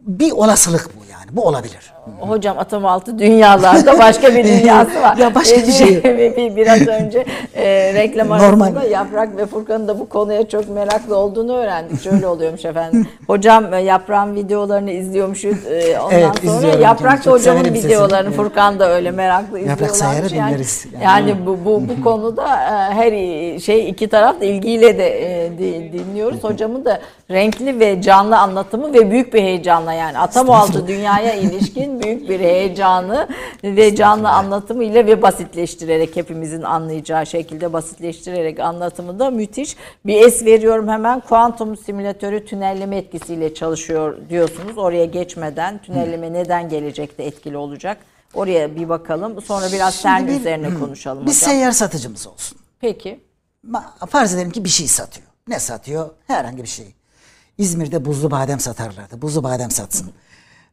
Bir 0.00 0.32
olasılık 0.32 0.88
bu 0.96 1.00
yani. 1.12 1.24
Bu 1.32 1.42
olabilir. 1.46 1.92
Hocam 2.20 2.58
atom 2.58 2.86
altı 2.86 3.18
dünyalarda 3.18 3.98
başka 3.98 4.34
bir 4.34 4.44
dünyası 4.60 5.02
var. 5.02 5.16
Ya 5.16 5.34
başka 5.34 5.56
Ee, 5.60 5.66
bir 5.66 5.72
şey. 5.72 6.04
bir- 6.04 6.36
bir- 6.36 6.56
Biraz 6.56 6.80
önce 6.88 7.24
e, 7.54 7.94
reklam 7.94 8.28
Normal. 8.28 8.44
arasında 8.66 8.84
Yaprak 8.84 9.36
ve 9.36 9.46
Furkan'ın 9.46 9.88
da 9.88 9.98
bu 10.00 10.08
konuya 10.08 10.48
çok 10.48 10.68
meraklı 10.68 11.16
olduğunu 11.16 11.56
öğrendik. 11.56 12.02
Şöyle 12.02 12.26
oluyormuş 12.26 12.64
efendim. 12.64 13.08
Hocam 13.26 13.74
e, 13.74 13.80
Yaprak'ın 13.82 14.34
videoları 14.34 14.90
izliyormuşuz. 14.90 15.66
E, 15.66 15.98
ondan 16.00 16.18
Evet, 16.18 16.30
sonra 16.44 16.66
Yaprak 16.82 17.26
da 17.26 17.30
hocamın 17.30 17.64
sesini. 17.64 17.84
videolarını. 17.84 18.28
Evet. 18.28 18.36
Furkan 18.36 18.78
da 18.80 18.90
öyle 18.90 19.10
meraklı 19.10 19.58
Yaprak 19.60 19.90
izliyorlarmış. 19.90 19.98
sayarı 19.98 20.34
yani, 20.36 20.48
dinleriz. 20.50 20.86
Yani. 20.94 21.04
yani 21.04 21.46
bu, 21.46 21.58
bu, 21.64 21.82
bu 21.88 22.04
konuda 22.04 22.44
e, 22.46 22.94
her 22.94 23.10
şey 23.58 23.88
iki 23.88 24.08
taraf 24.08 24.40
da 24.40 24.44
ilgiyle 24.44 24.98
de 24.98 25.44
e, 25.46 25.58
di- 25.58 25.92
dinliyoruz. 25.92 26.44
Hocamın 26.44 26.84
da 26.84 27.00
renkli 27.30 27.80
ve 27.80 28.02
canlı 28.02 28.38
anlatımı 28.38 28.92
ve 28.94 29.10
büyük 29.10 29.34
bir 29.34 29.42
heyecanla 29.42 29.89
yani 29.92 30.18
atom 30.18 30.50
altı 30.50 30.86
dünyaya 30.88 31.34
ilişkin 31.34 32.00
büyük 32.02 32.28
bir 32.28 32.40
heyecanı 32.40 33.28
ve 33.64 33.96
canlı 33.96 34.28
anlatımıyla 34.30 35.06
ve 35.06 35.22
basitleştirerek 35.22 36.16
hepimizin 36.16 36.62
anlayacağı 36.62 37.26
şekilde 37.26 37.72
basitleştirerek 37.72 38.60
anlatımı 38.60 39.18
da 39.18 39.30
müthiş. 39.30 39.76
Bir 40.06 40.22
es 40.26 40.44
veriyorum 40.44 40.88
hemen 40.88 41.20
kuantum 41.20 41.76
simülatörü 41.76 42.44
tünelleme 42.44 42.96
etkisiyle 42.96 43.54
çalışıyor 43.54 44.16
diyorsunuz. 44.28 44.78
Oraya 44.78 45.04
geçmeden 45.04 45.78
tünelleme 45.82 46.32
neden 46.32 46.68
gelecekte 46.68 47.22
etkili 47.22 47.56
olacak? 47.56 47.98
Oraya 48.34 48.76
bir 48.76 48.88
bakalım. 48.88 49.42
Sonra 49.42 49.66
biraz 49.72 50.02
CERN 50.02 50.26
bir- 50.26 50.40
üzerine 50.40 50.74
konuşalım 50.74 51.22
Bir 51.22 51.26
hocam. 51.30 51.34
seyyar 51.50 51.72
satıcımız 51.72 52.26
olsun. 52.26 52.58
Peki. 52.80 53.20
Farz 54.08 54.34
edelim 54.34 54.50
ki 54.50 54.64
bir 54.64 54.68
şey 54.68 54.88
satıyor. 54.88 55.26
Ne 55.48 55.58
satıyor? 55.58 56.10
Herhangi 56.26 56.62
bir 56.62 56.68
şey. 56.68 56.86
İzmir'de 57.60 58.04
buzlu 58.04 58.30
badem 58.30 58.60
satarlardı. 58.60 59.22
Buzlu 59.22 59.42
badem 59.42 59.70
satsın. 59.70 60.10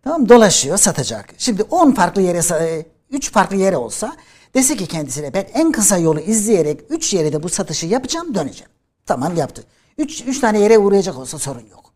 Tamam 0.03 0.29
dolaşıyor 0.29 0.77
satacak. 0.77 1.33
Şimdi 1.37 1.63
10 1.63 1.91
farklı 1.91 2.21
yere, 2.21 2.85
3 3.09 3.31
farklı 3.31 3.55
yere 3.55 3.77
olsa 3.77 4.15
dese 4.53 4.77
ki 4.77 4.87
kendisine 4.87 5.33
ben 5.33 5.47
en 5.53 5.71
kısa 5.71 5.97
yolu 5.97 6.19
izleyerek 6.19 6.81
3 6.89 7.13
yere 7.13 7.33
de 7.33 7.43
bu 7.43 7.49
satışı 7.49 7.85
yapacağım 7.85 8.35
döneceğim. 8.35 8.71
Tamam 9.05 9.35
yaptı. 9.35 9.63
3 9.97 10.23
3 10.27 10.39
tane 10.39 10.59
yere 10.59 10.77
uğrayacak 10.77 11.17
olsa 11.17 11.39
sorun 11.39 11.65
yok. 11.71 11.93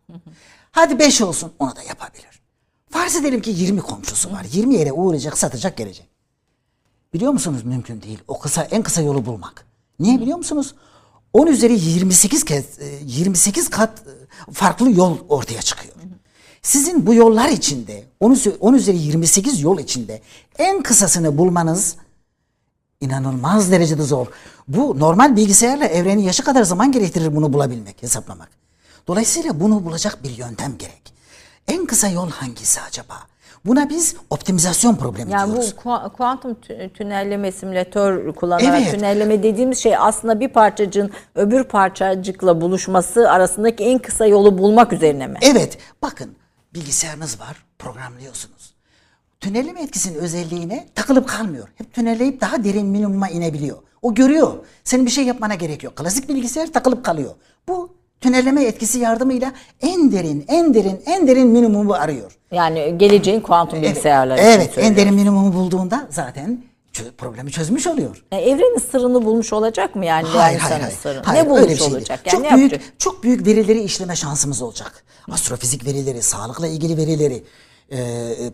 Hadi 0.72 0.98
5 0.98 1.20
olsun 1.22 1.52
onu 1.58 1.76
da 1.76 1.82
yapabilir. 1.82 2.42
Farz 2.90 3.16
edelim 3.16 3.40
ki 3.42 3.50
20 3.50 3.80
komşusu 3.80 4.32
var. 4.32 4.46
20 4.52 4.74
yere 4.74 4.92
uğrayacak, 4.92 5.38
satacak, 5.38 5.76
gelecek. 5.76 6.08
Biliyor 7.14 7.32
musunuz 7.32 7.64
mümkün 7.64 8.02
değil. 8.02 8.18
O 8.28 8.38
kısa 8.38 8.62
en 8.62 8.82
kısa 8.82 9.02
yolu 9.02 9.26
bulmak. 9.26 9.66
Niye 10.00 10.20
biliyor 10.20 10.38
musunuz? 10.38 10.74
10 11.32 11.46
üzeri 11.46 11.80
28 11.80 12.44
kez 12.44 12.64
e, 12.78 12.98
28 13.04 13.70
kat 13.70 14.02
e, 14.48 14.52
farklı 14.52 14.90
yol 14.90 15.18
ortaya 15.28 15.62
çıkıyor. 15.62 15.94
Sizin 16.62 17.06
bu 17.06 17.14
yollar 17.14 17.48
içinde 17.48 18.04
10 18.20 18.30
üzeri, 18.30 18.56
10 18.60 18.74
üzeri 18.74 18.98
28 18.98 19.60
yol 19.60 19.78
içinde 19.78 20.22
en 20.58 20.82
kısasını 20.82 21.38
bulmanız 21.38 21.96
inanılmaz 23.00 23.70
derecede 23.70 24.02
zor. 24.02 24.26
Bu 24.68 24.98
normal 24.98 25.36
bilgisayarla 25.36 25.84
evrenin 25.84 26.22
yaşı 26.22 26.44
kadar 26.44 26.62
zaman 26.62 26.92
gerektirir 26.92 27.36
bunu 27.36 27.52
bulabilmek, 27.52 28.02
hesaplamak. 28.02 28.50
Dolayısıyla 29.08 29.60
bunu 29.60 29.84
bulacak 29.84 30.24
bir 30.24 30.30
yöntem 30.30 30.78
gerek. 30.78 31.14
En 31.68 31.86
kısa 31.86 32.08
yol 32.08 32.30
hangisi 32.30 32.80
acaba? 32.80 33.31
Buna 33.66 33.90
biz 33.90 34.16
optimizasyon 34.30 34.96
problemi 34.96 35.32
Yani 35.32 35.50
bu 35.50 35.52
diyoruz. 35.54 35.74
kua- 35.76 36.12
kuantum 36.12 36.52
tü- 36.52 36.90
tünelleme 36.90 37.52
simülatör 37.52 38.32
kullanarak 38.34 38.80
Evet. 38.82 38.90
tünelleme 38.94 39.42
dediğimiz 39.42 39.78
şey 39.78 39.96
aslında 39.96 40.40
bir 40.40 40.48
parçacığın 40.48 41.10
öbür 41.34 41.64
parçacıkla 41.64 42.60
buluşması 42.60 43.30
arasındaki 43.30 43.84
en 43.84 43.98
kısa 43.98 44.26
yolu 44.26 44.58
bulmak 44.58 44.92
üzerine 44.92 45.26
mi? 45.26 45.38
Evet, 45.42 45.78
bakın 46.02 46.30
bilgisayarınız 46.74 47.40
var, 47.40 47.64
programlıyorsunuz. 47.78 48.72
Tünelleme 49.40 49.82
etkisinin 49.82 50.18
özelliğine 50.18 50.88
takılıp 50.94 51.28
kalmıyor. 51.28 51.68
Hep 51.74 51.94
tünelleyip 51.94 52.40
daha 52.40 52.64
derin 52.64 52.86
minimuma 52.86 53.28
inebiliyor. 53.28 53.78
O 54.02 54.14
görüyor. 54.14 54.52
Senin 54.84 55.06
bir 55.06 55.10
şey 55.10 55.24
yapmana 55.24 55.54
gerek 55.54 55.82
yok. 55.82 55.96
Klasik 55.96 56.28
bilgisayar 56.28 56.72
takılıp 56.72 57.04
kalıyor. 57.04 57.30
Bu 57.68 57.94
tünelleme 58.22 58.64
etkisi 58.64 58.98
yardımıyla 58.98 59.52
en 59.80 60.12
derin, 60.12 60.44
en 60.48 60.74
derin, 60.74 61.02
en 61.06 61.26
derin 61.26 61.48
minimumu 61.48 61.92
arıyor. 61.94 62.38
Yani 62.52 62.94
geleceğin 62.98 63.40
kuantum 63.40 63.82
bilgisayarları 63.82 64.40
Evet, 64.40 64.70
için 64.72 64.80
evet 64.80 64.90
en 64.90 64.96
derin 64.96 65.14
minimumu 65.14 65.54
bulduğunda 65.54 66.06
zaten 66.10 66.62
problemi 67.18 67.50
çözmüş 67.50 67.86
oluyor. 67.86 68.24
Yani 68.32 68.42
evrenin 68.42 68.78
sırrını 68.78 69.24
bulmuş 69.24 69.52
olacak 69.52 69.96
mı 69.96 70.06
yani? 70.06 70.28
Hayır, 70.28 70.58
hayır, 70.58 70.80
hayır. 70.80 70.96
sırrını? 70.96 71.22
Hayır, 71.24 71.44
ne 71.44 71.50
bulmuş 71.50 71.62
öyle 71.62 71.76
şey 71.76 71.86
değil. 71.86 71.96
olacak? 71.96 72.20
Yani 72.26 72.32
çok 72.32 72.56
büyük, 72.56 72.72
yapacak? 72.72 72.92
çok 72.98 73.22
büyük 73.22 73.46
verileri 73.46 73.80
işleme 73.82 74.16
şansımız 74.16 74.62
olacak. 74.62 75.04
Astrofizik 75.30 75.86
verileri, 75.86 76.22
sağlıkla 76.22 76.66
ilgili 76.66 76.96
verileri, 76.96 77.42
e, 77.90 78.00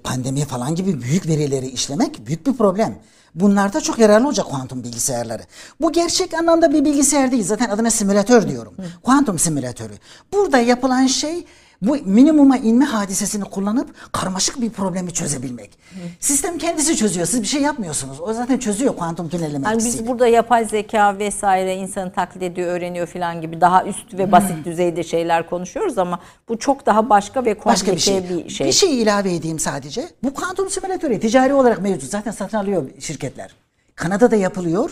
pandemi 0.05 0.41
falan 0.41 0.75
gibi 0.75 1.03
büyük 1.03 1.27
verileri 1.27 1.67
işlemek 1.67 2.27
büyük 2.27 2.47
bir 2.47 2.53
problem. 2.53 2.99
Bunlarda 3.41 3.81
çok 3.81 3.99
yararlı 3.99 4.27
olacak 4.27 4.47
kuantum 4.47 4.85
bilgisayarları. 4.85 5.43
Bu 5.81 5.93
gerçek 5.93 6.35
anlamda 6.35 6.73
bir 6.73 6.85
bilgisayar 6.85 7.33
değil. 7.33 7.45
Zaten 7.45 7.71
adına 7.71 7.91
simülatör 7.91 8.49
diyorum. 8.49 8.75
Kuantum 9.03 9.39
simülatörü. 9.39 9.95
Burada 10.33 10.59
yapılan 10.59 11.07
şey 11.07 11.47
bu 11.83 11.97
minimuma 12.05 12.57
inme 12.57 12.85
hadisesini 12.85 13.45
kullanıp 13.45 14.13
karmaşık 14.13 14.61
bir 14.61 14.71
problemi 14.71 15.13
çözebilmek. 15.13 15.79
Sistem 16.21 16.59
kendisi 16.59 16.97
çözüyor. 16.97 17.27
Siz 17.27 17.43
bir 17.43 17.47
şey 17.47 17.63
yapmıyorsunuz. 17.63 18.21
O 18.21 18.33
zaten 18.33 18.59
çözüyor 18.59 18.97
kuantum 18.97 19.29
tünelleme 19.29 19.67
Yani 19.69 19.75
etkisiyle. 19.77 20.03
biz 20.03 20.09
burada 20.11 20.27
yapay 20.27 20.65
zeka 20.65 21.19
vesaire 21.19 21.77
insanı 21.77 22.13
taklit 22.13 22.43
ediyor, 22.43 22.69
öğreniyor 22.69 23.07
falan 23.07 23.41
gibi 23.41 23.61
daha 23.61 23.85
üst 23.85 24.15
ve 24.15 24.33
basit 24.33 24.65
düzeyde 24.65 25.03
şeyler 25.05 25.47
konuşuyoruz 25.51 25.99
ama 25.99 26.21
bu 26.49 26.59
çok 26.59 26.87
daha 26.87 27.11
başka 27.11 27.45
ve 27.45 27.55
komplike 27.55 27.71
Başka 27.71 27.93
bir 27.93 27.99
şey. 27.99 28.29
bir 28.29 28.49
şey. 28.49 28.67
Bir 28.67 28.73
şey 28.73 29.03
ilave 29.03 29.35
edeyim 29.35 29.59
sadece. 29.59 30.09
Bu 30.25 30.35
kuantum 30.35 30.71
simülatörü 30.71 31.21
ticari 31.21 31.55
olarak 31.55 31.83
mevcut. 31.83 32.11
Zaten 32.11 32.31
satın 32.31 32.57
alıyor 32.59 32.91
şirketler. 32.99 33.55
Kanada'da 33.95 34.37
yapılıyor. 34.37 34.91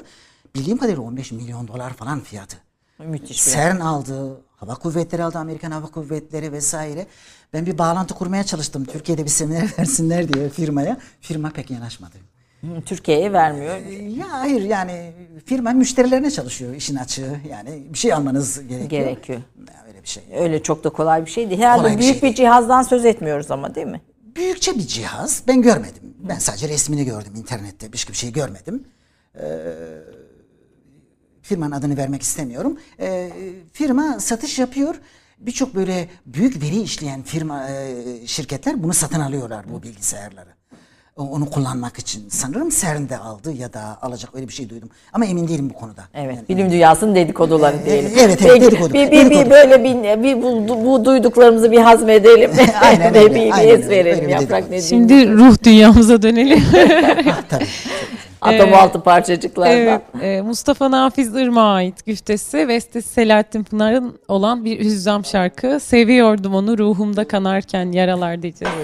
Bildiğim 0.55 0.79
kadarıyla 0.79 1.03
15 1.03 1.33
milyon 1.33 1.69
dolar 1.69 1.93
falan 1.93 2.21
fiyatı. 2.21 2.57
Müthiş 2.99 3.45
CERN 3.45 3.81
aldı, 3.81 4.41
hava 4.57 4.75
kuvvetleri 4.75 5.25
aldı, 5.25 5.39
Amerikan 5.39 5.71
Hava 5.71 5.87
Kuvvetleri 5.87 6.53
vesaire. 6.53 7.07
Ben 7.53 7.67
bir 7.67 7.79
bağlantı 7.79 8.15
kurmaya 8.15 8.45
çalıştım. 8.45 8.85
Türkiye'de 8.85 9.25
bir 9.25 9.31
seminer 9.31 9.69
versinler 9.79 10.33
diye 10.33 10.49
firmaya. 10.49 10.97
Firma 11.21 11.51
pek 11.51 11.71
yanaşmadı. 11.71 12.15
Türkiye'ye 12.87 13.33
vermiyor. 13.33 13.77
Ya 14.17 14.27
hayır 14.31 14.63
yani 14.63 15.13
firma 15.45 15.73
müşterilerine 15.73 16.31
çalışıyor 16.31 16.75
işin 16.75 16.97
açığı. 16.97 17.41
Yani 17.51 17.83
bir 17.93 17.99
şey 17.99 18.13
almanız 18.13 18.69
gerekiyor. 18.69 18.89
Gerekiyor. 19.05 19.41
Ya 19.69 19.85
öyle 19.89 20.03
bir 20.03 20.09
şey. 20.09 20.23
Öyle 20.39 20.63
çok 20.63 20.85
da 20.85 20.91
kolay 20.91 21.27
bir 21.27 21.31
şey 21.31 21.51
değil. 21.51 21.61
Herhalde 21.61 21.83
Kolay 21.83 21.97
bir 21.97 22.03
büyük 22.03 22.21
şey 22.21 22.31
bir 22.31 22.35
cihazdan 22.35 22.83
söz 22.83 23.05
etmiyoruz 23.05 23.51
ama 23.51 23.75
değil 23.75 23.87
mi? 23.87 24.01
büyükçe 24.37 24.75
bir 24.75 24.87
cihaz. 24.87 25.43
Ben 25.49 25.63
görmedim. 25.63 26.15
Ben 26.19 26.39
sadece 26.39 26.69
resmini 26.69 27.05
gördüm 27.05 27.33
internette. 27.37 27.93
Başka 27.93 28.13
bir 28.13 28.19
şey 28.19 28.33
görmedim. 28.33 28.85
Ee, 29.41 29.43
firmanın 31.47 31.73
adını 31.73 31.97
vermek 31.97 32.23
istemiyorum. 32.23 32.77
Ee, 33.01 33.31
firma 33.73 34.21
satış 34.21 34.59
yapıyor. 34.59 34.95
Birçok 35.39 35.75
böyle 35.75 36.09
büyük 36.27 36.63
veri 36.63 36.81
işleyen 36.81 37.23
firma 37.23 37.69
e, 37.71 38.27
şirketler 38.27 38.83
bunu 38.83 38.95
satın 38.95 39.21
alıyorlar 39.21 39.65
bu 39.73 39.83
bilgisayarları. 39.83 40.49
O- 41.17 41.23
Onu 41.23 41.51
kullanmak 41.51 41.99
için. 41.99 42.29
Sanırım 42.29 42.69
CERN'de 42.71 43.19
aldı 43.19 43.53
ya 43.53 43.73
da 43.73 43.99
alacak 44.03 44.35
öyle 44.35 44.49
bir 44.49 44.53
şey 44.53 44.69
duydum. 44.69 44.91
Ama 45.13 45.25
emin 45.27 45.49
değilim 45.49 45.71
bu 45.71 45.75
konuda. 45.75 46.05
Evet. 46.15 46.37
Yani- 46.37 46.49
bilim 46.49 46.71
dünyasının 46.71 47.15
dedikoduları 47.15 47.77
Ee, 47.77 47.85
diyelim. 47.87 48.11
evet, 48.21 48.39
evet, 48.47 48.63
dedikodu, 48.63 48.93
Bir, 48.95 49.11
bir, 49.11 49.31
bir 49.31 49.51
böyle 49.51 49.85
bir, 49.85 50.23
bir 50.23 50.43
bu, 50.43 50.69
bu 50.85 51.05
duyduklarımızı 51.05 51.73
bir 51.73 51.81
hazmedelim. 51.81 52.51
Aynen 52.83 53.15
öyle, 53.15 53.31
bir, 53.31 53.35
bir 53.41 53.53
aynen 53.53 53.69
es 53.75 53.85
öyle. 53.85 53.91
verelim. 53.91 54.19
Öyle 54.25 54.27
bir 54.27 54.33
Yaprak 54.41 54.71
ne 54.71 54.83
Şimdi 54.83 55.29
ruh 55.33 55.57
dünyamıza 55.65 56.23
dönelim. 56.23 56.65
Ah, 57.31 57.43
tabii. 57.49 57.67
Atom 58.41 58.75
altı 58.75 59.01
parçacıklardan. 59.03 59.77
Evet, 59.77 60.03
e, 60.23 60.43
Mustafa 60.43 60.91
Nafiz 60.91 61.35
Irmak'a 61.35 61.67
ait 61.67 62.07
güftesi 62.07 62.69
bestesi 62.69 63.09
Selahattin 63.09 63.65
Pınar'ın 63.65 64.19
olan 64.29 64.65
bir 64.65 64.79
hüzzam 64.79 65.25
şarkı. 65.25 65.81
Seviyordum 65.81 66.55
onu 66.55 66.79
ruhumda 66.79 67.29
kanarken 67.29 67.93
yaralar 67.93 68.43
diyeceğiz. 68.43 68.75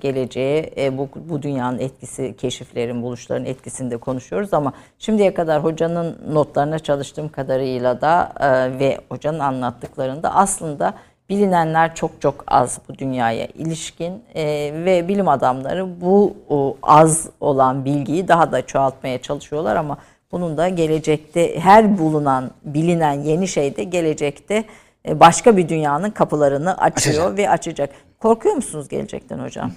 Geleceğe 0.00 0.70
e, 0.76 0.98
bu, 0.98 1.08
bu 1.14 1.42
dünyanın 1.42 1.78
etkisi, 1.78 2.36
keşiflerin, 2.36 3.02
buluşların 3.02 3.44
etkisinde 3.44 3.96
konuşuyoruz 3.96 4.54
ama 4.54 4.72
şimdiye 4.98 5.34
kadar 5.34 5.64
hocanın 5.64 6.18
notlarına 6.32 6.78
çalıştığım 6.78 7.28
kadarıyla 7.28 8.00
da 8.00 8.32
e, 8.40 8.78
ve 8.78 8.98
hocanın 9.08 9.38
anlattıklarında 9.38 10.34
aslında 10.34 10.94
bilinenler 11.28 11.94
çok 11.94 12.20
çok 12.20 12.44
az 12.46 12.78
bu 12.88 12.98
dünyaya 12.98 13.46
ilişkin 13.46 14.22
e, 14.34 14.44
ve 14.84 15.08
bilim 15.08 15.28
adamları 15.28 16.00
bu 16.00 16.36
o, 16.48 16.76
az 16.82 17.28
olan 17.40 17.84
bilgiyi 17.84 18.28
daha 18.28 18.52
da 18.52 18.66
çoğaltmaya 18.66 19.22
çalışıyorlar 19.22 19.76
ama 19.76 19.98
bunun 20.32 20.56
da 20.56 20.68
gelecekte 20.68 21.60
her 21.60 21.98
bulunan 21.98 22.50
bilinen 22.64 23.12
yeni 23.12 23.48
şey 23.48 23.76
de 23.76 23.84
gelecekte 23.84 24.64
e, 25.08 25.20
başka 25.20 25.56
bir 25.56 25.68
dünyanın 25.68 26.10
kapılarını 26.10 26.78
açıyor 26.78 27.14
Açacak. 27.14 27.38
ve 27.38 27.50
açacak. 27.50 27.90
Korkuyor 28.20 28.54
musunuz 28.54 28.88
gelecekten 28.88 29.38
hocam? 29.38 29.72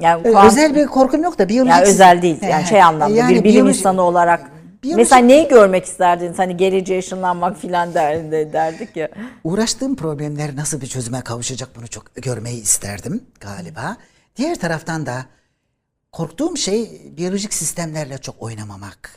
Yani 0.00 0.22
kuant- 0.22 0.46
Özel 0.46 0.74
bir 0.74 0.86
korkum 0.86 1.22
yok 1.22 1.38
da 1.38 1.48
biyolojik... 1.48 1.74
yani 1.76 1.88
özel 1.88 2.22
değil. 2.22 2.42
Yani 2.42 2.66
şey 2.66 2.82
anlamda 2.82 3.16
yani 3.16 3.34
bir 3.38 3.44
bilim 3.44 3.66
biyoloji- 3.66 3.78
insanı 3.78 4.02
olarak. 4.02 4.40
biyoloji- 4.84 4.96
Mesela 4.96 5.22
neyi 5.22 5.48
görmek 5.48 5.84
isterdiniz? 5.84 6.38
Hani 6.38 6.56
geleceğe 6.56 6.98
ışınlanmak 6.98 7.56
filan 7.56 7.94
der, 7.94 8.30
de- 8.32 8.52
derdik 8.52 8.96
ya. 8.96 9.08
Uğraştığım 9.44 9.96
problemler 9.96 10.56
nasıl 10.56 10.80
bir 10.80 10.86
çözüme 10.86 11.20
kavuşacak 11.20 11.68
bunu 11.76 11.88
çok 11.88 12.14
görmeyi 12.14 12.62
isterdim 12.62 13.24
galiba. 13.40 13.96
Diğer 14.36 14.54
taraftan 14.58 15.06
da 15.06 15.24
korktuğum 16.12 16.56
şey 16.56 17.02
biyolojik 17.16 17.54
sistemlerle 17.54 18.18
çok 18.18 18.42
oynamamak 18.42 19.10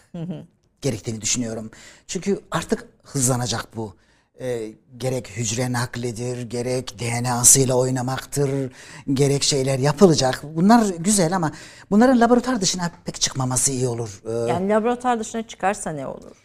gerektiğini 0.81 1.21
düşünüyorum. 1.21 1.71
Çünkü 2.07 2.39
artık 2.51 2.85
hızlanacak 3.03 3.67
bu. 3.75 3.95
Ee, 4.41 4.71
gerek 4.97 5.29
hücre 5.29 5.71
naklidir, 5.71 6.41
gerek 6.41 6.99
DNA'sıyla 6.99 7.75
oynamaktır, 7.75 8.71
gerek 9.13 9.43
şeyler 9.43 9.79
yapılacak. 9.79 10.41
Bunlar 10.43 10.89
güzel 10.99 11.35
ama 11.35 11.51
bunların 11.91 12.19
laboratuvar 12.19 12.61
dışına 12.61 12.91
pek 13.05 13.21
çıkmaması 13.21 13.71
iyi 13.71 13.87
olur. 13.87 14.21
Ee, 14.25 14.31
Yani 14.49 14.69
laboratuvar 14.69 15.19
dışına 15.19 15.47
çıkarsa 15.47 15.91
ne 15.91 16.07
olur? 16.07 16.35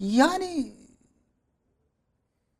yani 0.00 0.72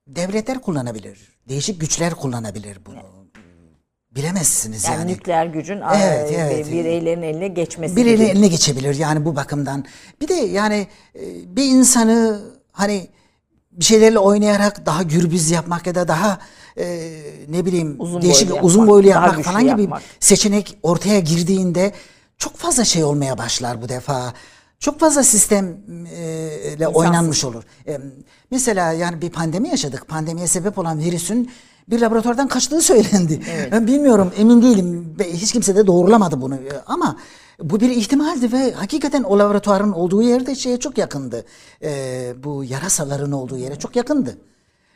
devletler 0.07 0.61
kullanabilir. 0.61 1.32
Değişik 1.48 1.80
güçler 1.80 2.14
kullanabilir 2.14 2.78
bunu. 2.86 3.02
Bilemezsiniz 4.11 4.84
Yani, 4.84 4.94
yani. 4.98 5.12
nükleer 5.12 5.46
gücün 5.46 5.80
Evet, 5.96 6.30
e, 6.30 6.34
evet. 6.34 6.72
bireylerin 6.72 7.22
eline 7.22 7.48
geçmesi. 7.48 7.96
Bir 7.96 8.00
gibi. 8.00 8.11
eline, 8.14 8.28
eline 8.30 8.48
geçebilir 8.48 8.94
yani 8.94 9.24
bu 9.24 9.36
bakımdan. 9.36 9.84
Bir 10.20 10.28
de 10.28 10.34
yani 10.34 10.86
e, 11.14 11.20
bir 11.57 11.64
insanı 11.64 12.40
hani 12.72 13.09
bir 13.75 13.85
şeylerle 13.85 14.18
oynayarak 14.18 14.87
daha 14.87 15.03
gürbüz 15.03 15.51
yapmak 15.51 15.87
ya 15.87 15.95
da 15.95 16.09
daha 16.09 16.39
e, 16.79 17.11
ne 17.49 17.64
bileyim 17.64 17.97
Uzun 17.99 18.22
değişik 18.22 18.51
boylu 18.51 18.62
uzun 18.62 18.87
boylu 18.89 19.09
yapmak 19.09 19.45
falan 19.45 19.62
gibi 19.62 19.81
yapmak. 19.83 20.03
seçenek 20.20 20.79
ortaya 20.83 21.20
girdiğinde 21.20 21.93
çok 22.39 22.57
fazla 22.57 22.85
şey 22.85 23.05
olmaya 23.05 23.39
başlar 23.39 23.83
bu 23.83 23.89
defa. 23.89 24.33
Çok 24.79 25.01
fazla 25.01 25.22
sistemle 25.22 26.89
oynanmış 26.89 27.45
olur. 27.45 27.62
E, 27.87 28.01
mesela 28.51 28.93
yani 28.93 29.22
bir 29.22 29.31
pandemi 29.31 29.68
yaşadık. 29.68 30.09
Pandemiye 30.09 30.47
sebep 30.47 30.79
olan 30.79 30.99
virüsün 30.99 31.51
bir 31.91 32.01
laboratuvardan 32.01 32.49
kaçtığı 32.49 32.81
söylendi. 32.81 33.41
Ben 33.72 33.87
bilmiyorum, 33.87 34.33
emin 34.39 34.62
değilim. 34.62 35.16
Hiç 35.33 35.53
kimse 35.53 35.77
de 35.77 35.87
doğrulamadı 35.87 36.41
bunu. 36.41 36.55
E, 36.55 36.72
Ama 36.87 37.16
bu 37.62 37.80
bir 37.80 37.90
ihtimaldi 37.90 38.52
ve 38.52 38.72
hakikaten 38.72 39.22
o 39.22 39.38
laboratuvarın 39.38 39.92
olduğu 39.92 40.22
yerde 40.22 40.55
şeye 40.55 40.76
çok 40.76 40.98
yakındı. 40.98 41.44
E, 41.82 42.32
bu 42.44 42.64
yarasaların 42.64 43.32
olduğu 43.32 43.57
yere 43.57 43.78
çok 43.78 43.96
yakındı. 43.96 44.38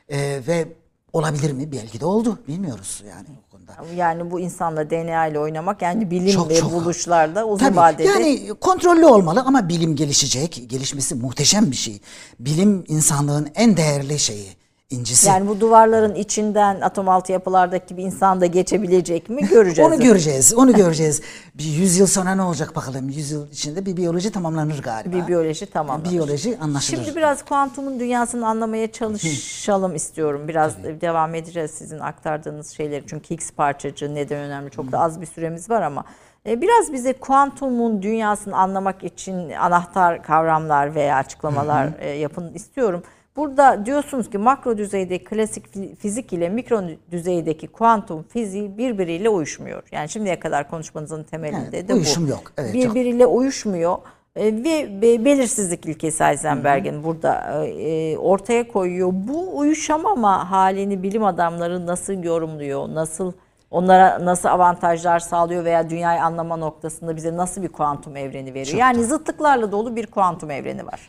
E, 0.08 0.40
ve 0.46 0.68
olabilir 1.12 1.52
mi? 1.52 1.72
Belki 1.72 2.00
de 2.00 2.06
oldu. 2.06 2.38
Bilmiyoruz 2.48 3.02
yani 3.08 3.26
o 3.46 3.50
konuda. 3.50 3.94
Yani 3.94 4.30
bu 4.30 4.40
insanla 4.40 4.90
DNA 4.90 5.26
ile 5.26 5.38
oynamak 5.38 5.82
yani 5.82 6.10
bilim 6.10 6.32
Çok, 6.32 6.50
ve 6.50 6.60
çok. 6.60 6.72
buluşlarda 6.72 7.46
uzun 7.46 7.66
Tabii, 7.66 7.76
vadede 7.76 8.08
Yani 8.08 8.48
kontrollü 8.60 9.06
olmalı 9.06 9.42
ama 9.46 9.68
bilim 9.68 9.96
gelişecek. 9.96 10.64
Gelişmesi 10.66 11.14
muhteşem 11.14 11.70
bir 11.70 11.76
şey. 11.76 12.00
Bilim 12.40 12.84
insanlığın 12.88 13.48
en 13.54 13.76
değerli 13.76 14.18
şeyi, 14.18 14.48
incisi. 14.90 15.28
yani 15.28 15.48
bu 15.48 15.60
duvarların 15.60 16.14
içinden 16.14 16.80
atom 16.80 17.08
altı 17.08 17.32
yapılardaki 17.32 17.86
gibi 17.86 18.02
insan 18.02 18.40
da 18.40 18.46
geçebilecek 18.46 19.28
mi 19.28 19.48
göreceğiz. 19.48 19.92
onu 19.92 20.00
göreceğiz, 20.00 20.54
onu 20.54 20.74
göreceğiz. 20.74 21.22
Bir 21.54 21.64
yüz 21.64 21.98
yıl 21.98 22.06
sonra 22.06 22.34
ne 22.34 22.42
olacak 22.42 22.76
bakalım. 22.76 23.08
Yüz 23.08 23.30
yıl 23.30 23.50
içinde 23.50 23.86
bir 23.86 23.96
biyoloji 23.96 24.32
tamamlanır 24.32 24.82
galiba. 24.82 25.16
bir 25.16 25.26
biyoloji 25.26 25.66
tamam. 25.66 26.04
Biyoloji 26.04 26.58
anlaşılır. 26.60 27.04
Şimdi 27.04 27.16
biraz 27.16 27.44
kuantumun 27.44 28.00
dünyasını 28.00 28.48
anlamaya 28.48 28.92
çalışalım 28.92 29.94
istiyorum. 29.94 30.48
Biraz 30.48 30.72
devam 31.00 31.34
edeceğiz 31.34 31.70
sizin 31.70 31.98
aktardığınız 31.98 32.70
şeyleri. 32.70 33.04
Çünkü 33.06 33.30
Higgs 33.30 33.50
parçacığı 33.50 34.14
neden 34.14 34.38
önemli? 34.38 34.70
Çok 34.70 34.92
da 34.92 35.00
az 35.00 35.20
bir 35.20 35.26
süremiz 35.26 35.70
var 35.70 35.82
ama 35.82 36.04
e, 36.46 36.60
biraz 36.60 36.92
bize 36.92 37.12
kuantumun 37.12 38.02
dünyasını 38.02 38.56
anlamak 38.56 39.04
için 39.04 39.50
anahtar 39.50 40.22
kavramlar 40.22 40.94
veya 40.94 41.16
açıklamalar 41.16 41.88
e, 41.98 42.08
yapın 42.10 42.54
istiyorum. 42.54 43.02
Burada 43.38 43.86
diyorsunuz 43.86 44.30
ki 44.30 44.38
makro 44.38 44.78
düzeyde 44.78 45.24
klasik 45.24 45.66
fi- 45.76 45.96
fizik 45.96 46.32
ile 46.32 46.48
mikro 46.48 46.82
düzeydeki 47.10 47.66
kuantum 47.68 48.22
fiziği 48.22 48.78
birbiriyle 48.78 49.28
uyuşmuyor. 49.28 49.82
Yani 49.92 50.08
şimdiye 50.08 50.40
kadar 50.40 50.70
konuşmanızın 50.70 51.22
temelinde 51.24 51.78
Evet, 51.78 51.88
de 51.88 51.92
bu. 51.92 51.96
uyuşum 51.96 52.26
yok. 52.26 52.52
Evet, 52.58 52.74
çok. 52.74 52.82
birbiriyle 52.94 53.26
uyuşmuyor. 53.26 53.98
E, 54.36 54.44
ve 54.46 55.02
be- 55.02 55.24
belirsizlik 55.24 55.86
ilkesi 55.86 56.24
Heisenberg'in 56.24 57.04
burada 57.04 57.64
e, 57.66 58.18
ortaya 58.18 58.68
koyuyor. 58.68 59.10
Bu 59.12 59.58
uyuşamama 59.58 60.50
halini 60.50 61.02
bilim 61.02 61.24
adamları 61.24 61.86
nasıl 61.86 62.22
yorumluyor? 62.24 62.88
Nasıl 62.94 63.32
onlara 63.70 64.24
nasıl 64.24 64.48
avantajlar 64.48 65.18
sağlıyor 65.18 65.64
veya 65.64 65.90
dünyayı 65.90 66.22
anlama 66.22 66.56
noktasında 66.56 67.16
bize 67.16 67.36
nasıl 67.36 67.62
bir 67.62 67.68
kuantum 67.68 68.16
evreni 68.16 68.54
veriyor? 68.54 68.78
yani 68.78 69.04
zıtlıklarla 69.04 69.72
dolu 69.72 69.96
bir 69.96 70.06
kuantum 70.06 70.50
evreni 70.50 70.86
var. 70.86 71.00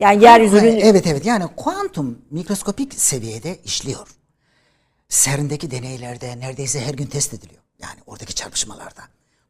Yani 0.00 0.24
yeryüzünün 0.24 0.80
Evet 0.80 1.06
evet 1.06 1.26
yani 1.26 1.44
kuantum 1.56 2.18
mikroskopik 2.30 2.94
seviyede 2.94 3.58
işliyor. 3.64 4.08
CERN'deki 5.08 5.70
deneylerde 5.70 6.40
neredeyse 6.40 6.80
her 6.80 6.94
gün 6.94 7.06
test 7.06 7.34
ediliyor. 7.34 7.62
Yani 7.82 8.00
oradaki 8.06 8.34
çarpışmalarda. 8.34 9.02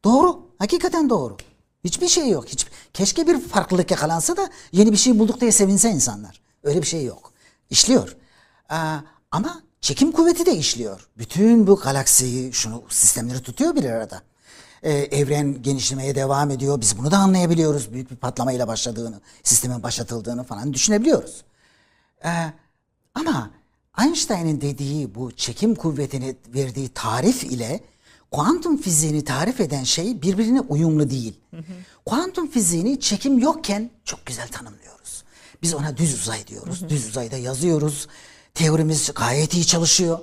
Doğru. 0.04 0.46
Hakikaten 0.58 1.10
doğru. 1.10 1.36
Hiçbir 1.84 2.08
şey 2.08 2.28
yok. 2.28 2.48
Hiç, 2.48 2.66
keşke 2.92 3.26
bir 3.26 3.40
farklılık 3.40 3.90
yakalansa 3.90 4.36
da 4.36 4.50
yeni 4.72 4.92
bir 4.92 4.96
şey 4.96 5.18
bulduk 5.18 5.40
diye 5.40 5.52
sevinse 5.52 5.90
insanlar. 5.90 6.40
Öyle 6.64 6.82
bir 6.82 6.86
şey 6.86 7.04
yok. 7.04 7.32
İşliyor. 7.70 8.16
Ee, 8.70 8.76
ama 9.30 9.62
çekim 9.80 10.12
kuvveti 10.12 10.46
de 10.46 10.56
işliyor. 10.56 11.08
Bütün 11.18 11.66
bu 11.66 11.76
galaksiyi, 11.76 12.52
şunu 12.52 12.82
sistemleri 12.88 13.42
tutuyor 13.42 13.76
bir 13.76 13.84
arada. 13.84 14.22
Ee, 14.82 14.92
evren 14.92 15.62
genişlemeye 15.62 16.14
devam 16.14 16.50
ediyor. 16.50 16.80
Biz 16.80 16.98
bunu 16.98 17.10
da 17.10 17.18
anlayabiliyoruz. 17.18 17.92
Büyük 17.92 18.10
bir 18.10 18.16
patlamayla 18.16 18.68
başladığını, 18.68 19.20
sistemin 19.42 19.82
başlatıldığını 19.82 20.44
falan 20.44 20.74
düşünebiliyoruz. 20.74 21.44
Ee, 22.24 22.28
ama 23.14 23.50
Einstein'ın 24.00 24.60
dediği 24.60 25.14
bu 25.14 25.32
çekim 25.32 25.74
kuvvetini 25.74 26.36
verdiği 26.54 26.88
tarif 26.88 27.44
ile 27.44 27.80
kuantum 28.30 28.76
fiziğini 28.76 29.24
tarif 29.24 29.60
eden 29.60 29.84
şey 29.84 30.22
birbirine 30.22 30.60
uyumlu 30.60 31.10
değil. 31.10 31.40
Kuantum 32.06 32.50
fiziğini 32.50 33.00
çekim 33.00 33.38
yokken 33.38 33.90
çok 34.04 34.26
güzel 34.26 34.48
tanımlıyoruz. 34.48 35.24
Biz 35.62 35.74
ona 35.74 35.96
düz 35.96 36.14
uzay 36.20 36.46
diyoruz. 36.46 36.88
Düz 36.88 37.08
uzayda 37.08 37.36
yazıyoruz. 37.36 38.08
Teorimiz 38.54 39.10
gayet 39.14 39.54
iyi 39.54 39.66
çalışıyor. 39.66 40.18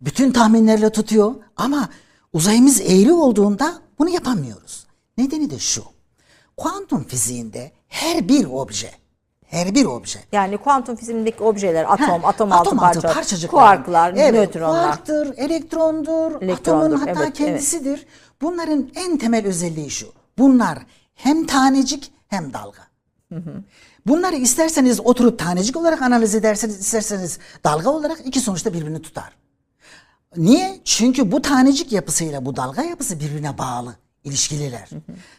Bütün 0.00 0.32
tahminlerle 0.32 0.90
tutuyor 0.90 1.34
ama 1.56 1.88
uzayımız 2.32 2.80
eğri 2.80 3.12
olduğunda 3.12 3.82
bunu 3.98 4.08
yapamıyoruz. 4.10 4.86
Nedeni 5.18 5.50
de 5.50 5.58
şu. 5.58 5.84
Kuantum 6.56 7.04
fiziğinde 7.04 7.72
her 7.88 8.28
bir 8.28 8.44
obje, 8.44 8.90
her 9.46 9.74
bir 9.74 9.84
obje 9.84 10.18
yani 10.32 10.58
kuantum 10.58 10.96
fiziğindeki 10.96 11.42
objeler 11.42 11.84
atom, 11.92 12.22
Ha, 12.22 12.28
atom 12.28 12.52
altı 12.52 12.76
parça, 12.76 13.12
parçacıklar. 13.12 13.60
kuarklar, 13.60 14.14
Evet, 14.16 14.34
nötronlar. 14.34 14.82
Kuarktır, 14.82 15.34
elektrondur, 15.38 16.42
Elektrondur, 16.42 16.84
atomun 16.96 17.06
hatta 17.06 17.24
evet, 17.24 17.34
kendisidir. 17.36 18.06
Bunların 18.42 18.90
en 18.94 19.18
temel 19.18 19.46
özelliği 19.46 19.90
şu. 19.90 20.12
Bunlar 20.38 20.78
hem 21.14 21.46
tanecik 21.46 22.12
hem 22.28 22.52
dalga. 22.52 22.82
Bunları 24.06 24.36
isterseniz 24.36 25.00
oturup 25.00 25.38
tanecik 25.38 25.76
olarak 25.76 26.02
analiz 26.02 26.34
ederseniz, 26.34 26.80
isterseniz 26.80 27.38
dalga 27.64 27.90
olarak 27.90 28.26
iki 28.26 28.40
sonuçta 28.40 28.72
birbirini 28.72 29.02
tutar. 29.02 29.32
Niye? 30.36 30.80
Çünkü 30.84 31.32
bu 31.32 31.42
tanecik 31.42 31.92
yapısıyla 31.92 32.44
bu 32.46 32.56
dalga 32.56 32.82
yapısı 32.82 33.20
birbirine 33.20 33.58
bağlı, 33.58 33.96
ilişkililer. 34.24 34.90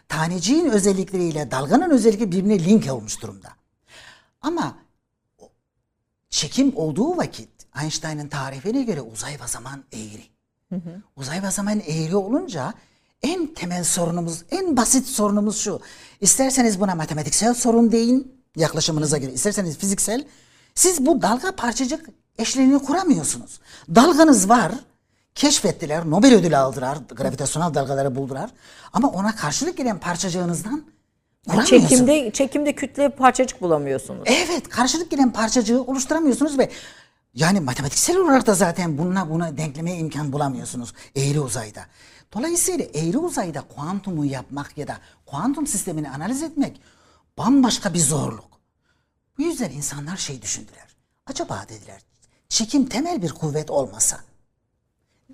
Taneciğin 0.08 0.66
özellikleriyle 0.70 1.52
dalganın 1.52 1.90
özellikleri 1.90 2.32
birbirine 2.32 2.66
link 2.66 2.92
olmuş 2.92 3.22
durumda. 3.22 3.50
Ama 4.42 4.78
çekim 6.30 6.78
olduğu 6.78 7.18
vakit 7.18 7.50
Einstein'ın 7.82 8.28
tarifine 8.28 8.84
göre 8.84 9.02
uzay 9.02 9.34
ve 9.34 9.48
zaman 9.48 9.84
eğri. 9.94 10.24
Uzay 11.16 11.44
ve 11.44 11.52
zaman 11.52 11.80
eğri 11.80 12.16
olunca 12.16 12.74
en 13.22 13.54
temel 13.54 13.84
sorunumuz, 13.84 14.44
en 14.52 14.78
basit 14.78 15.08
sorunumuz 15.08 15.58
şu. 15.58 15.82
İsterseniz 16.22 16.80
buna 16.80 16.96
matematiksel 16.96 17.54
sorun 17.54 17.92
deyin 17.92 18.42
yaklaşımınıza 18.56 19.18
göre, 19.18 19.34
isterseniz 19.34 19.78
fiziksel. 19.78 20.28
Siz 20.76 21.06
bu 21.06 21.22
dalga 21.22 21.56
parçacık 21.56 22.10
eşleniğini 22.40 22.80
kuramıyorsunuz. 22.80 23.60
Dalganız 23.96 24.50
var, 24.50 24.72
keşfettiler, 25.36 26.10
Nobel 26.10 26.34
ödülü 26.34 26.58
aldılar, 26.58 26.98
gravitasyonel 27.16 27.74
dalgaları 27.74 28.16
buldular. 28.16 28.50
Ama 28.94 29.08
ona 29.08 29.36
karşılık 29.36 29.78
gelen 29.78 30.00
parçacığınızdan 30.00 30.84
kuramıyorsunuz. 31.48 31.90
Çekimde 31.90 32.32
çekimde 32.32 32.76
kütle 32.76 33.10
parçacık 33.10 33.62
bulamıyorsunuz. 33.62 34.24
Evet 34.26 34.70
karşılık 34.70 35.12
gelen 35.12 35.34
parçacığı 35.34 35.82
oluşturamıyorsunuz 35.82 36.58
ve 36.58 36.72
yani 37.34 37.60
matematiksel 37.60 38.18
olarak 38.18 38.48
da 38.48 38.54
zaten 38.54 38.98
bununla 38.98 39.30
buna 39.30 39.58
denklemeye 39.58 39.98
imkan 39.98 40.34
bulamıyorsunuz 40.34 40.94
eğri 41.16 41.40
uzayda. 41.40 41.82
Dolayısıyla 42.34 42.86
eğri 42.86 43.18
uzayda 43.18 43.62
kuantumu 43.62 44.26
yapmak 44.26 44.78
ya 44.78 44.88
da 44.88 44.98
kuantum 45.26 45.68
sistemini 45.68 46.10
analiz 46.10 46.44
etmek 46.44 46.82
bambaşka 47.38 47.94
bir 47.94 48.00
zorluk. 48.00 48.50
Bu 49.38 49.44
yüzden 49.44 49.72
insanlar 49.72 50.18
şey 50.18 50.42
düşündüler. 50.42 50.88
Acaba 51.28 51.66
dediler 51.70 52.02
çekim 52.50 52.86
temel 52.86 53.22
bir 53.22 53.32
kuvvet 53.32 53.70
olmasa 53.72 54.20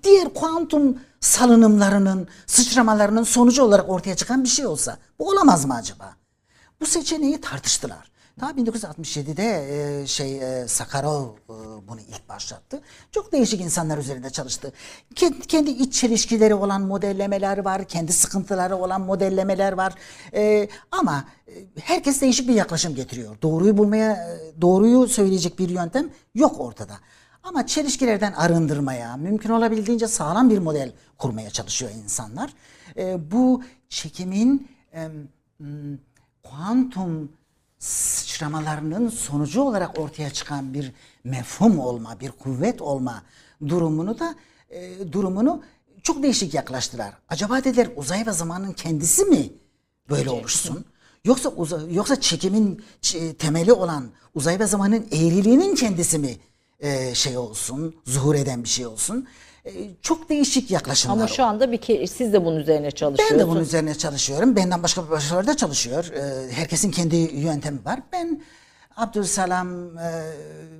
diğer 0.02 0.34
kuantum 0.34 1.00
salınımlarının, 1.20 2.28
sıçramalarının 2.46 3.22
sonucu 3.22 3.62
olarak 3.62 3.90
ortaya 3.90 4.16
çıkan 4.16 4.44
bir 4.44 4.48
şey 4.48 4.66
olsa 4.66 4.98
bu 5.18 5.28
olamaz 5.28 5.64
mı 5.64 5.74
acaba? 5.74 6.16
Bu 6.80 6.86
seçeneği 6.86 7.40
tartıştılar. 7.40 8.10
Daha 8.40 8.50
1967'de 8.50 9.66
e, 10.02 10.06
şey 10.06 10.60
e, 10.62 10.68
Sakharov 10.68 11.24
e, 11.26 11.54
bunu 11.88 12.00
ilk 12.00 12.28
başlattı. 12.28 12.80
Çok 13.12 13.32
değişik 13.32 13.60
insanlar 13.60 13.98
üzerinde 13.98 14.30
çalıştı. 14.30 14.72
Kendi, 15.14 15.40
kendi 15.40 15.70
iç 15.70 15.94
çelişkileri 15.94 16.54
olan 16.54 16.82
modellemeler 16.82 17.58
var, 17.58 17.84
kendi 17.84 18.12
sıkıntıları 18.12 18.76
olan 18.76 19.00
modellemeler 19.00 19.72
var. 19.72 19.94
E, 20.34 20.68
ama 20.90 21.24
e, 21.48 21.52
herkes 21.80 22.20
değişik 22.20 22.48
bir 22.48 22.54
yaklaşım 22.54 22.94
getiriyor. 22.94 23.36
Doğruyu 23.42 23.78
bulmaya, 23.78 24.12
e, 24.12 24.60
doğruyu 24.60 25.08
söyleyecek 25.08 25.58
bir 25.58 25.68
yöntem 25.68 26.10
yok 26.34 26.60
ortada. 26.60 26.94
Ama 27.42 27.66
çelişkilerden 27.66 28.32
arındırmaya, 28.32 29.16
mümkün 29.16 29.50
olabildiğince 29.50 30.06
sağlam 30.08 30.50
bir 30.50 30.58
model 30.58 30.92
kurmaya 31.18 31.50
çalışıyor 31.50 31.90
insanlar. 32.04 32.54
Ee, 32.96 33.30
bu 33.30 33.62
çekimin 33.88 34.68
e, 34.94 35.08
kuantum 36.42 37.32
sıçramalarının 37.78 39.08
sonucu 39.08 39.62
olarak 39.62 39.98
ortaya 39.98 40.30
çıkan 40.30 40.74
bir 40.74 40.92
mefhum 41.24 41.78
olma, 41.78 42.20
bir 42.20 42.30
kuvvet 42.30 42.82
olma 42.82 43.22
durumunu 43.68 44.18
da 44.18 44.34
e, 44.70 45.12
durumunu 45.12 45.62
çok 46.02 46.22
değişik 46.22 46.54
yaklaştılar. 46.54 47.14
Acaba 47.28 47.64
dediler 47.64 47.88
uzay 47.96 48.26
ve 48.26 48.32
zamanın 48.32 48.72
kendisi 48.72 49.24
mi 49.24 49.52
böyle 50.10 50.30
oluşsun? 50.30 50.84
Yoksa 51.24 51.48
uza- 51.48 51.90
yoksa 51.94 52.20
çekimin 52.20 52.84
ç- 53.02 53.34
temeli 53.34 53.72
olan 53.72 54.10
uzay 54.34 54.58
ve 54.60 54.66
zamanın 54.66 55.06
eğriliğinin 55.12 55.74
kendisi 55.74 56.18
mi 56.18 56.36
e, 56.80 57.14
şey 57.14 57.38
olsun, 57.38 57.94
zuhur 58.04 58.34
eden 58.34 58.64
bir 58.64 58.68
şey 58.68 58.86
olsun? 58.86 59.26
E, 59.66 59.70
çok 60.02 60.28
değişik 60.28 60.70
yaklaşımlar. 60.70 61.16
Ama 61.16 61.26
şu 61.26 61.44
anda 61.44 61.72
bir 61.72 61.78
ke- 61.78 62.06
siz 62.06 62.32
de 62.32 62.44
bunun 62.44 62.56
üzerine 62.56 62.90
çalışıyorsunuz. 62.90 63.40
Ben 63.40 63.46
de 63.46 63.50
bunun 63.50 63.60
üzerine 63.60 63.94
çalışıyorum. 63.94 64.56
Benden 64.56 64.82
başka 64.82 65.10
başkaları 65.10 65.46
da 65.46 65.56
çalışıyor. 65.56 66.04
Ee, 66.14 66.52
herkesin 66.52 66.90
kendi 66.90 67.16
yöntemi 67.16 67.84
var. 67.84 68.00
Ben 68.12 68.42
Abdülselam 68.96 69.98
e, 69.98 70.22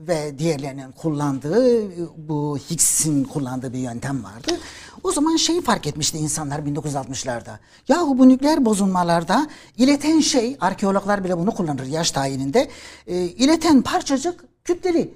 ve 0.09 0.39
diğerlerinin 0.39 0.93
kullandığı 0.93 1.91
bu 2.29 2.59
Higgs'in 2.71 3.25
kullandığı 3.25 3.73
bir 3.73 3.79
yöntem 3.79 4.25
vardı. 4.25 4.61
O 5.03 5.13
zaman 5.13 5.37
şeyi 5.37 5.63
fark 5.63 5.87
etmişti 5.87 6.19
insanlar 6.19 6.59
1960'larda. 6.59 7.59
Yahu 7.89 8.19
bu 8.19 8.29
nükleer 8.29 8.65
bozulmalarda 8.65 9.47
ileten 9.77 10.21
şey, 10.21 10.57
arkeologlar 10.61 11.25
bile 11.25 11.39
bunu 11.39 11.55
kullanır 11.55 11.87
yaş 11.87 12.11
tayininde. 12.11 12.69
E, 13.07 13.17
ileten 13.17 13.83
parçacık 13.83 14.45
kütleli. 14.65 15.15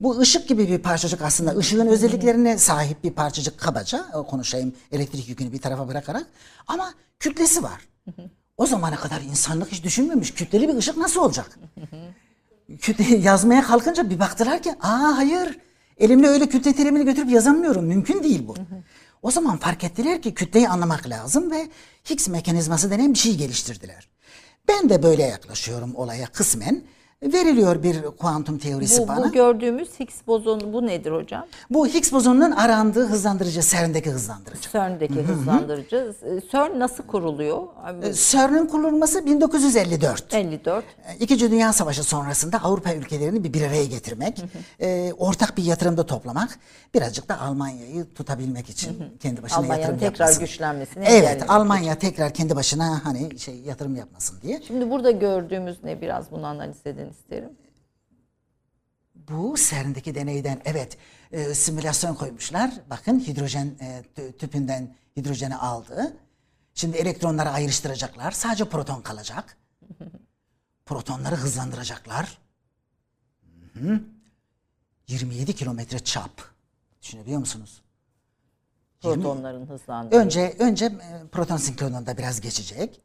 Bu 0.00 0.18
ışık 0.18 0.48
gibi 0.48 0.68
bir 0.68 0.78
parçacık 0.78 1.22
aslında. 1.22 1.60
Işığın 1.60 1.86
özelliklerine 1.86 2.58
sahip 2.58 3.04
bir 3.04 3.10
parçacık 3.10 3.58
kabaca. 3.60 3.98
e, 4.08 4.26
Konuşayım 4.26 4.74
elektrik 4.92 5.28
yükünü 5.28 5.52
bir 5.52 5.58
tarafa 5.60 5.88
bırakarak. 5.88 6.26
Ama 6.66 6.94
kütlesi 7.18 7.62
var. 7.62 7.88
O 8.56 8.66
zamana 8.66 8.96
kadar 8.96 9.20
insanlık 9.20 9.72
hiç 9.72 9.84
düşünmemiş. 9.84 10.34
Kütleli 10.34 10.68
bir 10.68 10.74
ışık 10.74 10.96
nasıl 10.96 11.20
olacak? 11.20 11.58
Kütle, 12.80 13.16
yazmaya 13.16 13.62
kalkınca 13.62 14.10
bir 14.10 14.18
baktılar 14.20 14.62
ki 14.62 14.72
aa 14.80 15.16
hayır 15.16 15.58
elimle 15.98 16.28
öyle 16.28 16.48
kütle 16.48 16.72
terimini 16.72 17.04
götürüp 17.04 17.30
yazamıyorum. 17.30 17.84
Mümkün 17.84 18.22
değil 18.22 18.48
bu. 18.48 18.54
O 19.22 19.30
zaman 19.30 19.56
fark 19.56 19.84
ettiler 19.84 20.22
ki 20.22 20.34
kütleyi 20.34 20.68
anlamak 20.68 21.08
lazım 21.08 21.50
ve 21.50 21.68
Higgs 22.10 22.28
mekanizması 22.28 22.90
denen 22.90 23.14
bir 23.14 23.18
şey 23.18 23.36
geliştirdiler. 23.36 24.08
Ben 24.68 24.88
de 24.88 25.02
böyle 25.02 25.22
yaklaşıyorum 25.22 25.94
olaya 25.94 26.26
kısmen. 26.26 26.82
Veriliyor 27.32 27.82
bir 27.82 28.02
kuantum 28.02 28.58
teorisi 28.58 29.02
Bu, 29.02 29.08
bana. 29.08 29.24
bu 29.24 29.32
gördüğümüz 29.32 30.00
Higgs 30.00 30.16
bozonu 30.26 30.72
bu 30.72 30.86
nedir 30.86 31.12
hocam? 31.12 31.46
Bu 31.70 31.86
Higgs 31.86 32.12
bozonunun 32.12 32.50
arandığı 32.52 33.06
hızlandırıcı, 33.06 33.62
CERN'deki 33.62 34.10
hızlandırıcı. 34.10 34.70
CERN'deki 34.70 35.22
hızlandırıcı. 35.22 36.14
CERN 36.52 36.78
nasıl 36.78 37.04
kuruluyor? 37.06 37.62
Ee, 38.02 38.12
CERN'in 38.12 38.66
kurulması 38.66 39.26
1954. 39.26 40.34
54. 40.34 40.84
İkinci 41.20 41.50
Dünya 41.50 41.72
Savaşı 41.72 42.04
sonrasında 42.04 42.58
Avrupa 42.64 42.94
ülkelerini 42.94 43.44
bir, 43.44 43.52
bir 43.52 43.62
araya 43.62 43.84
getirmek, 43.84 44.44
e, 44.80 45.12
ortak 45.18 45.56
bir 45.56 45.62
yatırımda 45.64 46.06
toplamak, 46.06 46.58
birazcık 46.94 47.28
da 47.28 47.40
Almanya'yı 47.40 48.06
tutabilmek 48.14 48.70
için 48.70 48.96
kendi 49.20 49.42
başına 49.42 49.58
Almanya'nın 49.58 49.80
yatırım 49.92 49.98
tekrar 49.98 50.24
yapmasın. 50.26 50.40
güçlenmesini 50.44 51.04
Evet, 51.08 51.50
Almanya 51.50 51.94
tekrar 51.98 52.34
kendi 52.34 52.56
başına 52.56 53.00
hani 53.04 53.38
şey 53.38 53.54
yatırım 53.60 53.96
yapmasın 53.96 54.36
diye. 54.42 54.60
Şimdi 54.66 54.90
burada 54.90 55.10
gördüğümüz 55.10 55.84
ne 55.84 56.00
biraz 56.00 56.30
bunu 56.30 56.46
analiz 56.46 56.76
edin 56.86 57.13
isterim. 57.18 57.52
Bu 59.14 59.54
CERN'deki 59.58 60.14
deneyden 60.14 60.60
evet 60.64 60.98
e, 61.32 61.54
simülasyon 61.54 62.14
koymuşlar. 62.14 62.70
Bakın 62.90 63.20
hidrojen 63.20 63.66
e, 63.80 64.04
tü- 64.16 64.36
tüpünden 64.36 64.94
hidrojeni 65.16 65.56
aldı. 65.56 66.16
Şimdi 66.74 66.96
elektronları 66.96 67.50
ayrıştıracaklar. 67.50 68.30
Sadece 68.30 68.64
proton 68.64 69.02
kalacak. 69.02 69.56
protonları 70.86 71.34
hızlandıracaklar. 71.36 72.38
Hı 73.72 73.80
hı. 73.80 74.00
27 75.08 75.54
kilometre 75.54 75.98
çap. 75.98 76.30
Düşünebiliyor 77.02 77.40
musunuz? 77.40 77.82
Protonların 79.00 79.66
hızlandığı. 79.66 80.16
Önce 80.16 80.56
önce 80.58 80.84
e, 80.84 81.28
proton 81.32 81.56
sinkronunda 81.56 82.18
biraz 82.18 82.40
geçecek. 82.40 83.00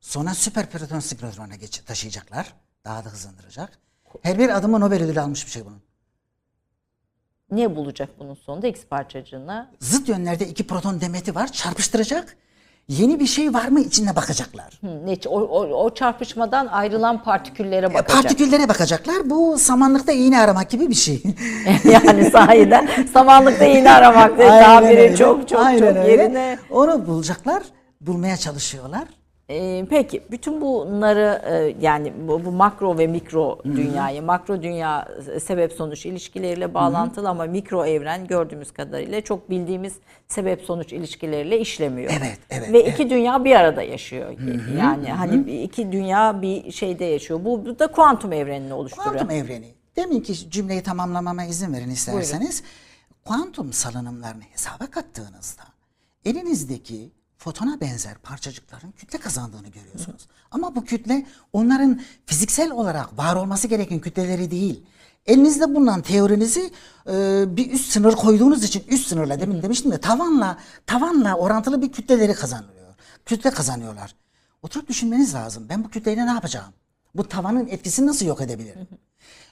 Sonra 0.00 0.34
süper 0.34 0.70
proton 0.70 1.00
sinkronuna 1.00 1.54
taşıyacaklar. 1.86 2.54
Daha 2.84 3.04
da 3.04 3.08
hızlandıracak. 3.08 3.78
Her 4.22 4.38
bir 4.38 4.56
adımı 4.56 4.80
Nobel 4.80 5.02
ödülü 5.02 5.20
almış 5.20 5.46
bir 5.46 5.50
şey 5.50 5.64
bunun. 5.64 5.82
Ne 7.50 7.76
bulacak 7.76 8.08
bunun 8.18 8.34
sonunda 8.34 8.66
X 8.66 8.80
parçacığına? 8.90 9.70
Zıt 9.80 10.08
yönlerde 10.08 10.48
iki 10.48 10.66
proton 10.66 11.00
demeti 11.00 11.34
var. 11.34 11.52
Çarpıştıracak. 11.52 12.36
Yeni 12.88 13.20
bir 13.20 13.26
şey 13.26 13.54
var 13.54 13.68
mı 13.68 13.80
içine 13.80 14.16
bakacaklar. 14.16 14.78
Hı, 14.80 15.06
Ne, 15.06 15.16
o, 15.26 15.40
o, 15.40 15.84
o 15.84 15.94
çarpışmadan 15.94 16.66
ayrılan 16.66 17.22
partiküllere 17.22 17.86
E, 17.86 17.94
bakacak. 17.94 18.22
Partiküllere 18.22 18.68
bakacaklar. 18.68 19.30
Bu 19.30 19.58
samanlıkta 19.58 20.12
iğne 20.12 20.40
aramak 20.40 20.70
gibi 20.70 20.88
bir 20.90 20.94
şey. 20.94 21.22
yani 21.84 22.30
sahiden 22.30 23.06
samanlıkta 23.12 23.64
iğne 23.64 23.92
aramak 23.92 24.38
tabiri 24.38 25.16
çok 25.16 25.48
çok 25.48 25.60
Aynen 25.60 25.78
çok 25.78 25.88
öyle. 25.96 26.10
yerine. 26.12 26.58
Onu 26.70 27.06
bulacaklar. 27.06 27.62
Bulmaya 28.00 28.36
çalışıyorlar. 28.36 29.04
Ee, 29.50 29.86
peki 29.90 30.22
bütün 30.30 30.60
bunları 30.60 31.42
e, 31.46 31.76
yani 31.80 32.12
bu, 32.28 32.44
bu 32.44 32.52
makro 32.52 32.98
ve 32.98 33.06
mikro 33.06 33.58
dünyayı, 33.64 34.22
makro 34.22 34.62
dünya 34.62 35.08
sebep 35.40 35.72
sonuç 35.72 36.06
ilişkileriyle 36.06 36.74
bağlantılı 36.74 37.28
ama 37.28 37.44
mikro 37.44 37.86
evren 37.86 38.26
gördüğümüz 38.26 38.72
kadarıyla 38.72 39.20
çok 39.20 39.50
bildiğimiz 39.50 39.94
sebep 40.28 40.62
sonuç 40.62 40.92
ilişkileriyle 40.92 41.60
işlemiyor. 41.60 42.12
Evet, 42.18 42.38
evet, 42.50 42.72
Ve 42.72 42.80
evet. 42.80 42.94
iki 42.94 43.10
dünya 43.10 43.44
bir 43.44 43.54
arada 43.54 43.82
yaşıyor. 43.82 44.34
Yani 44.78 45.08
hani 45.08 45.62
iki 45.62 45.92
dünya 45.92 46.42
bir 46.42 46.72
şeyde 46.72 47.04
yaşıyor. 47.04 47.44
Bu, 47.44 47.66
bu 47.66 47.78
da 47.78 47.86
kuantum 47.86 48.32
evrenini 48.32 48.74
oluşturuyor. 48.74 49.12
Kuantum 49.12 49.30
evreni. 49.30 49.74
Deminki 49.96 50.50
cümleyi 50.50 50.82
tamamlamama 50.82 51.44
izin 51.44 51.72
verin 51.72 51.90
isterseniz. 51.90 52.62
Kuantum 53.24 53.72
salınımlarını 53.72 54.42
hesaba 54.42 54.86
kattığınızda 54.90 55.62
elinizdeki 56.24 57.12
fotona 57.42 57.80
benzer 57.80 58.14
parçacıkların 58.14 58.92
kütle 58.92 59.18
kazandığını 59.18 59.68
görüyorsunuz. 59.68 60.28
Ama 60.50 60.74
bu 60.74 60.84
kütle 60.84 61.26
onların 61.52 62.00
fiziksel 62.26 62.70
olarak 62.70 63.18
var 63.18 63.36
olması 63.36 63.68
gereken 63.68 64.00
kütleleri 64.00 64.50
değil. 64.50 64.86
Elinizde 65.26 65.74
bulunan 65.74 66.02
teorinizi 66.02 66.70
e, 67.06 67.44
bir 67.56 67.70
üst 67.70 67.92
sınır 67.92 68.16
koyduğunuz 68.16 68.64
için 68.64 68.84
üst 68.88 69.08
sınırla 69.08 69.40
demin 69.40 69.62
demiştim 69.62 69.92
ya 69.92 70.00
tavanla 70.00 70.58
tavanla 70.86 71.34
orantılı 71.34 71.82
bir 71.82 71.92
kütleleri 71.92 72.34
kazanıyor. 72.34 72.94
Kütle 73.26 73.50
kazanıyorlar. 73.50 74.14
Oturup 74.62 74.88
düşünmeniz 74.88 75.34
lazım. 75.34 75.66
Ben 75.68 75.84
bu 75.84 75.88
kütleyle 75.90 76.26
ne 76.26 76.30
yapacağım? 76.30 76.72
Bu 77.14 77.28
tavanın 77.28 77.66
etkisini 77.66 78.06
nasıl 78.06 78.26
yok 78.26 78.40
edebilirim? 78.40 78.88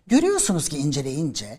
Görüyorsunuz 0.07 0.69
ki 0.69 0.79
inceleyince 0.79 1.59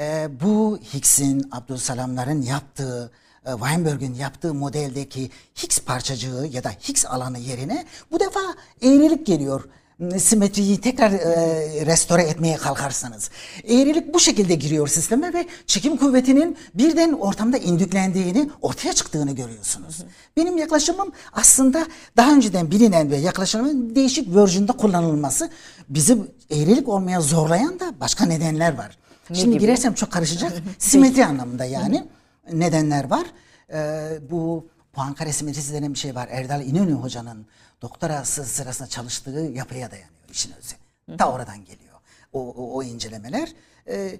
e, 0.00 0.28
bu 0.40 0.78
Higgs'in, 0.94 1.48
Abdülsalamların 1.52 2.42
yaptığı, 2.42 3.12
Weinberg'in 3.44 4.14
yaptığı 4.14 4.54
modeldeki 4.54 5.30
Higgs 5.62 5.78
parçacığı 5.78 6.48
ya 6.52 6.64
da 6.64 6.70
Higgs 6.70 7.06
alanı 7.06 7.38
yerine 7.38 7.84
bu 8.12 8.20
defa 8.20 8.40
eğrilik 8.82 9.26
geliyor. 9.26 9.64
M, 9.98 10.18
Simetriyi 10.18 10.80
tekrar 10.80 11.12
e, 11.12 11.86
restore 11.86 12.22
etmeye 12.22 12.56
kalkarsanız. 12.56 13.30
Eğrilik 13.64 14.14
bu 14.14 14.20
şekilde 14.20 14.54
giriyor 14.54 14.88
sisteme 14.88 15.34
ve 15.34 15.46
çekim 15.66 15.96
kuvvetinin 15.96 16.56
birden 16.74 17.12
ortamda 17.12 17.58
indüklendiğini, 17.58 18.50
ortaya 18.62 18.92
çıktığını 18.92 19.32
görüyorsunuz. 19.32 20.04
Benim 20.36 20.58
yaklaşımım 20.58 21.12
aslında 21.32 21.86
daha 22.16 22.32
önceden 22.32 22.70
bilinen 22.70 23.10
ve 23.10 23.16
yaklaşımın 23.16 23.94
değişik 23.94 24.34
version'da 24.36 24.72
kullanılması 24.72 25.50
bizi 25.88 26.18
eğrilik 26.50 26.88
olmaya 26.88 27.20
zorlayan 27.20 27.80
da 27.80 28.00
başka 28.00 28.26
nedenler 28.26 28.78
var. 28.78 28.98
Şimdi 29.32 29.50
gibi? 29.50 29.58
girersem 29.58 29.94
çok 29.94 30.10
karışacak. 30.10 30.52
Simetri 30.78 31.26
anlamında 31.26 31.64
yani 31.64 32.04
nedenler 32.52 33.10
var. 33.10 33.26
Ee, 33.72 34.18
bu 34.30 34.68
Poincare 34.92 35.32
simetrisi 35.32 35.74
denen 35.74 35.94
bir 35.94 35.98
şey 35.98 36.14
var. 36.14 36.28
Erdal 36.30 36.66
İnönü 36.66 36.92
hocanın 36.92 37.46
doktorası 37.82 38.44
sırasında 38.44 38.88
çalıştığı 38.88 39.30
yapıya 39.54 39.90
dayanıyor 39.90 40.28
işin 40.30 40.52
özü. 40.52 40.74
Ta 41.18 41.32
oradan 41.32 41.64
geliyor 41.64 41.90
o, 42.32 42.48
o, 42.48 42.76
o 42.76 42.82
incelemeler. 42.82 43.52
Ee, 43.88 44.10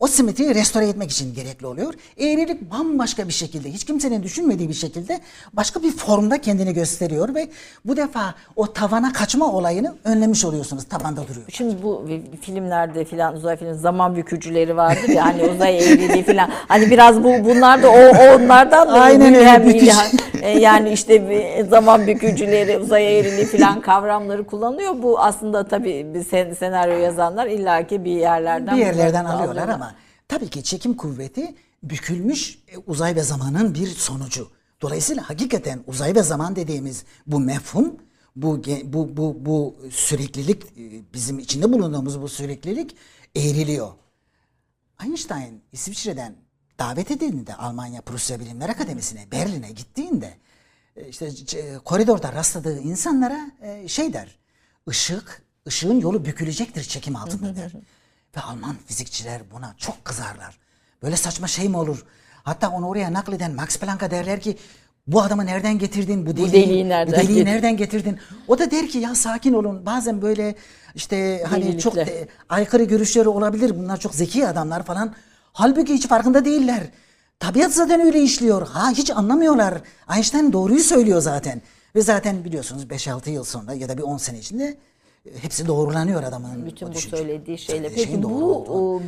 o, 0.00 0.06
simetriyi 0.06 0.54
restore 0.54 0.88
etmek 0.88 1.10
için 1.10 1.34
gerekli 1.34 1.66
oluyor. 1.66 1.94
Eğrilik 2.18 2.70
bambaşka 2.70 3.28
bir 3.28 3.32
şekilde, 3.32 3.72
hiç 3.72 3.84
kimsenin 3.84 4.22
düşünmediği 4.22 4.68
bir 4.68 4.74
şekilde 4.74 5.20
başka 5.52 5.82
bir 5.82 5.92
formda 5.92 6.40
kendini 6.40 6.74
gösteriyor 6.74 7.34
ve 7.34 7.48
bu 7.84 7.96
defa 7.96 8.34
o 8.56 8.72
tavana 8.72 9.12
kaçma 9.12 9.52
olayını 9.52 9.94
önlemiş 10.04 10.44
oluyorsunuz. 10.44 10.84
Tabanda 10.84 11.22
duruyor. 11.28 11.46
Şimdi 11.48 11.82
bu 11.82 12.06
filmlerde 12.40 13.04
filan 13.04 13.34
uzay 13.34 13.56
film 13.56 13.74
zaman 13.74 14.16
bükücüleri 14.16 14.76
vardır 14.76 15.08
ya 15.08 15.24
hani 15.24 15.42
uzay 15.44 15.78
eğriliği 15.78 16.22
filan. 16.22 16.50
Hani 16.68 16.90
biraz 16.90 17.24
bu 17.24 17.44
bunlar 17.44 17.82
da 17.82 17.90
o 17.90 18.34
onlardan 18.34 18.88
da 18.88 18.92
Aynen 18.92 19.34
öyle, 19.34 19.66
bükücü. 19.66 19.92
e, 20.42 20.58
yani 20.58 20.90
işte 20.90 21.30
bir 21.30 21.70
zaman 21.70 22.06
bükücüleri, 22.06 22.78
uzay 22.78 23.18
eğriliği 23.18 23.46
filan 23.46 23.80
kavramları 23.80 24.46
kullanıyor. 24.46 25.02
Bu 25.02 25.20
aslında 25.20 25.68
tabii 25.68 26.06
sen, 26.30 26.52
senaryo 26.52 26.98
yazanlar 26.98 27.46
illaki 27.46 28.04
bir 28.04 28.10
yerlerden 28.10 28.76
bir 28.76 28.82
yerlerden 29.06 29.24
alıyorlar 29.24 29.62
alıyorlar. 29.62 29.74
ama 29.74 29.94
tabii 30.28 30.48
ki 30.50 30.62
çekim 30.62 30.96
kuvveti 30.96 31.54
bükülmüş 31.82 32.58
e, 32.68 32.78
uzay 32.78 33.16
ve 33.16 33.22
zamanın 33.22 33.74
bir 33.74 33.86
sonucu. 33.86 34.50
Dolayısıyla 34.82 35.28
hakikaten 35.28 35.84
uzay 35.86 36.14
ve 36.14 36.22
zaman 36.22 36.56
dediğimiz 36.56 37.04
bu 37.26 37.40
mefhum, 37.40 37.96
bu 38.36 38.56
ge- 38.58 38.92
bu 38.92 39.16
bu 39.16 39.36
bu 39.46 39.76
süreklilik 39.90 40.62
e, 40.64 41.12
bizim 41.14 41.38
içinde 41.38 41.72
bulunduğumuz 41.72 42.20
bu 42.22 42.28
süreklilik 42.28 42.96
eğriliyor. 43.36 43.92
Einstein 45.04 45.62
İsviçre'den 45.72 46.34
davet 46.78 47.10
edildiğinde 47.10 47.54
Almanya 47.54 48.00
Prusya 48.00 48.40
Bilimler 48.40 48.68
Akademisi'ne 48.68 49.30
Berlin'e 49.32 49.70
gittiğinde 49.72 50.34
e, 50.96 51.08
işte 51.08 51.30
c- 51.30 51.78
koridorda 51.84 52.32
rastladığı 52.32 52.80
insanlara 52.80 53.50
e, 53.62 53.88
şey 53.88 54.12
der. 54.12 54.38
Işık, 54.90 55.42
ışığın 55.68 56.00
yolu 56.00 56.24
bükülecektir 56.24 56.82
çekim 56.82 57.16
altında 57.16 57.56
der. 57.56 57.72
Ve 58.36 58.40
Alman 58.40 58.76
fizikçiler 58.86 59.42
buna 59.52 59.74
çok 59.78 60.04
kızarlar. 60.04 60.58
Böyle 61.02 61.16
saçma 61.16 61.46
şey 61.46 61.68
mi 61.68 61.76
olur? 61.76 62.04
Hatta 62.42 62.70
onu 62.70 62.88
oraya 62.88 63.12
nakleden 63.12 63.52
Max 63.54 63.78
Planck'a 63.78 64.10
derler 64.10 64.40
ki 64.40 64.56
bu 65.06 65.22
adamı 65.22 65.46
nereden 65.46 65.78
getirdin? 65.78 66.26
Bu 66.26 66.36
deliği, 66.36 66.52
deliği 66.52 66.88
nereden 66.88 67.12
bu 67.12 67.16
deliği 67.16 67.28
getirdin?" 67.28 67.46
nereden 67.52 67.76
getirdin? 67.76 68.18
O 68.48 68.58
da 68.58 68.70
der 68.70 68.88
ki 68.88 68.98
ya 68.98 69.14
sakin 69.14 69.52
olun. 69.52 69.86
Bazen 69.86 70.22
böyle 70.22 70.54
işte 70.94 71.44
hani 71.48 71.78
çok 71.78 71.96
Delilikle. 71.96 72.14
de- 72.20 72.28
aykırı 72.48 72.84
görüşleri 72.84 73.28
olabilir. 73.28 73.78
Bunlar 73.78 73.96
çok 74.00 74.14
zeki 74.14 74.48
adamlar 74.48 74.82
falan. 74.82 75.14
Halbuki 75.52 75.94
hiç 75.94 76.08
farkında 76.08 76.44
değiller. 76.44 76.82
Tabiat 77.40 77.72
zaten 77.74 78.00
öyle 78.00 78.22
işliyor. 78.22 78.66
Ha 78.68 78.90
hiç 78.90 79.10
anlamıyorlar. 79.10 79.74
Einstein 80.14 80.52
doğruyu 80.52 80.80
söylüyor 80.80 81.20
zaten. 81.20 81.62
Ve 81.94 82.00
zaten 82.02 82.44
biliyorsunuz 82.44 82.84
5-6 82.84 83.30
yıl 83.30 83.44
sonra 83.44 83.74
ya 83.74 83.88
da 83.88 83.98
bir 83.98 84.02
10 84.02 84.16
sene 84.16 84.38
içinde 84.38 84.76
hepsi 85.40 85.66
doğrulanıyor 85.66 86.22
adamın. 86.22 86.66
Bütün 86.66 86.88
bu 86.88 86.92
düşünce. 86.92 87.16
söylediği 87.16 87.58
şeyle. 87.58 87.90
Şeyin 87.94 88.06
Peki 88.08 88.22
doğru 88.22 88.32
bu 88.32 88.54
olduğu. 88.54 89.02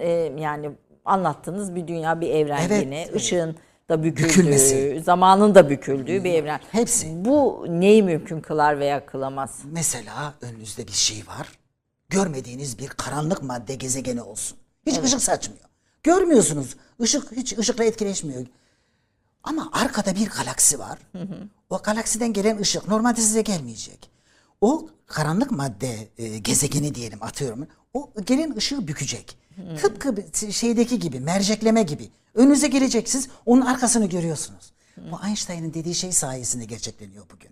e, 0.00 0.08
yani 0.40 0.70
anlattığınız 1.04 1.74
bir 1.74 1.88
dünya, 1.88 2.20
bir 2.20 2.30
evren 2.30 2.66
Evet, 2.66 2.84
yine. 2.84 3.02
evet. 3.02 3.16
Işığın 3.20 3.56
da 3.88 4.02
büküldüğü, 4.02 4.28
Bükülmesi. 4.28 5.02
zamanın 5.04 5.54
da 5.54 5.70
büküldüğü 5.70 6.24
bir 6.24 6.32
evren. 6.34 6.60
Hepsi. 6.72 7.24
Bu 7.24 7.66
neyi 7.68 8.02
mümkün 8.02 8.40
kılar 8.40 8.78
veya 8.80 9.06
kılamaz? 9.06 9.58
Mesela 9.64 10.34
önünüzde 10.40 10.86
bir 10.86 10.92
şey 10.92 11.18
var. 11.26 11.48
Görmediğiniz 12.08 12.78
bir 12.78 12.88
karanlık 12.88 13.42
madde 13.42 13.74
gezegeni 13.74 14.22
olsun. 14.22 14.58
Hiç 14.86 14.98
ışık 14.98 15.20
saçmıyor. 15.22 15.64
Görmüyorsunuz. 16.02 16.76
Işık 17.00 17.32
hiç 17.32 17.58
ışıkla 17.58 17.84
etkileşmiyor. 17.84 18.46
Ama 19.42 19.70
arkada 19.72 20.14
bir 20.14 20.28
galaksi 20.30 20.78
var. 20.78 20.98
O 21.70 21.78
galaksiden 21.78 22.32
gelen 22.32 22.58
ışık 22.58 22.88
normalde 22.88 23.20
size 23.20 23.42
gelmeyecek. 23.42 24.10
O 24.60 24.88
karanlık 25.06 25.50
madde 25.50 26.08
e, 26.18 26.38
gezegeni 26.38 26.94
diyelim 26.94 27.22
atıyorum. 27.22 27.66
O 27.94 28.10
gelen 28.26 28.56
ışığı 28.56 28.88
bükecek. 28.88 29.38
Tıpkı 29.82 30.16
bir 30.16 30.52
şeydeki 30.52 30.98
gibi 30.98 31.20
mercekleme 31.20 31.82
gibi. 31.82 32.10
Önünüze 32.34 32.68
gelecek 32.68 33.08
siz 33.08 33.28
onun 33.46 33.60
arkasını 33.60 34.06
görüyorsunuz. 34.06 34.72
Bu 34.96 35.26
Einstein'ın 35.26 35.74
dediği 35.74 35.94
şey 35.94 36.12
sayesinde 36.12 36.64
gerçekleniyor 36.64 37.24
bugün. 37.34 37.50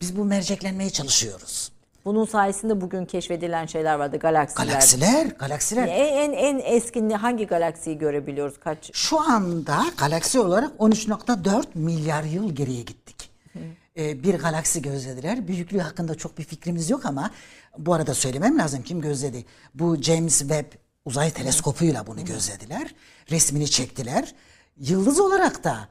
Biz 0.00 0.16
bu 0.16 0.24
merceklenmeye 0.24 0.90
çalışıyoruz. 0.90 1.72
Bunun 2.04 2.24
sayesinde 2.24 2.80
bugün 2.80 3.04
keşfedilen 3.04 3.66
şeyler 3.66 3.94
vardı. 3.94 4.16
Galaksiler. 4.16 4.66
Galaksiler, 4.66 5.26
galaksiler. 5.26 5.86
En, 5.88 6.32
en, 6.32 6.32
en 6.32 6.58
eskin 6.64 7.10
hangi 7.10 7.46
galaksiyi 7.46 7.98
görebiliyoruz? 7.98 8.60
Kaç? 8.60 8.90
Şu 8.92 9.20
anda 9.20 9.84
galaksi 9.98 10.40
olarak 10.40 10.70
13.4 10.78 11.64
milyar 11.74 12.22
yıl 12.24 12.54
geriye 12.54 12.82
gittik. 12.82 13.30
Ee, 13.56 13.58
bir 13.96 14.34
galaksi 14.34 14.82
gözlediler. 14.82 15.48
Büyüklüğü 15.48 15.78
hakkında 15.80 16.14
çok 16.14 16.38
bir 16.38 16.44
fikrimiz 16.44 16.90
yok 16.90 17.06
ama 17.06 17.30
bu 17.78 17.94
arada 17.94 18.14
söylemem 18.14 18.58
lazım 18.58 18.82
kim 18.82 19.00
gözledi. 19.00 19.44
Bu 19.74 19.96
James 20.02 20.38
Webb 20.38 20.72
uzay 21.04 21.30
teleskopuyla 21.30 22.06
bunu 22.06 22.24
gözlediler. 22.24 22.94
Resmini 23.30 23.70
çektiler. 23.70 24.34
Yıldız 24.80 25.20
olarak 25.20 25.64
da 25.64 25.88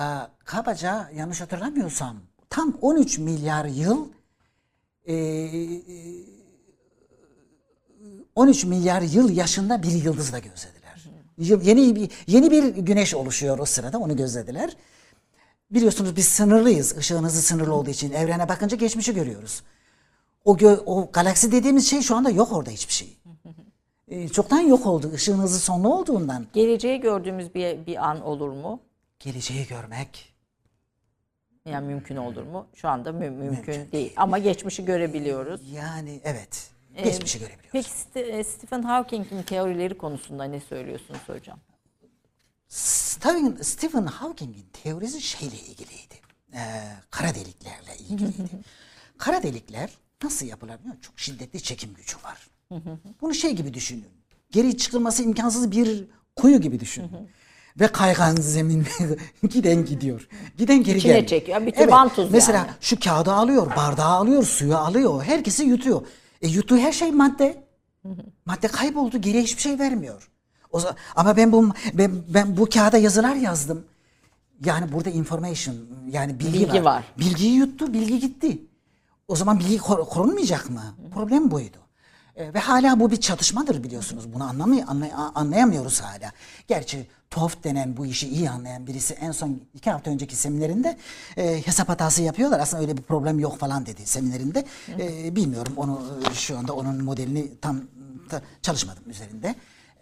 e, 0.00 0.04
kabaca 0.44 1.10
yanlış 1.14 1.40
hatırlamıyorsam 1.40 2.16
tam 2.50 2.78
13 2.80 3.18
milyar 3.18 3.64
yıl 3.64 4.08
e, 5.08 5.14
13 8.34 8.64
milyar 8.64 9.02
yıl 9.02 9.30
yaşında 9.30 9.82
bir 9.82 9.92
yıldızla 9.92 10.38
gözlediler. 10.38 11.04
Yıl- 11.38 11.62
Yeni 11.62 11.96
bir 11.96 12.10
yeni 12.26 12.50
bir 12.50 12.64
güneş 12.64 13.14
oluşuyor 13.14 13.58
o 13.58 13.64
sırada 13.64 13.98
onu 13.98 14.16
gözlediler. 14.16 14.76
Biliyorsunuz 15.74 16.16
biz 16.16 16.28
sınırlıyız. 16.28 16.98
Işığın 16.98 17.24
hızı 17.24 17.42
sınırlı 17.42 17.74
olduğu 17.74 17.90
için 17.90 18.12
evrene 18.12 18.48
bakınca 18.48 18.76
geçmişi 18.76 19.14
görüyoruz. 19.14 19.62
O 20.44 20.56
gö- 20.56 20.82
o 20.86 21.10
galaksi 21.12 21.52
dediğimiz 21.52 21.90
şey 21.90 22.00
şu 22.02 22.16
anda 22.16 22.30
yok 22.30 22.52
orada 22.52 22.70
hiçbir 22.70 22.92
şey. 22.92 23.16
Ee, 24.08 24.28
çoktan 24.28 24.60
yok 24.60 24.86
oldu. 24.86 25.12
Işığın 25.14 25.38
hızı 25.38 25.58
sonlu 25.58 25.94
olduğundan 25.98 26.46
Geleceği 26.52 27.00
gördüğümüz 27.00 27.54
bir, 27.54 27.86
bir 27.86 28.08
an 28.08 28.20
olur 28.22 28.48
mu? 28.48 28.80
geleceği 29.20 29.66
görmek 29.66 30.34
Yani 31.64 31.86
mümkün 31.86 32.16
olur 32.16 32.42
mu? 32.42 32.66
Şu 32.74 32.88
anda 32.88 33.12
mü- 33.12 33.30
mümkün 33.30 33.92
değil. 33.92 34.12
Ama 34.16 34.38
geçmişi 34.38 34.84
görebiliyoruz. 34.84 35.60
yani 35.72 36.20
evet. 36.24 36.70
Ee, 36.96 37.02
Geçmişi 37.02 37.38
görebiliyoruz. 37.38 37.70
Peki 37.72 37.88
St- 37.90 38.38
e, 38.38 38.44
Stephen 38.44 38.82
Hawking'in 38.82 39.42
teorileri 39.42 39.98
konusunda 39.98 40.44
ne 40.44 40.60
söylüyorsunuz 40.60 41.20
hocam? 41.26 41.58
Stephen, 42.74 43.56
Stephen 43.62 44.06
Hawking'in 44.06 44.66
teorisi 44.82 45.20
şeyle 45.20 45.56
ilgiliydi. 45.56 46.14
Ee, 46.54 46.82
kara 47.10 47.34
deliklerle 47.34 47.96
ilgiliydi. 47.98 48.48
kara 49.18 49.42
delikler 49.42 49.90
nasıl 50.22 50.46
yapılar 50.46 50.78
biliyor 50.80 50.94
musun? 50.96 51.02
Çok 51.10 51.18
şiddetli 51.20 51.62
çekim 51.62 51.94
gücü 51.94 52.16
var. 52.24 52.48
Bunu 53.20 53.34
şey 53.34 53.52
gibi 53.52 53.74
düşünün. 53.74 54.08
Geri 54.50 54.76
çıkılması 54.76 55.22
imkansız 55.22 55.70
bir 55.70 56.04
kuyu 56.36 56.60
gibi 56.60 56.80
düşünün. 56.80 57.10
Ve 57.80 57.88
kaygan 57.88 58.36
zemin 58.36 58.86
giden 59.50 59.84
gidiyor. 59.84 60.28
Giden 60.58 60.82
geri 60.82 60.98
İçine 60.98 61.12
gelmiyor. 61.12 61.28
çekiyor. 61.28 61.66
Bir 61.66 61.92
vantuz 61.92 62.30
Mesela 62.30 62.58
yani. 62.58 62.70
şu 62.80 63.00
kağıdı 63.00 63.32
alıyor, 63.32 63.76
bardağı 63.76 64.08
alıyor, 64.10 64.42
suyu 64.42 64.76
alıyor. 64.76 65.22
Herkesi 65.24 65.62
yutuyor. 65.62 66.06
E 66.42 66.48
yuttuğu 66.48 66.78
her 66.78 66.92
şey 66.92 67.12
madde. 67.12 67.64
Madde 68.46 68.68
kayboldu. 68.68 69.20
Geriye 69.20 69.42
hiçbir 69.42 69.62
şey 69.62 69.78
vermiyor. 69.78 70.30
O 70.74 70.80
zaman, 70.80 70.96
ama 71.16 71.36
ben 71.36 71.52
bu 71.52 71.70
ben, 71.94 72.12
ben 72.28 72.56
bu 72.56 72.66
kağıda 72.68 72.98
yazılar 72.98 73.34
yazdım. 73.34 73.84
Yani 74.64 74.92
burada 74.92 75.10
information 75.10 75.76
yani 76.10 76.38
bilgi, 76.40 76.52
Bilgi 76.60 76.84
var. 76.84 76.96
var. 76.96 77.04
Bilgiyi 77.18 77.54
yuttu, 77.54 77.92
bilgi 77.92 78.20
gitti. 78.20 78.58
O 79.28 79.36
zaman 79.36 79.58
bilgi 79.60 79.78
kor- 79.78 80.04
korunmayacak 80.08 80.70
mı? 80.70 80.82
Problem 81.14 81.50
buydu. 81.50 81.76
E, 82.36 82.54
ve 82.54 82.58
hala 82.58 83.00
bu 83.00 83.10
bir 83.10 83.16
çatışmadır 83.16 83.84
biliyorsunuz. 83.84 84.32
Bunu 84.34 84.44
anlamay 84.44 84.78
anlay- 84.80 85.30
anlayamıyoruz 85.34 86.00
hala. 86.00 86.32
Gerçi 86.68 87.06
TOEFL 87.30 87.62
denen 87.64 87.96
bu 87.96 88.06
işi 88.06 88.28
iyi 88.28 88.50
anlayan 88.50 88.86
birisi 88.86 89.14
en 89.14 89.32
son 89.32 89.60
iki 89.74 89.90
hafta 89.90 90.10
önceki 90.10 90.36
seminerinde 90.36 90.98
e, 91.36 91.66
hesap 91.66 91.88
hatası 91.88 92.22
yapıyorlar. 92.22 92.60
Aslında 92.60 92.82
öyle 92.82 92.96
bir 92.96 93.02
problem 93.02 93.38
yok 93.40 93.58
falan 93.58 93.86
dedi 93.86 94.06
seminerinde. 94.06 94.64
E, 94.98 95.36
bilmiyorum 95.36 95.72
onu 95.76 96.02
e, 96.30 96.34
şu 96.34 96.58
anda 96.58 96.72
onun 96.72 97.04
modelini 97.04 97.50
tam 97.60 97.80
ta- 98.28 98.42
çalışmadım 98.62 99.10
üzerinde. 99.10 99.54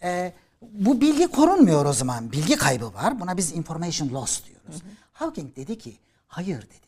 E, 0.02 0.32
bu 0.72 1.00
bilgi 1.00 1.26
korunmuyor 1.26 1.86
o 1.86 1.92
zaman. 1.92 2.32
Bilgi 2.32 2.56
kaybı 2.56 2.94
var. 2.94 3.20
Buna 3.20 3.36
biz 3.36 3.52
information 3.52 4.08
loss 4.08 4.42
diyoruz. 4.44 4.82
Hawking 5.12 5.56
dedi 5.56 5.78
ki 5.78 5.96
hayır 6.26 6.62
dedi. 6.62 6.82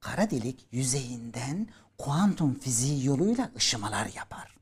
Kara 0.00 0.30
delik 0.30 0.66
yüzeyinden 0.72 1.66
kuantum 1.98 2.54
fiziği 2.58 3.06
yoluyla 3.06 3.50
ışımalar 3.56 4.06
yapar. 4.16 4.56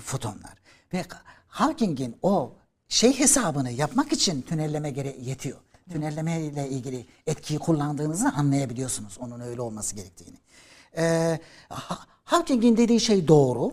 Fotonlar. 0.00 0.54
Ve 0.92 1.04
Hawking'in 1.48 2.16
o 2.22 2.52
şey 2.88 3.18
hesabını 3.18 3.70
yapmak 3.70 4.12
için 4.12 4.42
tünelleme 4.42 4.90
gere 4.90 5.16
yetiyor. 5.20 5.58
Tünelleme 5.90 6.40
ile 6.40 6.68
ilgili 6.68 7.06
etkiyi 7.26 7.58
kullandığınızı 7.58 8.28
anlayabiliyorsunuz 8.28 9.18
onun 9.20 9.40
öyle 9.40 9.60
olması 9.60 9.96
gerektiğini. 9.96 10.36
Ee, 10.96 11.40
Ha- 11.68 12.06
Hawking'in 12.24 12.76
dediği 12.76 13.00
şey 13.00 13.28
doğru. 13.28 13.72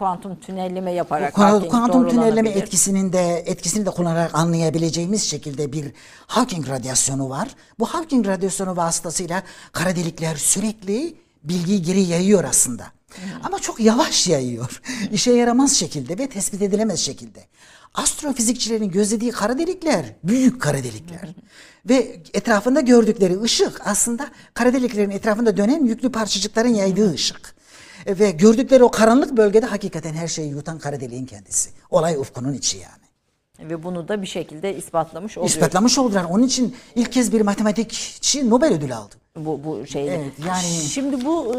Kuantum 0.00 0.36
tünelleme 0.36 0.92
yaparak 0.92 1.38
Hawking 1.38 1.70
kuantum 1.70 2.08
tünelleme 2.08 2.50
etkisinin 2.50 3.12
de 3.12 3.42
etkisini 3.46 3.86
de 3.86 3.90
kullanarak 3.90 4.34
anlayabileceğimiz 4.34 5.22
şekilde 5.22 5.72
bir 5.72 5.92
Hawking 6.26 6.68
radyasyonu 6.68 7.30
var. 7.30 7.48
Bu 7.78 7.86
Hawking 7.86 8.26
radyasyonu 8.26 8.76
vasıtasıyla 8.76 9.42
kara 9.72 9.96
delikler 9.96 10.36
sürekli 10.36 11.14
bilgiyi 11.44 11.82
geri 11.82 12.00
yayıyor 12.00 12.44
aslında. 12.44 12.84
Ama 13.42 13.58
çok 13.58 13.80
yavaş 13.80 14.28
yayıyor. 14.28 14.82
İşe 15.12 15.32
yaramaz 15.32 15.72
şekilde 15.72 16.18
ve 16.18 16.28
tespit 16.28 16.62
edilemez 16.62 17.00
şekilde. 17.00 17.40
Astrofizikçilerin 17.94 18.90
gözlediği 18.90 19.30
kara 19.30 19.58
delikler 19.58 20.04
büyük 20.24 20.62
kara 20.62 20.78
delikler. 20.78 21.34
ve 21.88 22.22
etrafında 22.34 22.80
gördükleri 22.80 23.40
ışık 23.40 23.86
aslında 23.86 24.28
kara 24.54 24.72
deliklerin 24.72 25.10
etrafında 25.10 25.56
dönen 25.56 25.84
yüklü 25.84 26.12
parçacıkların 26.12 26.74
yaydığı 26.74 27.12
ışık. 27.12 27.59
E, 28.06 28.18
Ve 28.18 28.30
gördükleri 28.30 28.84
o 28.84 28.90
karanlık 28.90 29.36
bölgede 29.36 29.66
hakikaten 29.66 30.14
her 30.14 30.28
şeyi 30.28 30.50
yutan 30.50 30.78
kara 30.78 31.00
deliğin 31.00 31.26
kendisi. 31.26 31.70
Olay 31.90 32.16
ufkunun 32.16 32.52
içi 32.52 32.78
yani. 32.78 33.09
Ve 33.68 33.82
bunu 33.82 34.08
da 34.08 34.22
bir 34.22 34.26
şekilde 34.26 34.76
ispatlamış 34.76 35.38
oluyor. 35.38 35.50
İspatlamış 35.50 35.98
oldular. 35.98 36.24
Onun 36.30 36.42
için 36.42 36.76
ilk 36.94 37.12
kez 37.12 37.32
bir 37.32 37.40
matematikçi 37.40 38.50
Nobel 38.50 38.72
ödülü 38.74 38.94
aldı. 38.94 39.14
bu 39.36 39.60
bu 39.64 39.86
şeyle. 39.86 40.14
Evet, 40.14 40.32
yani- 40.48 40.88
Şimdi 40.88 41.24
bu 41.24 41.54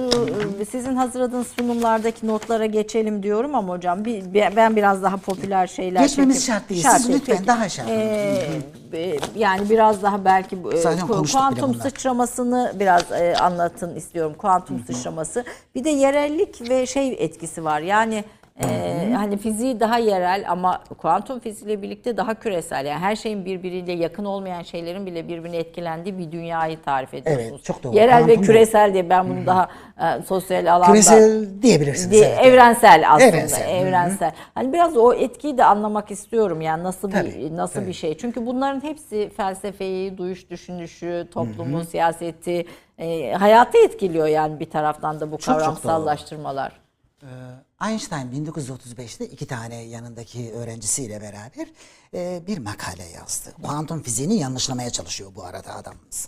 e, 0.62 0.66
sizin 0.66 0.96
hazırladığınız 0.96 1.48
sunumlardaki 1.48 2.28
notlara 2.28 2.66
geçelim 2.66 3.24
diyorum 3.24 3.56
ama 3.56 3.74
hocam 3.74 4.06
bir, 4.06 4.34
ben 4.34 4.76
biraz 4.76 5.04
daha 5.04 5.18
popüler 5.18 5.68
şeyler 5.68 6.02
Geçmemiz 6.02 6.36
çekip- 6.36 6.48
şart 6.48 6.70
değil. 6.70 6.88
Siz 6.98 7.10
lütfen 7.10 7.48
daha 7.48 7.70
şart. 7.70 7.90
Ee, 7.90 8.48
e, 8.94 9.18
yani 9.36 9.70
biraz 9.70 10.02
daha 10.04 10.26
belki 10.26 10.58
e, 10.74 10.78
Zaten 10.78 11.10
bile 11.10 11.32
kuantum 11.32 11.76
sıçramasını 11.76 12.74
biraz 12.80 13.12
e, 13.12 13.36
anlatın 13.36 13.96
istiyorum. 13.96 14.34
Kuantum 14.38 14.84
sıçraması. 14.88 15.46
Bir 15.76 15.84
de 15.84 15.90
yerellik 15.90 16.70
ve 16.70 16.86
şey 16.86 17.16
etkisi 17.20 17.64
var. 17.64 17.82
Yani 17.82 18.24
e, 18.70 19.14
hani 19.14 19.38
fiziği 19.38 19.80
daha 19.80 19.98
yerel 19.98 20.46
ama 20.52 20.82
kuantum 20.98 21.40
fiziğiyle 21.40 21.82
birlikte 21.82 22.18
daha 22.18 22.34
küresel. 22.34 22.86
Yani 22.86 23.00
her 23.00 23.16
şeyin 23.16 23.46
birbiriyle 23.46 23.92
yakın 23.92 24.26
olmayan 24.26 24.62
şeylerin 24.62 25.06
bile 25.06 25.28
birbirine 25.28 25.58
etkilendiği 25.58 26.18
bir 26.18 26.32
dünyayı 26.32 26.82
tarif 26.82 27.14
ediyorsunuz. 27.14 27.64
çok 27.64 27.84
doğru. 27.84 27.96
Yerel 27.96 28.18
ve 28.18 28.22
Kuantum 28.26 28.42
bu. 28.44 28.46
küresel 28.46 28.94
diye 28.94 29.10
ben 29.10 29.30
bunu 29.30 29.46
daha 29.46 29.68
e, 30.02 30.22
sosyal 30.22 30.66
alanda 30.74 30.92
Küresel 30.92 31.46
diyebilirsiniz. 31.62 32.12
Diye- 32.12 32.26
evet. 32.26 32.46
evrensel 32.46 33.04
aslında 33.12 33.28
Evrensel, 33.28 33.70
evrensel. 33.70 34.32
Hani 34.56 34.74
biraz 34.74 34.98
o 34.98 35.14
etkiyi 35.14 35.58
de 35.58 35.66
anlamak 35.66 36.12
istiyorum 36.12 36.62
yani 36.62 36.84
nasıl 36.84 37.08
bir 37.08 37.14
Tabii, 37.14 37.56
nasıl 37.56 37.76
tabii. 37.76 37.88
bir 37.88 37.94
şey. 37.94 38.18
Çünkü 38.18 38.46
bunların 38.46 38.84
hepsi 38.84 39.30
felsefeyi, 39.38 40.18
duyuş 40.18 40.50
düşünüşü, 40.50 41.28
toplumu, 41.34 41.84
siyaseti, 41.86 42.66
e, 43.00 43.32
hayatı 43.34 43.78
etkiliyor 43.78 44.28
yani 44.28 44.60
bir 44.60 44.70
taraftan 44.70 45.20
da 45.20 45.32
bu 45.32 45.38
Çok, 45.38 45.60
çok 45.64 45.84
doğru. 45.84 46.81
Kavramsallaştırmalar. 47.22 47.64
Einstein 47.82 48.46
1935'te 48.46 49.26
iki 49.26 49.46
tane 49.48 49.82
yanındaki 49.82 50.52
öğrencisiyle 50.52 51.22
beraber 51.22 51.68
e, 52.14 52.44
bir 52.48 52.58
makale 52.58 53.04
yazdı. 53.04 53.54
Kuantum 53.62 54.04
fiziğini 54.04 54.38
yanlışlamaya 54.38 54.90
çalışıyor 54.90 55.32
bu 55.36 55.44
arada 55.44 55.76
adamımız. 55.76 56.28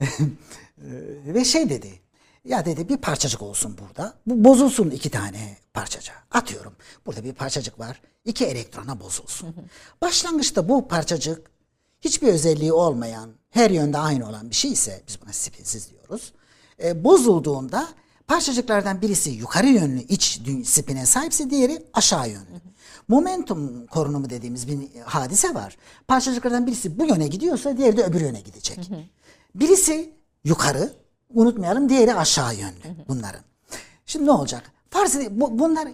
E, 0.80 1.34
Ve 1.34 1.44
şey 1.44 1.70
dedi. 1.70 2.00
Ya 2.44 2.64
dedi 2.64 2.88
bir 2.88 2.96
parçacık 2.96 3.42
olsun 3.42 3.78
burada. 3.78 4.14
Bu 4.26 4.44
bozulsun 4.44 4.90
iki 4.90 5.10
tane 5.10 5.56
parçacık. 5.74 6.14
Atıyorum. 6.30 6.76
Burada 7.06 7.24
bir 7.24 7.32
parçacık 7.32 7.78
var. 7.78 8.00
İki 8.24 8.46
elektrona 8.46 9.00
bozulsun. 9.00 9.56
Başlangıçta 10.02 10.68
bu 10.68 10.88
parçacık 10.88 11.50
hiçbir 12.00 12.28
özelliği 12.28 12.72
olmayan, 12.72 13.30
her 13.50 13.70
yönde 13.70 13.98
aynı 13.98 14.28
olan 14.28 14.50
bir 14.50 14.54
şey 14.54 14.72
ise 14.72 15.02
biz 15.08 15.22
buna 15.22 15.32
spinsiz 15.32 15.90
diyoruz. 15.90 16.32
E, 16.82 17.04
bozulduğunda 17.04 17.88
parçacıklardan 18.30 19.02
birisi 19.02 19.30
yukarı 19.30 19.66
yönlü 19.66 20.00
iç 20.00 20.40
spine 20.64 21.06
sahipse 21.06 21.50
diğeri 21.50 21.82
aşağı 21.94 22.28
yönlü. 22.28 22.60
Momentum 23.08 23.86
korunumu 23.86 24.30
dediğimiz 24.30 24.68
bir 24.68 25.00
hadise 25.00 25.54
var. 25.54 25.76
Parçacıklardan 26.08 26.66
birisi 26.66 26.98
bu 26.98 27.06
yöne 27.06 27.26
gidiyorsa 27.26 27.76
diğeri 27.76 27.96
de 27.96 28.04
öbür 28.04 28.20
yöne 28.20 28.40
gidecek. 28.40 28.90
Birisi 29.54 30.12
yukarı, 30.44 30.92
unutmayalım 31.34 31.88
diğeri 31.88 32.14
aşağı 32.14 32.54
yönlü 32.54 33.06
bunların. 33.08 33.40
Şimdi 34.06 34.26
ne 34.26 34.30
olacak? 34.30 34.72
Farz 34.90 35.16
edelim, 35.16 35.40
bu, 35.40 35.58
bunlar 35.58 35.88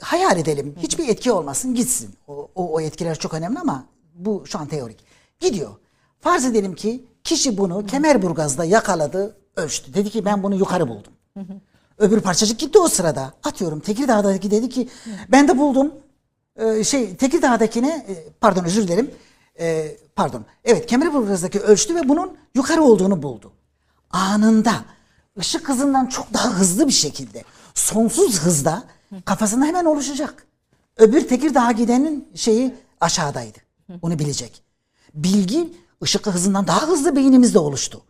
hayal 0.00 0.38
edelim. 0.38 0.74
Hiçbir 0.78 1.08
etki 1.08 1.32
olmasın 1.32 1.74
gitsin. 1.74 2.14
O, 2.28 2.50
o, 2.54 2.72
o 2.72 2.80
etkiler 2.80 3.18
çok 3.18 3.34
önemli 3.34 3.58
ama 3.58 3.86
bu 4.14 4.42
şu 4.46 4.58
an 4.58 4.66
teorik. 4.66 5.04
Gidiyor. 5.40 5.74
Farz 6.20 6.44
edelim 6.44 6.74
ki 6.74 7.04
kişi 7.24 7.58
bunu 7.58 7.86
Kemerburgaz'da 7.86 8.64
yakaladı, 8.64 9.36
ölçtü. 9.56 9.94
Dedi 9.94 10.10
ki 10.10 10.24
ben 10.24 10.42
bunu 10.42 10.54
yukarı 10.54 10.88
buldum. 10.88 11.12
Öbür 11.98 12.20
parçacık 12.20 12.58
gitti 12.58 12.78
o 12.78 12.88
sırada. 12.88 13.32
Atıyorum 13.44 13.80
Tekirdağ'daki 13.80 14.50
dedi 14.50 14.68
ki 14.68 14.88
ben 15.28 15.48
de 15.48 15.58
buldum. 15.58 15.92
Ee, 16.56 16.84
şey 16.84 17.16
Tekirdağ'dakine 17.16 18.06
e, 18.08 18.32
pardon 18.40 18.64
özür 18.64 18.82
dilerim. 18.88 19.10
Ee, 19.60 19.96
pardon. 20.16 20.44
Evet 20.64 20.86
Kemerburgaz'daki 20.86 21.60
ölçtü 21.60 21.94
ve 21.94 22.08
bunun 22.08 22.36
yukarı 22.54 22.82
olduğunu 22.82 23.22
buldu. 23.22 23.52
Anında 24.10 24.74
ışık 25.38 25.68
hızından 25.68 26.06
çok 26.06 26.34
daha 26.34 26.50
hızlı 26.50 26.88
bir 26.88 26.92
şekilde 26.92 27.44
sonsuz 27.74 28.40
hızda 28.40 28.84
kafasında 29.24 29.64
hemen 29.64 29.84
oluşacak. 29.84 30.46
Öbür 30.96 31.28
Tekirdağ'a 31.28 31.72
gidenin 31.72 32.28
şeyi 32.34 32.74
aşağıdaydı. 33.00 33.58
Onu 34.02 34.18
bilecek. 34.18 34.62
Bilgi 35.14 35.72
ışık 36.02 36.26
hızından 36.26 36.66
daha 36.66 36.88
hızlı 36.88 37.16
beynimizde 37.16 37.58
oluştu. 37.58 38.02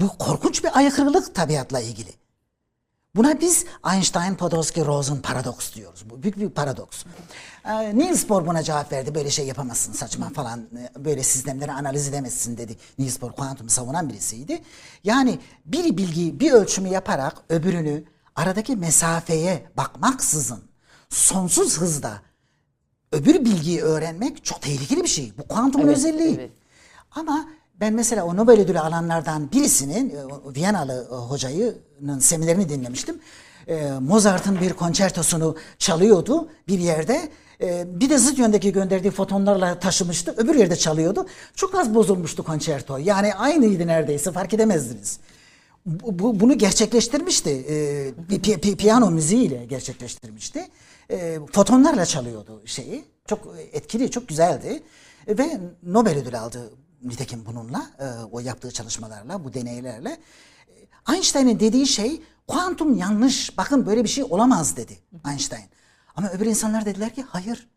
Bu 0.00 0.18
korkunç 0.18 0.64
bir 0.64 0.78
aykırılık 0.78 1.34
tabiatla 1.34 1.80
ilgili. 1.80 2.21
Buna 3.16 3.40
biz 3.40 3.64
Einstein, 3.92 4.34
Podolsky, 4.34 4.86
Rosen 4.86 5.22
paradoks 5.22 5.74
diyoruz. 5.74 6.04
Bu 6.10 6.22
büyük 6.22 6.38
bir 6.38 6.50
paradoks. 6.50 7.04
Ee, 7.64 7.98
Niels 7.98 8.28
Bohr 8.28 8.46
buna 8.46 8.62
cevap 8.62 8.92
verdi. 8.92 9.14
Böyle 9.14 9.30
şey 9.30 9.46
yapamazsın 9.46 9.92
saçma 9.92 10.28
falan. 10.30 10.60
e, 10.60 11.04
Böyle 11.04 11.22
sistemleri 11.22 11.72
analiz 11.72 12.08
edemezsin 12.08 12.56
dedi. 12.56 12.76
Niels 12.98 13.20
Bohr 13.20 13.32
kuantumu 13.32 13.70
savunan 13.70 14.08
birisiydi. 14.08 14.62
Yani 15.04 15.38
bir 15.66 15.96
bilgi, 15.96 16.40
bir 16.40 16.52
ölçümü 16.52 16.88
yaparak 16.88 17.36
öbürünü 17.48 18.04
aradaki 18.36 18.76
mesafeye 18.76 19.66
bakmaksızın 19.76 20.62
sonsuz 21.08 21.78
hızda 21.80 22.22
öbür 23.12 23.44
bilgiyi 23.44 23.80
öğrenmek 23.82 24.44
çok 24.44 24.62
tehlikeli 24.62 25.02
bir 25.02 25.08
şey. 25.08 25.32
Bu 25.38 25.48
kuantumun 25.48 25.86
Evet, 25.86 25.96
özelliği. 25.96 26.34
evet. 26.34 26.50
Ama 27.10 27.48
ben 27.82 27.94
mesela 27.94 28.24
o 28.24 28.36
Nobel 28.36 28.60
ödülü 28.60 28.78
alanlardan 28.80 29.52
birisinin, 29.52 30.10
e, 30.10 30.14
Viyanalı 30.54 31.08
e, 31.12 31.14
hocayının 31.14 32.18
seminerini 32.20 32.68
dinlemiştim. 32.68 33.20
E, 33.68 33.90
Mozart'ın 34.00 34.60
bir 34.60 34.72
konçertosunu 34.72 35.56
çalıyordu 35.78 36.48
bir 36.68 36.78
yerde. 36.78 37.28
Bir 37.86 38.10
de 38.10 38.18
zıt 38.18 38.38
yöndeki 38.38 38.72
gönderdiği 38.72 39.10
fotonlarla 39.10 39.78
taşımıştı. 39.78 40.34
Öbür 40.36 40.54
yerde 40.54 40.76
çalıyordu. 40.76 41.26
Çok 41.54 41.74
az 41.74 41.94
bozulmuştu 41.94 42.42
konçerto. 42.42 42.98
Yani 42.98 43.34
aynıydı 43.34 43.86
neredeyse 43.86 44.32
fark 44.32 44.54
edemezdiniz. 44.54 45.18
Bu, 45.86 46.18
bu- 46.18 46.40
bunu 46.40 46.58
gerçekleştirmişti. 46.58 47.64
Piyano 48.78 49.10
müziğiyle 49.10 49.64
gerçekleştirmişti. 49.64 50.68
Fotonlarla 51.52 52.06
çalıyordu 52.06 52.62
şeyi. 52.64 53.04
Çok 53.26 53.54
etkili, 53.72 54.10
çok 54.10 54.28
güzeldi. 54.28 54.82
Ve 55.28 55.60
Nobel 55.82 56.18
ödülü 56.18 56.38
aldı 56.38 56.70
nitekim 57.02 57.46
bununla, 57.46 57.90
e, 57.98 58.04
o 58.32 58.40
yaptığı 58.40 58.70
çalışmalarla, 58.70 59.44
bu 59.44 59.54
deneylerle. 59.54 60.18
E, 61.08 61.12
Einstein'ın 61.14 61.60
dediği 61.60 61.86
şey 61.86 62.22
kuantum 62.48 62.96
yanlış. 62.96 63.58
Bakın 63.58 63.86
böyle 63.86 64.04
bir 64.04 64.08
şey 64.08 64.24
olamaz 64.24 64.76
dedi 64.76 64.98
Einstein. 65.28 65.64
Ama 66.14 66.30
öbür 66.30 66.46
insanlar 66.46 66.86
dediler 66.86 67.14
ki 67.14 67.22
hayır. 67.28 67.68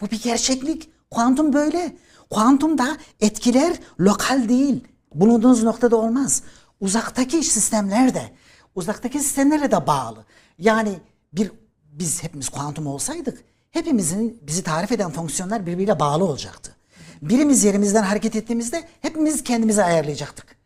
Bu 0.00 0.10
bir 0.10 0.22
gerçeklik. 0.22 0.90
Kuantum 1.10 1.52
böyle. 1.52 1.96
Kuantumda 2.30 2.96
etkiler 3.20 3.76
lokal 4.00 4.48
değil. 4.48 4.84
Bulunduğunuz 5.14 5.62
noktada 5.62 5.96
olmaz. 5.96 6.42
Uzaktaki 6.80 7.42
sistemler 7.42 8.14
de, 8.14 8.32
uzaktaki 8.74 9.18
sistemlere 9.18 9.70
de 9.70 9.86
bağlı. 9.86 10.24
Yani 10.58 11.00
bir 11.32 11.52
biz 11.92 12.22
hepimiz 12.22 12.48
kuantum 12.48 12.86
olsaydık, 12.86 13.44
hepimizin 13.70 14.38
bizi 14.42 14.62
tarif 14.62 14.92
eden 14.92 15.10
fonksiyonlar 15.10 15.66
birbiriyle 15.66 16.00
bağlı 16.00 16.24
olacaktı. 16.24 16.76
Birimiz 17.22 17.64
yerimizden 17.64 18.02
hareket 18.02 18.36
ettiğimizde 18.36 18.84
hepimiz 19.00 19.44
kendimizi 19.44 19.84
ayarlayacaktık. 19.84 20.56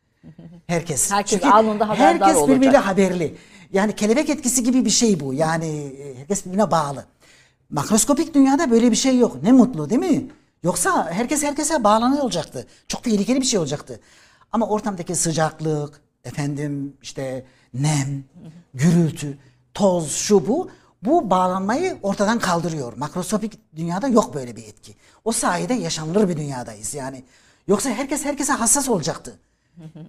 Herkes. 0.67 1.13
Herkes 1.13 1.45
anında 1.45 1.89
haberdar 1.89 2.29
Herkes 2.29 2.43
birbiriyle 2.43 2.67
olacak. 2.67 2.87
haberli. 2.87 3.37
Yani 3.73 3.95
kelebek 3.97 4.31
etkisi 4.31 4.63
gibi 4.63 4.85
bir 4.85 4.91
şey 4.91 5.21
bu. 5.21 5.35
Yani 5.35 5.67
e, 5.99 6.19
herkes 6.19 6.47
birbirine 6.47 6.71
bağlı. 6.71 7.05
Makroskopik 7.71 8.35
dünyada 8.35 8.71
böyle 8.71 8.91
bir 8.91 8.97
şey 8.97 9.19
yok. 9.19 9.43
Ne 9.43 9.53
mutlu 9.53 9.91
değil 9.91 10.01
mi? 10.01 10.27
Yoksa 10.63 11.11
herkes 11.11 11.43
herkese 11.43 11.85
bağlanıyor 11.85 12.23
olacaktı. 12.23 12.67
Çok 12.89 13.03
tehlikeli 13.03 13.41
bir 13.41 13.47
şey 13.47 13.59
olacaktı. 13.59 14.01
Ama 14.53 14.69
ortamdaki 14.69 15.15
sıcaklık, 15.15 16.01
efendim 16.25 16.97
işte 17.03 17.45
nem, 17.75 18.25
gürültü, 18.75 19.39
toz, 19.75 20.13
şu 20.13 20.47
bu. 20.47 20.71
Bu 21.03 21.31
bağlanmayı 21.31 21.99
ortadan 22.03 22.39
kaldırıyor. 22.39 22.93
Makroskopik 22.97 23.77
dünyada 23.77 24.09
yok 24.09 24.35
böyle 24.35 24.57
bir 24.57 24.63
etki. 24.63 24.97
O 25.25 25.33
sayede 25.33 25.75
yaşanılır 25.75 26.29
bir 26.29 26.37
dünyadayız. 26.37 26.95
Yani 26.95 27.25
yoksa 27.69 27.91
herkes 27.91 28.25
herkese 28.25 28.53
hassas 28.53 28.89
olacaktı. 28.89 29.39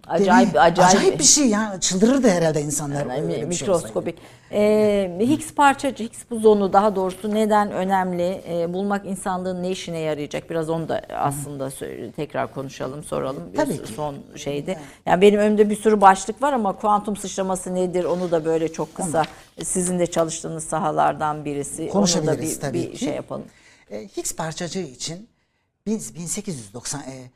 Acayip, 0.08 0.54
mi? 0.54 0.60
acayip. 0.60 1.20
bir 1.20 1.24
şey 1.24 1.48
ya. 1.48 1.78
Çıldırırdı 1.80 2.30
herhalde 2.30 2.62
insanlar. 2.62 3.00
Yani 3.06 3.14
öyle 3.14 3.22
şey 3.34 3.34
olsaydı. 3.46 3.48
mikroskopik. 3.48 4.16
Ee, 4.52 5.18
Higgs 5.20 5.54
parçacığı, 5.54 6.04
Higgs 6.04 6.20
bozonu 6.32 6.74
daha 6.74 6.96
doğrusu 6.96 7.34
neden 7.36 7.72
önemli? 7.72 8.42
Ee, 8.50 8.74
bulmak 8.74 9.06
insanlığın 9.06 9.64
ne 9.64 9.72
işine 9.72 10.00
yarayacak? 10.00 10.50
Biraz 10.50 10.70
onu 10.70 10.90
da 10.90 11.02
aslında 11.16 11.68
sö- 11.68 12.12
tekrar 12.12 12.54
konuşalım, 12.54 13.04
soralım. 13.04 13.54
Bir 13.54 13.58
Tabii 13.58 13.82
ki. 13.84 13.94
Son 13.94 14.16
şeydi. 14.36 14.80
Yani 15.06 15.22
benim 15.22 15.40
önümde 15.40 15.70
bir 15.70 15.76
sürü 15.76 16.02
başlık 16.02 16.42
var 16.42 16.54
ama 16.54 16.74
kuantum 16.74 17.16
sıçraması 17.18 17.76
nedir? 17.76 18.04
Onu 18.04 18.32
da 18.32 18.46
böyle 18.46 18.74
çok 18.74 18.96
kısa 18.96 19.24
sizin 19.64 20.00
de 20.00 20.06
çalıştığınız 20.08 20.64
sahalardan 20.64 21.46
birisi. 21.46 21.82
Onu 21.82 21.88
da 21.90 21.94
Konuşabiliriz 21.94 22.56
bir, 22.56 22.62
tabii 22.62 22.82
bir 22.82 22.92
ki. 22.92 22.98
şey 22.98 23.14
yapalım. 23.16 23.46
E, 23.92 24.02
Higgs 24.18 24.36
parçacığı 24.36 24.80
için 24.80 25.30
bin- 25.88 26.16
1890 26.16 27.02
e, 27.02 27.04
e, 27.04 27.30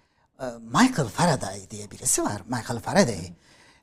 Michael 0.61 1.07
Faraday 1.07 1.69
diye 1.69 1.91
birisi 1.91 2.23
var. 2.23 2.41
Michael 2.49 2.80
Faraday. 2.80 3.34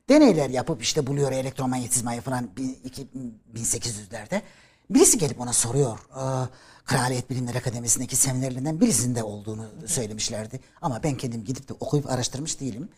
Deneyler 0.09 0.49
yapıp 0.49 0.81
işte 0.83 1.07
buluyor 1.07 1.31
elektromanyetizmayı 1.31 2.21
falan 2.21 2.49
bin- 2.57 2.79
iki- 2.83 3.07
1800'lerde. 3.55 4.41
Birisi 4.89 5.17
gelip 5.17 5.39
ona 5.41 5.53
soruyor. 5.53 5.99
E, 5.99 6.49
Kraliyet 6.85 7.29
Bilimler 7.29 7.55
Akademisi'ndeki 7.55 8.15
seminerlerinden 8.15 8.81
birisinde 8.81 9.23
olduğunu 9.23 9.67
söylemişlerdi. 9.87 10.59
Ama 10.81 11.03
ben 11.03 11.17
kendim 11.17 11.43
gidip 11.45 11.69
de 11.69 11.73
okuyup 11.73 12.09
araştırmış 12.09 12.59
değilim. 12.59 12.89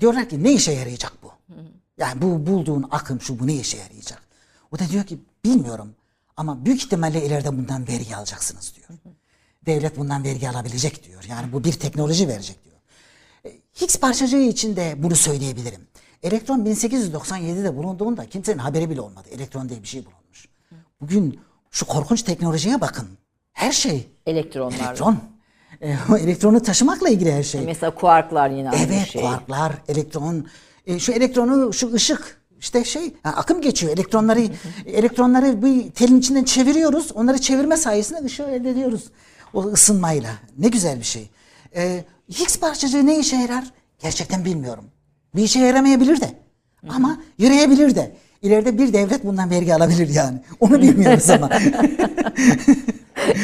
Diyorlar 0.00 0.28
ki 0.28 0.42
ne 0.44 0.52
işe 0.52 0.72
yarayacak 0.72 1.12
bu? 1.22 1.32
Yani 1.98 2.22
bu 2.22 2.46
bulduğun 2.46 2.88
akım 2.90 3.20
şu 3.20 3.38
bu 3.38 3.46
ne 3.46 3.54
işe 3.54 3.76
yarayacak? 3.78 4.22
O 4.72 4.78
da 4.78 4.88
diyor 4.88 5.04
ki 5.04 5.18
bilmiyorum 5.44 5.94
ama 6.36 6.64
büyük 6.64 6.84
ihtimalle 6.84 7.26
ileride 7.26 7.56
bundan 7.58 7.88
vergi 7.88 8.16
alacaksınız 8.16 8.72
diyor. 8.76 8.88
Devlet 9.66 9.98
bundan 9.98 10.24
vergi 10.24 10.48
alabilecek 10.48 11.04
diyor. 11.08 11.24
Yani 11.28 11.52
bu 11.52 11.64
bir 11.64 11.72
teknoloji 11.72 12.28
verecek 12.28 12.64
diyor. 12.64 12.76
E, 13.44 13.58
Higgs 13.80 13.96
parçacığı 13.96 14.36
için 14.42 14.76
de 14.76 14.94
bunu 14.98 15.16
söyleyebilirim. 15.16 15.80
Elektron 16.22 16.64
1897'de 16.66 17.76
bulunduğunda 17.76 18.26
kimsenin 18.26 18.58
haberi 18.58 18.90
bile 18.90 19.00
olmadı. 19.00 19.28
Elektron 19.30 19.68
diye 19.68 19.82
bir 19.82 19.88
şey 19.88 20.04
bulunmuş. 20.04 20.48
Bugün 21.00 21.40
şu 21.70 21.86
korkunç 21.86 22.22
teknolojiye 22.22 22.80
bakın. 22.80 23.08
Her 23.52 23.72
şey 23.72 24.08
Elektronlar. 24.26 24.78
elektron. 24.78 25.18
E, 25.80 25.96
elektronu 26.20 26.62
taşımakla 26.62 27.08
ilgili 27.08 27.32
her 27.32 27.42
şey. 27.42 27.60
Mesela 27.60 27.94
kuarklar 27.94 28.50
yine 28.50 28.70
aynı 28.70 28.82
Evet, 28.94 29.06
şey. 29.08 29.22
kuarklar, 29.22 29.72
elektron, 29.88 30.46
e, 30.86 30.98
şu 30.98 31.12
elektronu, 31.12 31.72
şu 31.72 31.92
ışık, 31.92 32.40
işte 32.60 32.84
şey, 32.84 33.14
ha, 33.22 33.30
akım 33.36 33.60
geçiyor. 33.60 33.92
Elektronları, 33.92 34.48
elektronları 34.86 35.62
bir 35.62 35.90
telin 35.90 36.18
içinden 36.18 36.44
çeviriyoruz. 36.44 37.12
Onları 37.12 37.40
çevirme 37.40 37.76
sayesinde 37.76 38.18
ışığı 38.24 38.42
elde 38.42 38.70
ediyoruz. 38.70 39.04
O 39.56 39.62
ısınmayla. 39.64 40.30
Ne 40.58 40.68
güzel 40.68 40.98
bir 40.98 41.04
şey. 41.04 41.30
E, 41.76 42.04
Higgs 42.30 42.58
parçacığı 42.58 43.06
ne 43.06 43.18
işe 43.18 43.36
yarar? 43.36 43.64
Gerçekten 44.02 44.44
bilmiyorum. 44.44 44.84
Bir 45.36 45.42
işe 45.42 45.58
yaramayabilir 45.58 46.20
de. 46.20 46.30
Ama 46.88 47.20
yarayabilir 47.38 47.94
de. 47.94 48.16
İleride 48.42 48.78
bir 48.78 48.92
devlet 48.92 49.24
bundan 49.24 49.50
vergi 49.50 49.74
alabilir 49.74 50.08
yani. 50.14 50.38
Onu 50.60 50.82
bilmiyoruz 50.82 51.30
ama. 51.30 51.50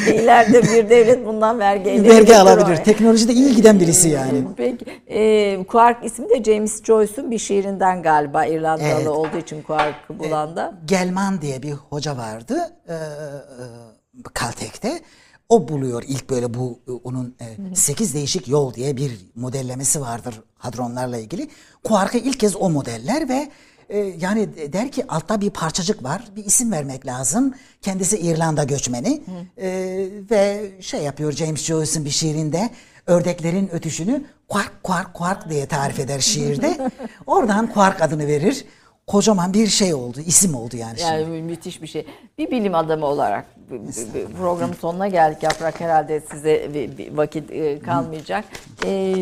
İleride 0.07 0.63
bir 0.63 0.89
devlet 0.89 1.25
bundan 1.25 1.59
vergi 1.59 1.89
elde 1.89 2.09
vergi 2.09 2.37
alabilir. 2.37 2.65
oraya. 2.65 2.83
Teknolojide 2.83 3.33
iyi 3.33 3.55
giden 3.55 3.79
birisi 3.79 4.09
yani. 4.09 4.43
Peki. 4.57 4.85
E, 5.07 5.63
Quark 5.63 6.05
ismi 6.05 6.29
de 6.29 6.43
James 6.43 6.83
Joyce'un 6.83 7.31
bir 7.31 7.37
şiirinden 7.39 8.03
galiba 8.03 8.45
İrlandalı 8.45 8.87
Evet. 8.89 9.07
olduğu 9.07 9.37
için 9.37 9.61
Quark'ı 9.61 10.19
bulan 10.19 10.55
da. 10.55 10.73
Gelman 10.85 11.41
diye 11.41 11.63
bir 11.63 11.71
hoca 11.71 12.17
vardı 12.17 12.73
e, 12.87 12.93
e, 12.93 12.97
Caltech'te. 14.39 15.01
O 15.49 15.67
buluyor 15.67 16.03
ilk 16.07 16.29
böyle 16.29 16.53
bu 16.53 16.79
e, 16.87 16.91
onun 16.91 17.35
8 17.75 18.13
değişik 18.13 18.47
yol 18.47 18.73
diye 18.73 18.97
bir 18.97 19.11
modellemesi 19.35 20.01
vardır 20.01 20.41
hadronlarla 20.57 21.17
ilgili. 21.17 21.49
Kuark'ı 21.83 22.17
ilk 22.17 22.39
kez 22.39 22.55
o 22.55 22.69
modeller 22.69 23.29
ve 23.29 23.49
e, 23.89 23.97
yani 23.99 24.73
der 24.73 24.91
ki 24.91 25.07
altta 25.07 25.41
bir 25.41 25.49
parçacık 25.49 26.03
var. 26.03 26.23
Bir 26.35 26.45
isim 26.45 26.71
vermek 26.71 27.05
lazım. 27.05 27.53
Kendisi 27.81 28.17
İrlanda 28.17 28.63
göçmeni. 28.63 29.23
E, 29.57 29.69
ve 30.31 30.71
şey 30.79 31.01
yapıyor 31.01 31.31
James 31.31 31.63
Joyce'un 31.63 32.05
bir 32.05 32.09
şiirinde 32.09 32.69
ördeklerin 33.07 33.69
ötüşünü 33.73 34.23
kuark 34.47 34.83
kuark 34.83 35.13
kuark 35.13 35.49
diye 35.49 35.65
tarif 35.65 35.99
eder 35.99 36.19
şiirde. 36.19 36.91
Oradan 37.27 37.73
kuark 37.73 38.01
adını 38.01 38.27
verir. 38.27 38.65
Kocaman 39.07 39.53
bir 39.53 39.67
şey 39.67 39.93
oldu, 39.93 40.19
isim 40.25 40.55
oldu 40.55 40.77
yani, 40.77 40.97
şimdi. 40.97 41.11
Yani 41.11 41.41
müthiş 41.41 41.81
bir 41.81 41.87
şey. 41.87 42.05
Bir 42.37 42.51
bilim 42.51 42.75
adamı 42.75 43.05
olarak 43.05 43.45
programın 44.37 44.73
sonuna 44.73 45.07
geldik 45.07 45.43
Yaprak 45.43 45.79
herhalde 45.81 46.19
size 46.19 46.73
bir- 46.73 46.97
bir 46.97 47.17
vakit 47.17 47.51
e, 47.51 47.79
kalmayacak. 47.79 48.45
E, 48.85 49.13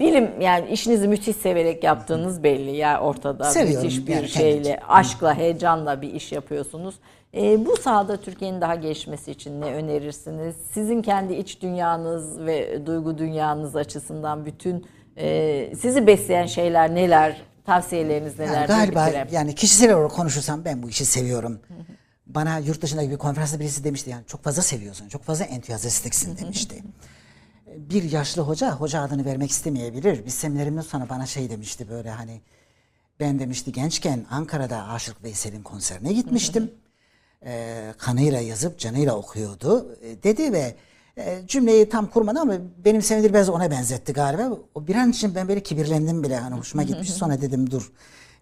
bilim 0.00 0.30
yani 0.40 0.68
işinizi 0.70 1.08
müthiş 1.08 1.36
severek 1.36 1.84
yaptığınız 1.84 2.42
belli 2.42 2.76
ya 2.76 3.00
ortada 3.00 3.44
Seviyorum 3.44 3.84
müthiş 3.84 4.06
bir 4.06 4.12
yani 4.14 4.28
şeyle 4.28 4.62
kendimce. 4.62 4.80
aşkla 4.88 5.34
heyecanla 5.34 6.02
bir 6.02 6.12
iş 6.14 6.32
yapıyorsunuz. 6.32 6.94
E, 7.36 7.66
bu 7.66 7.76
sahada 7.76 8.16
Türkiye'nin 8.16 8.60
daha 8.60 8.74
gelişmesi 8.74 9.30
için 9.30 9.60
ne 9.60 9.64
önerirsiniz? 9.66 10.54
Sizin 10.72 11.02
kendi 11.02 11.34
iç 11.34 11.62
dünyanız 11.62 12.40
ve 12.46 12.86
duygu 12.86 13.18
dünyanız 13.18 13.76
açısından 13.76 14.46
bütün 14.46 14.86
e, 15.16 15.72
sizi 15.76 16.06
besleyen 16.06 16.46
şeyler 16.46 16.94
neler? 16.94 17.42
Tavsiyeleriniz 17.66 18.38
neler? 18.38 18.54
Yani 18.54 18.66
galiba 18.66 19.06
bitirelim. 19.06 19.28
yani 19.32 19.54
kişisel 19.54 19.92
olarak 19.94 20.10
konuşursam 20.10 20.64
ben 20.64 20.82
bu 20.82 20.88
işi 20.88 21.04
seviyorum. 21.04 21.60
Bana 22.26 22.58
yurt 22.58 22.82
dışındaki 22.82 23.10
bir 23.10 23.16
konferansta 23.16 23.60
birisi 23.60 23.84
demişti 23.84 24.10
yani 24.10 24.26
çok 24.26 24.44
fazla 24.44 24.62
seviyorsun, 24.62 25.08
çok 25.08 25.24
fazla 25.24 25.44
entüzyastiksin 25.44 26.36
demişti. 26.36 26.82
Bir 27.76 28.02
yaşlı 28.02 28.42
hoca, 28.42 28.72
hoca 28.72 29.00
adını 29.00 29.24
vermek 29.24 29.50
istemeyebilir. 29.50 30.24
Bir 30.24 30.30
seminerimden 30.30 30.80
sonra 30.80 31.08
bana 31.08 31.26
şey 31.26 31.50
demişti 31.50 31.88
böyle 31.90 32.10
hani 32.10 32.40
Ben 33.20 33.38
demişti 33.38 33.72
gençken 33.72 34.26
Ankara'da 34.30 34.88
Aşık 34.88 35.24
Veysel'in 35.24 35.62
konserine 35.62 36.12
gitmiştim. 36.12 36.70
Ee, 37.46 37.94
kanıyla 37.98 38.40
yazıp 38.40 38.78
canıyla 38.78 39.16
okuyordu 39.16 39.96
e, 40.02 40.22
dedi 40.22 40.52
ve 40.52 40.74
e, 41.18 41.42
cümleyi 41.46 41.88
tam 41.88 42.06
kurmadı 42.06 42.40
ama 42.40 42.54
benim 42.84 43.02
sevdiğim 43.02 43.34
biraz 43.34 43.48
ona 43.48 43.70
benzetti 43.70 44.12
galiba. 44.12 44.58
O 44.74 44.86
bir 44.86 44.94
an 44.94 45.10
için 45.10 45.34
ben 45.34 45.48
böyle 45.48 45.62
kibirlendim 45.62 46.22
bile 46.22 46.36
hani 46.36 46.54
hoşuma 46.54 46.82
gitmiş. 46.82 47.10
Sonra 47.14 47.40
dedim 47.40 47.70
dur 47.70 47.92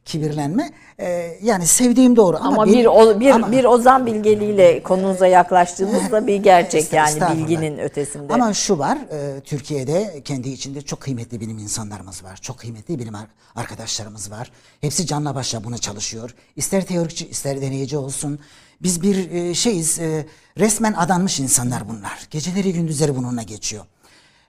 kibirlenme. 0.04 0.70
Ee, 1.00 1.38
yani 1.42 1.66
sevdiğim 1.66 2.16
doğru 2.16 2.36
ama, 2.36 2.46
Ama 2.48 2.66
benim- 2.66 2.78
bir 2.78 2.86
o, 2.86 3.20
bir 3.20 3.30
ama- 3.30 3.52
bir 3.52 3.64
Ozan 3.64 4.06
bilgeliğiyle 4.06 4.82
konunuza 4.82 5.26
yaklaştığınızda 5.26 6.26
bir 6.26 6.36
gerçek 6.36 6.92
yani 6.92 7.20
bilginin 7.38 7.78
ötesinde. 7.78 8.32
Ama 8.34 8.54
şu 8.54 8.78
var, 8.78 8.98
e, 9.12 9.40
Türkiye'de 9.40 10.20
kendi 10.24 10.48
içinde 10.48 10.82
çok 10.82 11.00
kıymetli 11.00 11.40
bilim 11.40 11.58
insanlarımız 11.58 12.24
var. 12.24 12.36
Çok 12.36 12.58
kıymetli 12.58 12.98
bilim 12.98 13.14
ar- 13.14 13.26
arkadaşlarımız 13.54 14.30
var. 14.30 14.50
Hepsi 14.80 15.06
canla 15.06 15.34
başla 15.34 15.64
buna 15.64 15.78
çalışıyor. 15.78 16.34
İster 16.56 16.86
teorikçi, 16.86 17.28
ister 17.28 17.60
deneyici 17.60 17.96
olsun. 17.96 18.38
Biz 18.82 19.02
bir 19.02 19.30
e, 19.30 19.54
şeyiz, 19.54 19.98
e, 19.98 20.26
resmen 20.58 20.92
adanmış 20.92 21.40
insanlar 21.40 21.88
bunlar. 21.88 22.26
Geceleri 22.30 22.72
gündüzleri 22.72 23.16
bununla 23.16 23.42
geçiyor. 23.42 23.84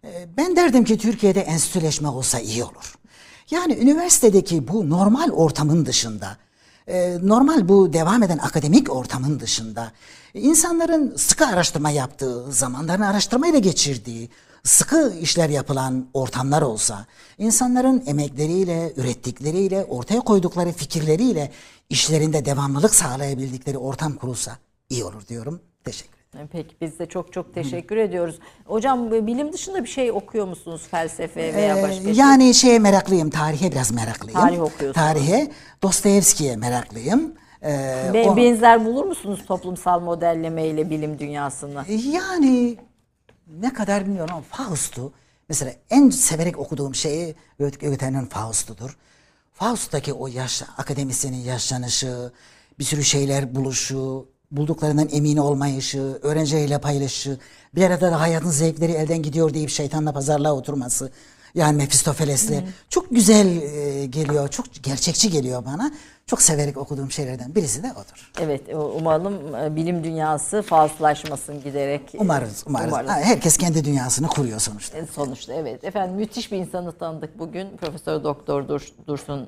E, 0.03 0.09
Ben 0.37 0.55
derdim 0.55 0.83
ki 0.83 0.97
Türkiye'de 0.97 1.41
enstitüleşme 1.41 2.07
olsa 2.07 2.39
iyi 2.39 2.63
olur. 2.63 2.95
Yani 3.51 3.73
üniversitedeki 3.73 4.67
bu 4.67 4.89
normal 4.89 5.29
ortamın 5.29 5.85
dışında, 5.85 6.37
e, 6.87 7.17
normal 7.21 7.67
bu 7.67 7.93
devam 7.93 8.23
eden 8.23 8.37
akademik 8.37 8.95
ortamın 8.95 9.39
dışında 9.39 9.91
insanların 10.33 11.15
sıkı 11.15 11.47
araştırma 11.47 11.89
yaptığı, 11.89 12.51
zamanlarını 12.51 13.07
araştırmayla 13.07 13.59
geçirdiği, 13.59 14.29
sıkı 14.63 15.13
işler 15.21 15.49
yapılan 15.49 16.07
ortamlar 16.13 16.61
olsa, 16.61 17.05
insanların 17.37 18.03
emekleriyle, 18.05 18.93
ürettikleriyle, 18.97 19.83
ortaya 19.83 20.19
koydukları 20.19 20.71
fikirleriyle 20.71 21.51
işlerinde 21.89 22.45
devamlılık 22.45 22.95
sağlayabildikleri 22.95 23.77
ortam 23.77 24.15
kurulsa 24.15 24.57
iyi 24.89 25.03
olur 25.03 25.27
diyorum. 25.27 25.61
Teşekkür 25.83 26.13
ederim. 26.13 26.22
Peki 26.51 26.75
biz 26.81 26.99
de 26.99 27.05
çok 27.05 27.33
çok 27.33 27.53
teşekkür 27.53 27.97
ediyoruz. 27.97 28.39
Hocam 28.65 29.11
bu 29.11 29.27
bilim 29.27 29.53
dışında 29.53 29.83
bir 29.83 29.89
şey 29.89 30.11
okuyor 30.11 30.45
musunuz 30.47 30.81
felsefe 30.91 31.53
veya 31.55 31.77
Ee, 31.79 31.83
başka 31.83 32.03
şey? 32.03 32.13
yani 32.13 32.53
şeye 32.53 32.79
meraklıyım, 32.79 33.29
tarihe 33.29 33.71
biraz 33.71 33.91
meraklıyım. 33.91 34.39
Tarih 34.39 34.61
okuyorsunuz. 34.61 34.93
Tarihe, 35.07 35.51
Dostoyevski'ye 35.83 36.55
meraklıyım. 36.55 37.33
Ee, 37.63 38.11
Be- 38.13 38.29
o- 38.29 38.37
benzer 38.37 38.85
bulur 38.85 39.05
musunuz 39.05 39.45
toplumsal 39.47 39.99
modelleme 39.99 40.67
ile 40.67 40.89
bilim 40.89 41.19
dünyasını? 41.19 41.85
Yani 42.11 42.77
ne 43.59 43.73
kadar 43.73 44.05
bilmiyorum 44.05 44.35
ama 44.35 44.43
Faust'u 44.65 45.13
mesela 45.49 45.71
en 45.89 46.09
severek 46.09 46.59
okuduğum 46.59 46.95
şey 46.95 47.33
Goethe'nin 47.59 48.25
Faust'udur. 48.25 48.97
Faust'taki 49.53 50.13
o 50.13 50.27
yaş, 50.27 50.63
akademisyenin 50.77 51.37
yaşlanışı, 51.37 52.31
bir 52.79 52.83
sürü 52.83 53.03
şeyler 53.03 53.55
buluşu, 53.55 54.25
bulduklarından 54.57 55.09
emin 55.11 55.37
olmayışı, 55.37 56.19
öğrencileriyle 56.21 56.77
paylaşışı, 56.77 57.37
bir 57.75 57.83
arada 57.83 58.11
da 58.11 58.21
hayatın 58.21 58.49
zevkleri 58.49 58.91
elden 58.91 59.21
gidiyor 59.21 59.53
deyip 59.53 59.69
şeytanla 59.69 60.13
pazarlığa 60.13 60.53
oturması. 60.53 61.11
Yani 61.55 61.77
Mephistopheles'le 61.77 62.63
çok 62.89 63.09
güzel 63.09 63.61
e, 63.61 64.05
geliyor, 64.05 64.47
çok 64.47 64.65
gerçekçi 64.83 65.29
geliyor 65.29 65.65
bana. 65.65 65.91
Çok 66.25 66.41
severek 66.41 66.77
okuduğum 66.77 67.11
şeylerden 67.11 67.55
birisi 67.55 67.83
de 67.83 67.91
odur. 67.91 68.31
Evet 68.41 68.61
umalım 68.97 69.55
e, 69.55 69.75
bilim 69.75 70.03
dünyası 70.03 70.61
fazlaşmasın 70.61 71.63
giderek. 71.63 72.01
Umarız, 72.17 72.63
umarız. 72.67 72.93
Ha, 72.93 73.03
Herkes 73.07 73.57
kendi 73.57 73.85
dünyasını 73.85 74.27
kuruyor 74.27 74.59
sonuçta. 74.59 74.97
E, 74.97 75.05
Sonuçta 75.05 75.53
evet. 75.53 75.83
Efendim 75.83 76.15
müthiş 76.15 76.51
bir 76.51 76.57
insanı 76.57 76.91
tanıdık 76.91 77.39
bugün. 77.39 77.77
Profesör 77.77 78.23
Doktor 78.23 78.67
Dur, 78.67 78.87
Dursun 79.07 79.41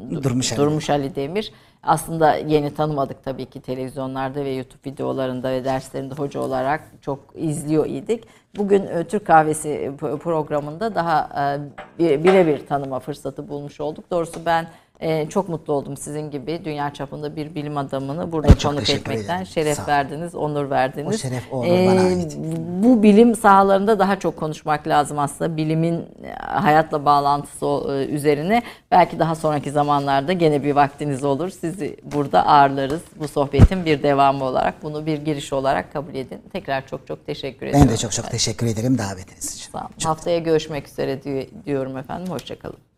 e, 0.00 0.10
Dur- 0.10 0.22
Durmuş 0.22 0.52
Ali. 0.52 0.60
Durmuş 0.60 0.90
Ali 0.90 1.14
Demir. 1.14 1.52
Aslında 1.82 2.34
yeni 2.36 2.74
tanımadık 2.74 3.24
tabii 3.24 3.46
ki 3.46 3.60
televizyonlarda 3.60 4.44
ve 4.44 4.50
YouTube 4.50 4.90
videolarında 4.90 5.50
ve 5.50 5.64
derslerinde 5.64 6.14
hoca 6.14 6.40
olarak 6.40 6.84
çok 7.00 7.20
izliyor 7.34 7.86
idik. 7.86 8.24
Bugün 8.56 8.86
e, 8.86 9.04
Türk 9.04 9.26
Kahvesi 9.26 9.92
p- 10.00 10.18
programında 10.18 10.94
daha 10.94 11.28
e, 11.36 11.98
bir- 11.98 12.24
birebir 12.24 12.66
tanıma 12.66 13.00
fırsatı 13.00 13.48
bulmuş 13.48 13.80
olduk. 13.80 14.10
Doğrusu 14.10 14.46
ben 14.46 14.66
e, 15.02 15.28
çok 15.28 15.48
mutlu 15.48 15.72
oldum 15.72 15.96
sizin 15.96 16.30
gibi 16.30 16.60
dünya 16.64 16.92
çapında 16.94 17.36
bir 17.36 17.54
bilim 17.54 17.76
adamını 17.76 18.32
burada 18.32 18.48
Ben 18.48 18.54
çok 18.54 18.72
konuk 18.72 18.90
etmekten. 18.90 19.34
ederim. 19.34 19.46
Şeref 19.46 19.76
Sağ 19.76 19.86
verdiniz, 19.86 20.34
onur 20.34 20.70
verdiniz. 20.70 21.14
O 21.14 21.18
şeref, 21.18 21.52
onur 21.52 21.66
bana 21.86 22.00
ait. 22.00 22.36
Bu 22.82 23.02
bilim 23.02 23.34
sahalarında 23.34 23.98
daha 23.98 24.18
çok 24.18 24.36
konuşmak 24.36 24.88
lazım 24.88 25.18
aslında. 25.18 25.56
Bilimin 25.56 25.96
e, 26.24 26.32
hayatla 26.40 27.04
bağlantısı 27.04 27.66
e, 27.66 28.06
üzerine. 28.06 28.62
Belki 28.90 29.18
daha 29.18 29.34
sonraki 29.34 29.70
zamanlarda 29.70 30.32
gene 30.32 30.64
bir 30.64 30.72
vaktiniz 30.76 31.24
olur. 31.24 31.50
Sizi 31.50 31.96
burada 32.04 32.46
ağırlarız. 32.46 33.02
Bu 33.20 33.28
sohbetin 33.28 33.84
bir 33.84 34.02
devamı 34.02 34.44
olarak. 34.44 34.82
Bunu 34.82 35.06
bir 35.06 35.18
giriş 35.18 35.52
olarak 35.52 35.92
kabul 35.92 36.14
edin. 36.14 36.38
Tekrar 36.52 36.86
çok 36.86 37.06
çok 37.06 37.26
teşekkür 37.26 37.66
ediyorum. 37.66 37.86
Ben 37.88 37.94
de 37.94 37.96
çok 37.96 38.12
çok 38.12 38.30
teşekkür 38.30 38.66
ederim 38.66 38.98
davetiniz 38.98 39.54
için. 39.56 39.72
Sağ 39.72 39.78
olun. 39.78 39.88
Haftaya 40.04 40.38
görüşmek 40.38 40.88
üzere 40.88 41.22
diyor- 41.22 41.46
diyorum 41.66 41.96
efendim. 41.96 42.32
Hoşçakalın. 42.32 42.91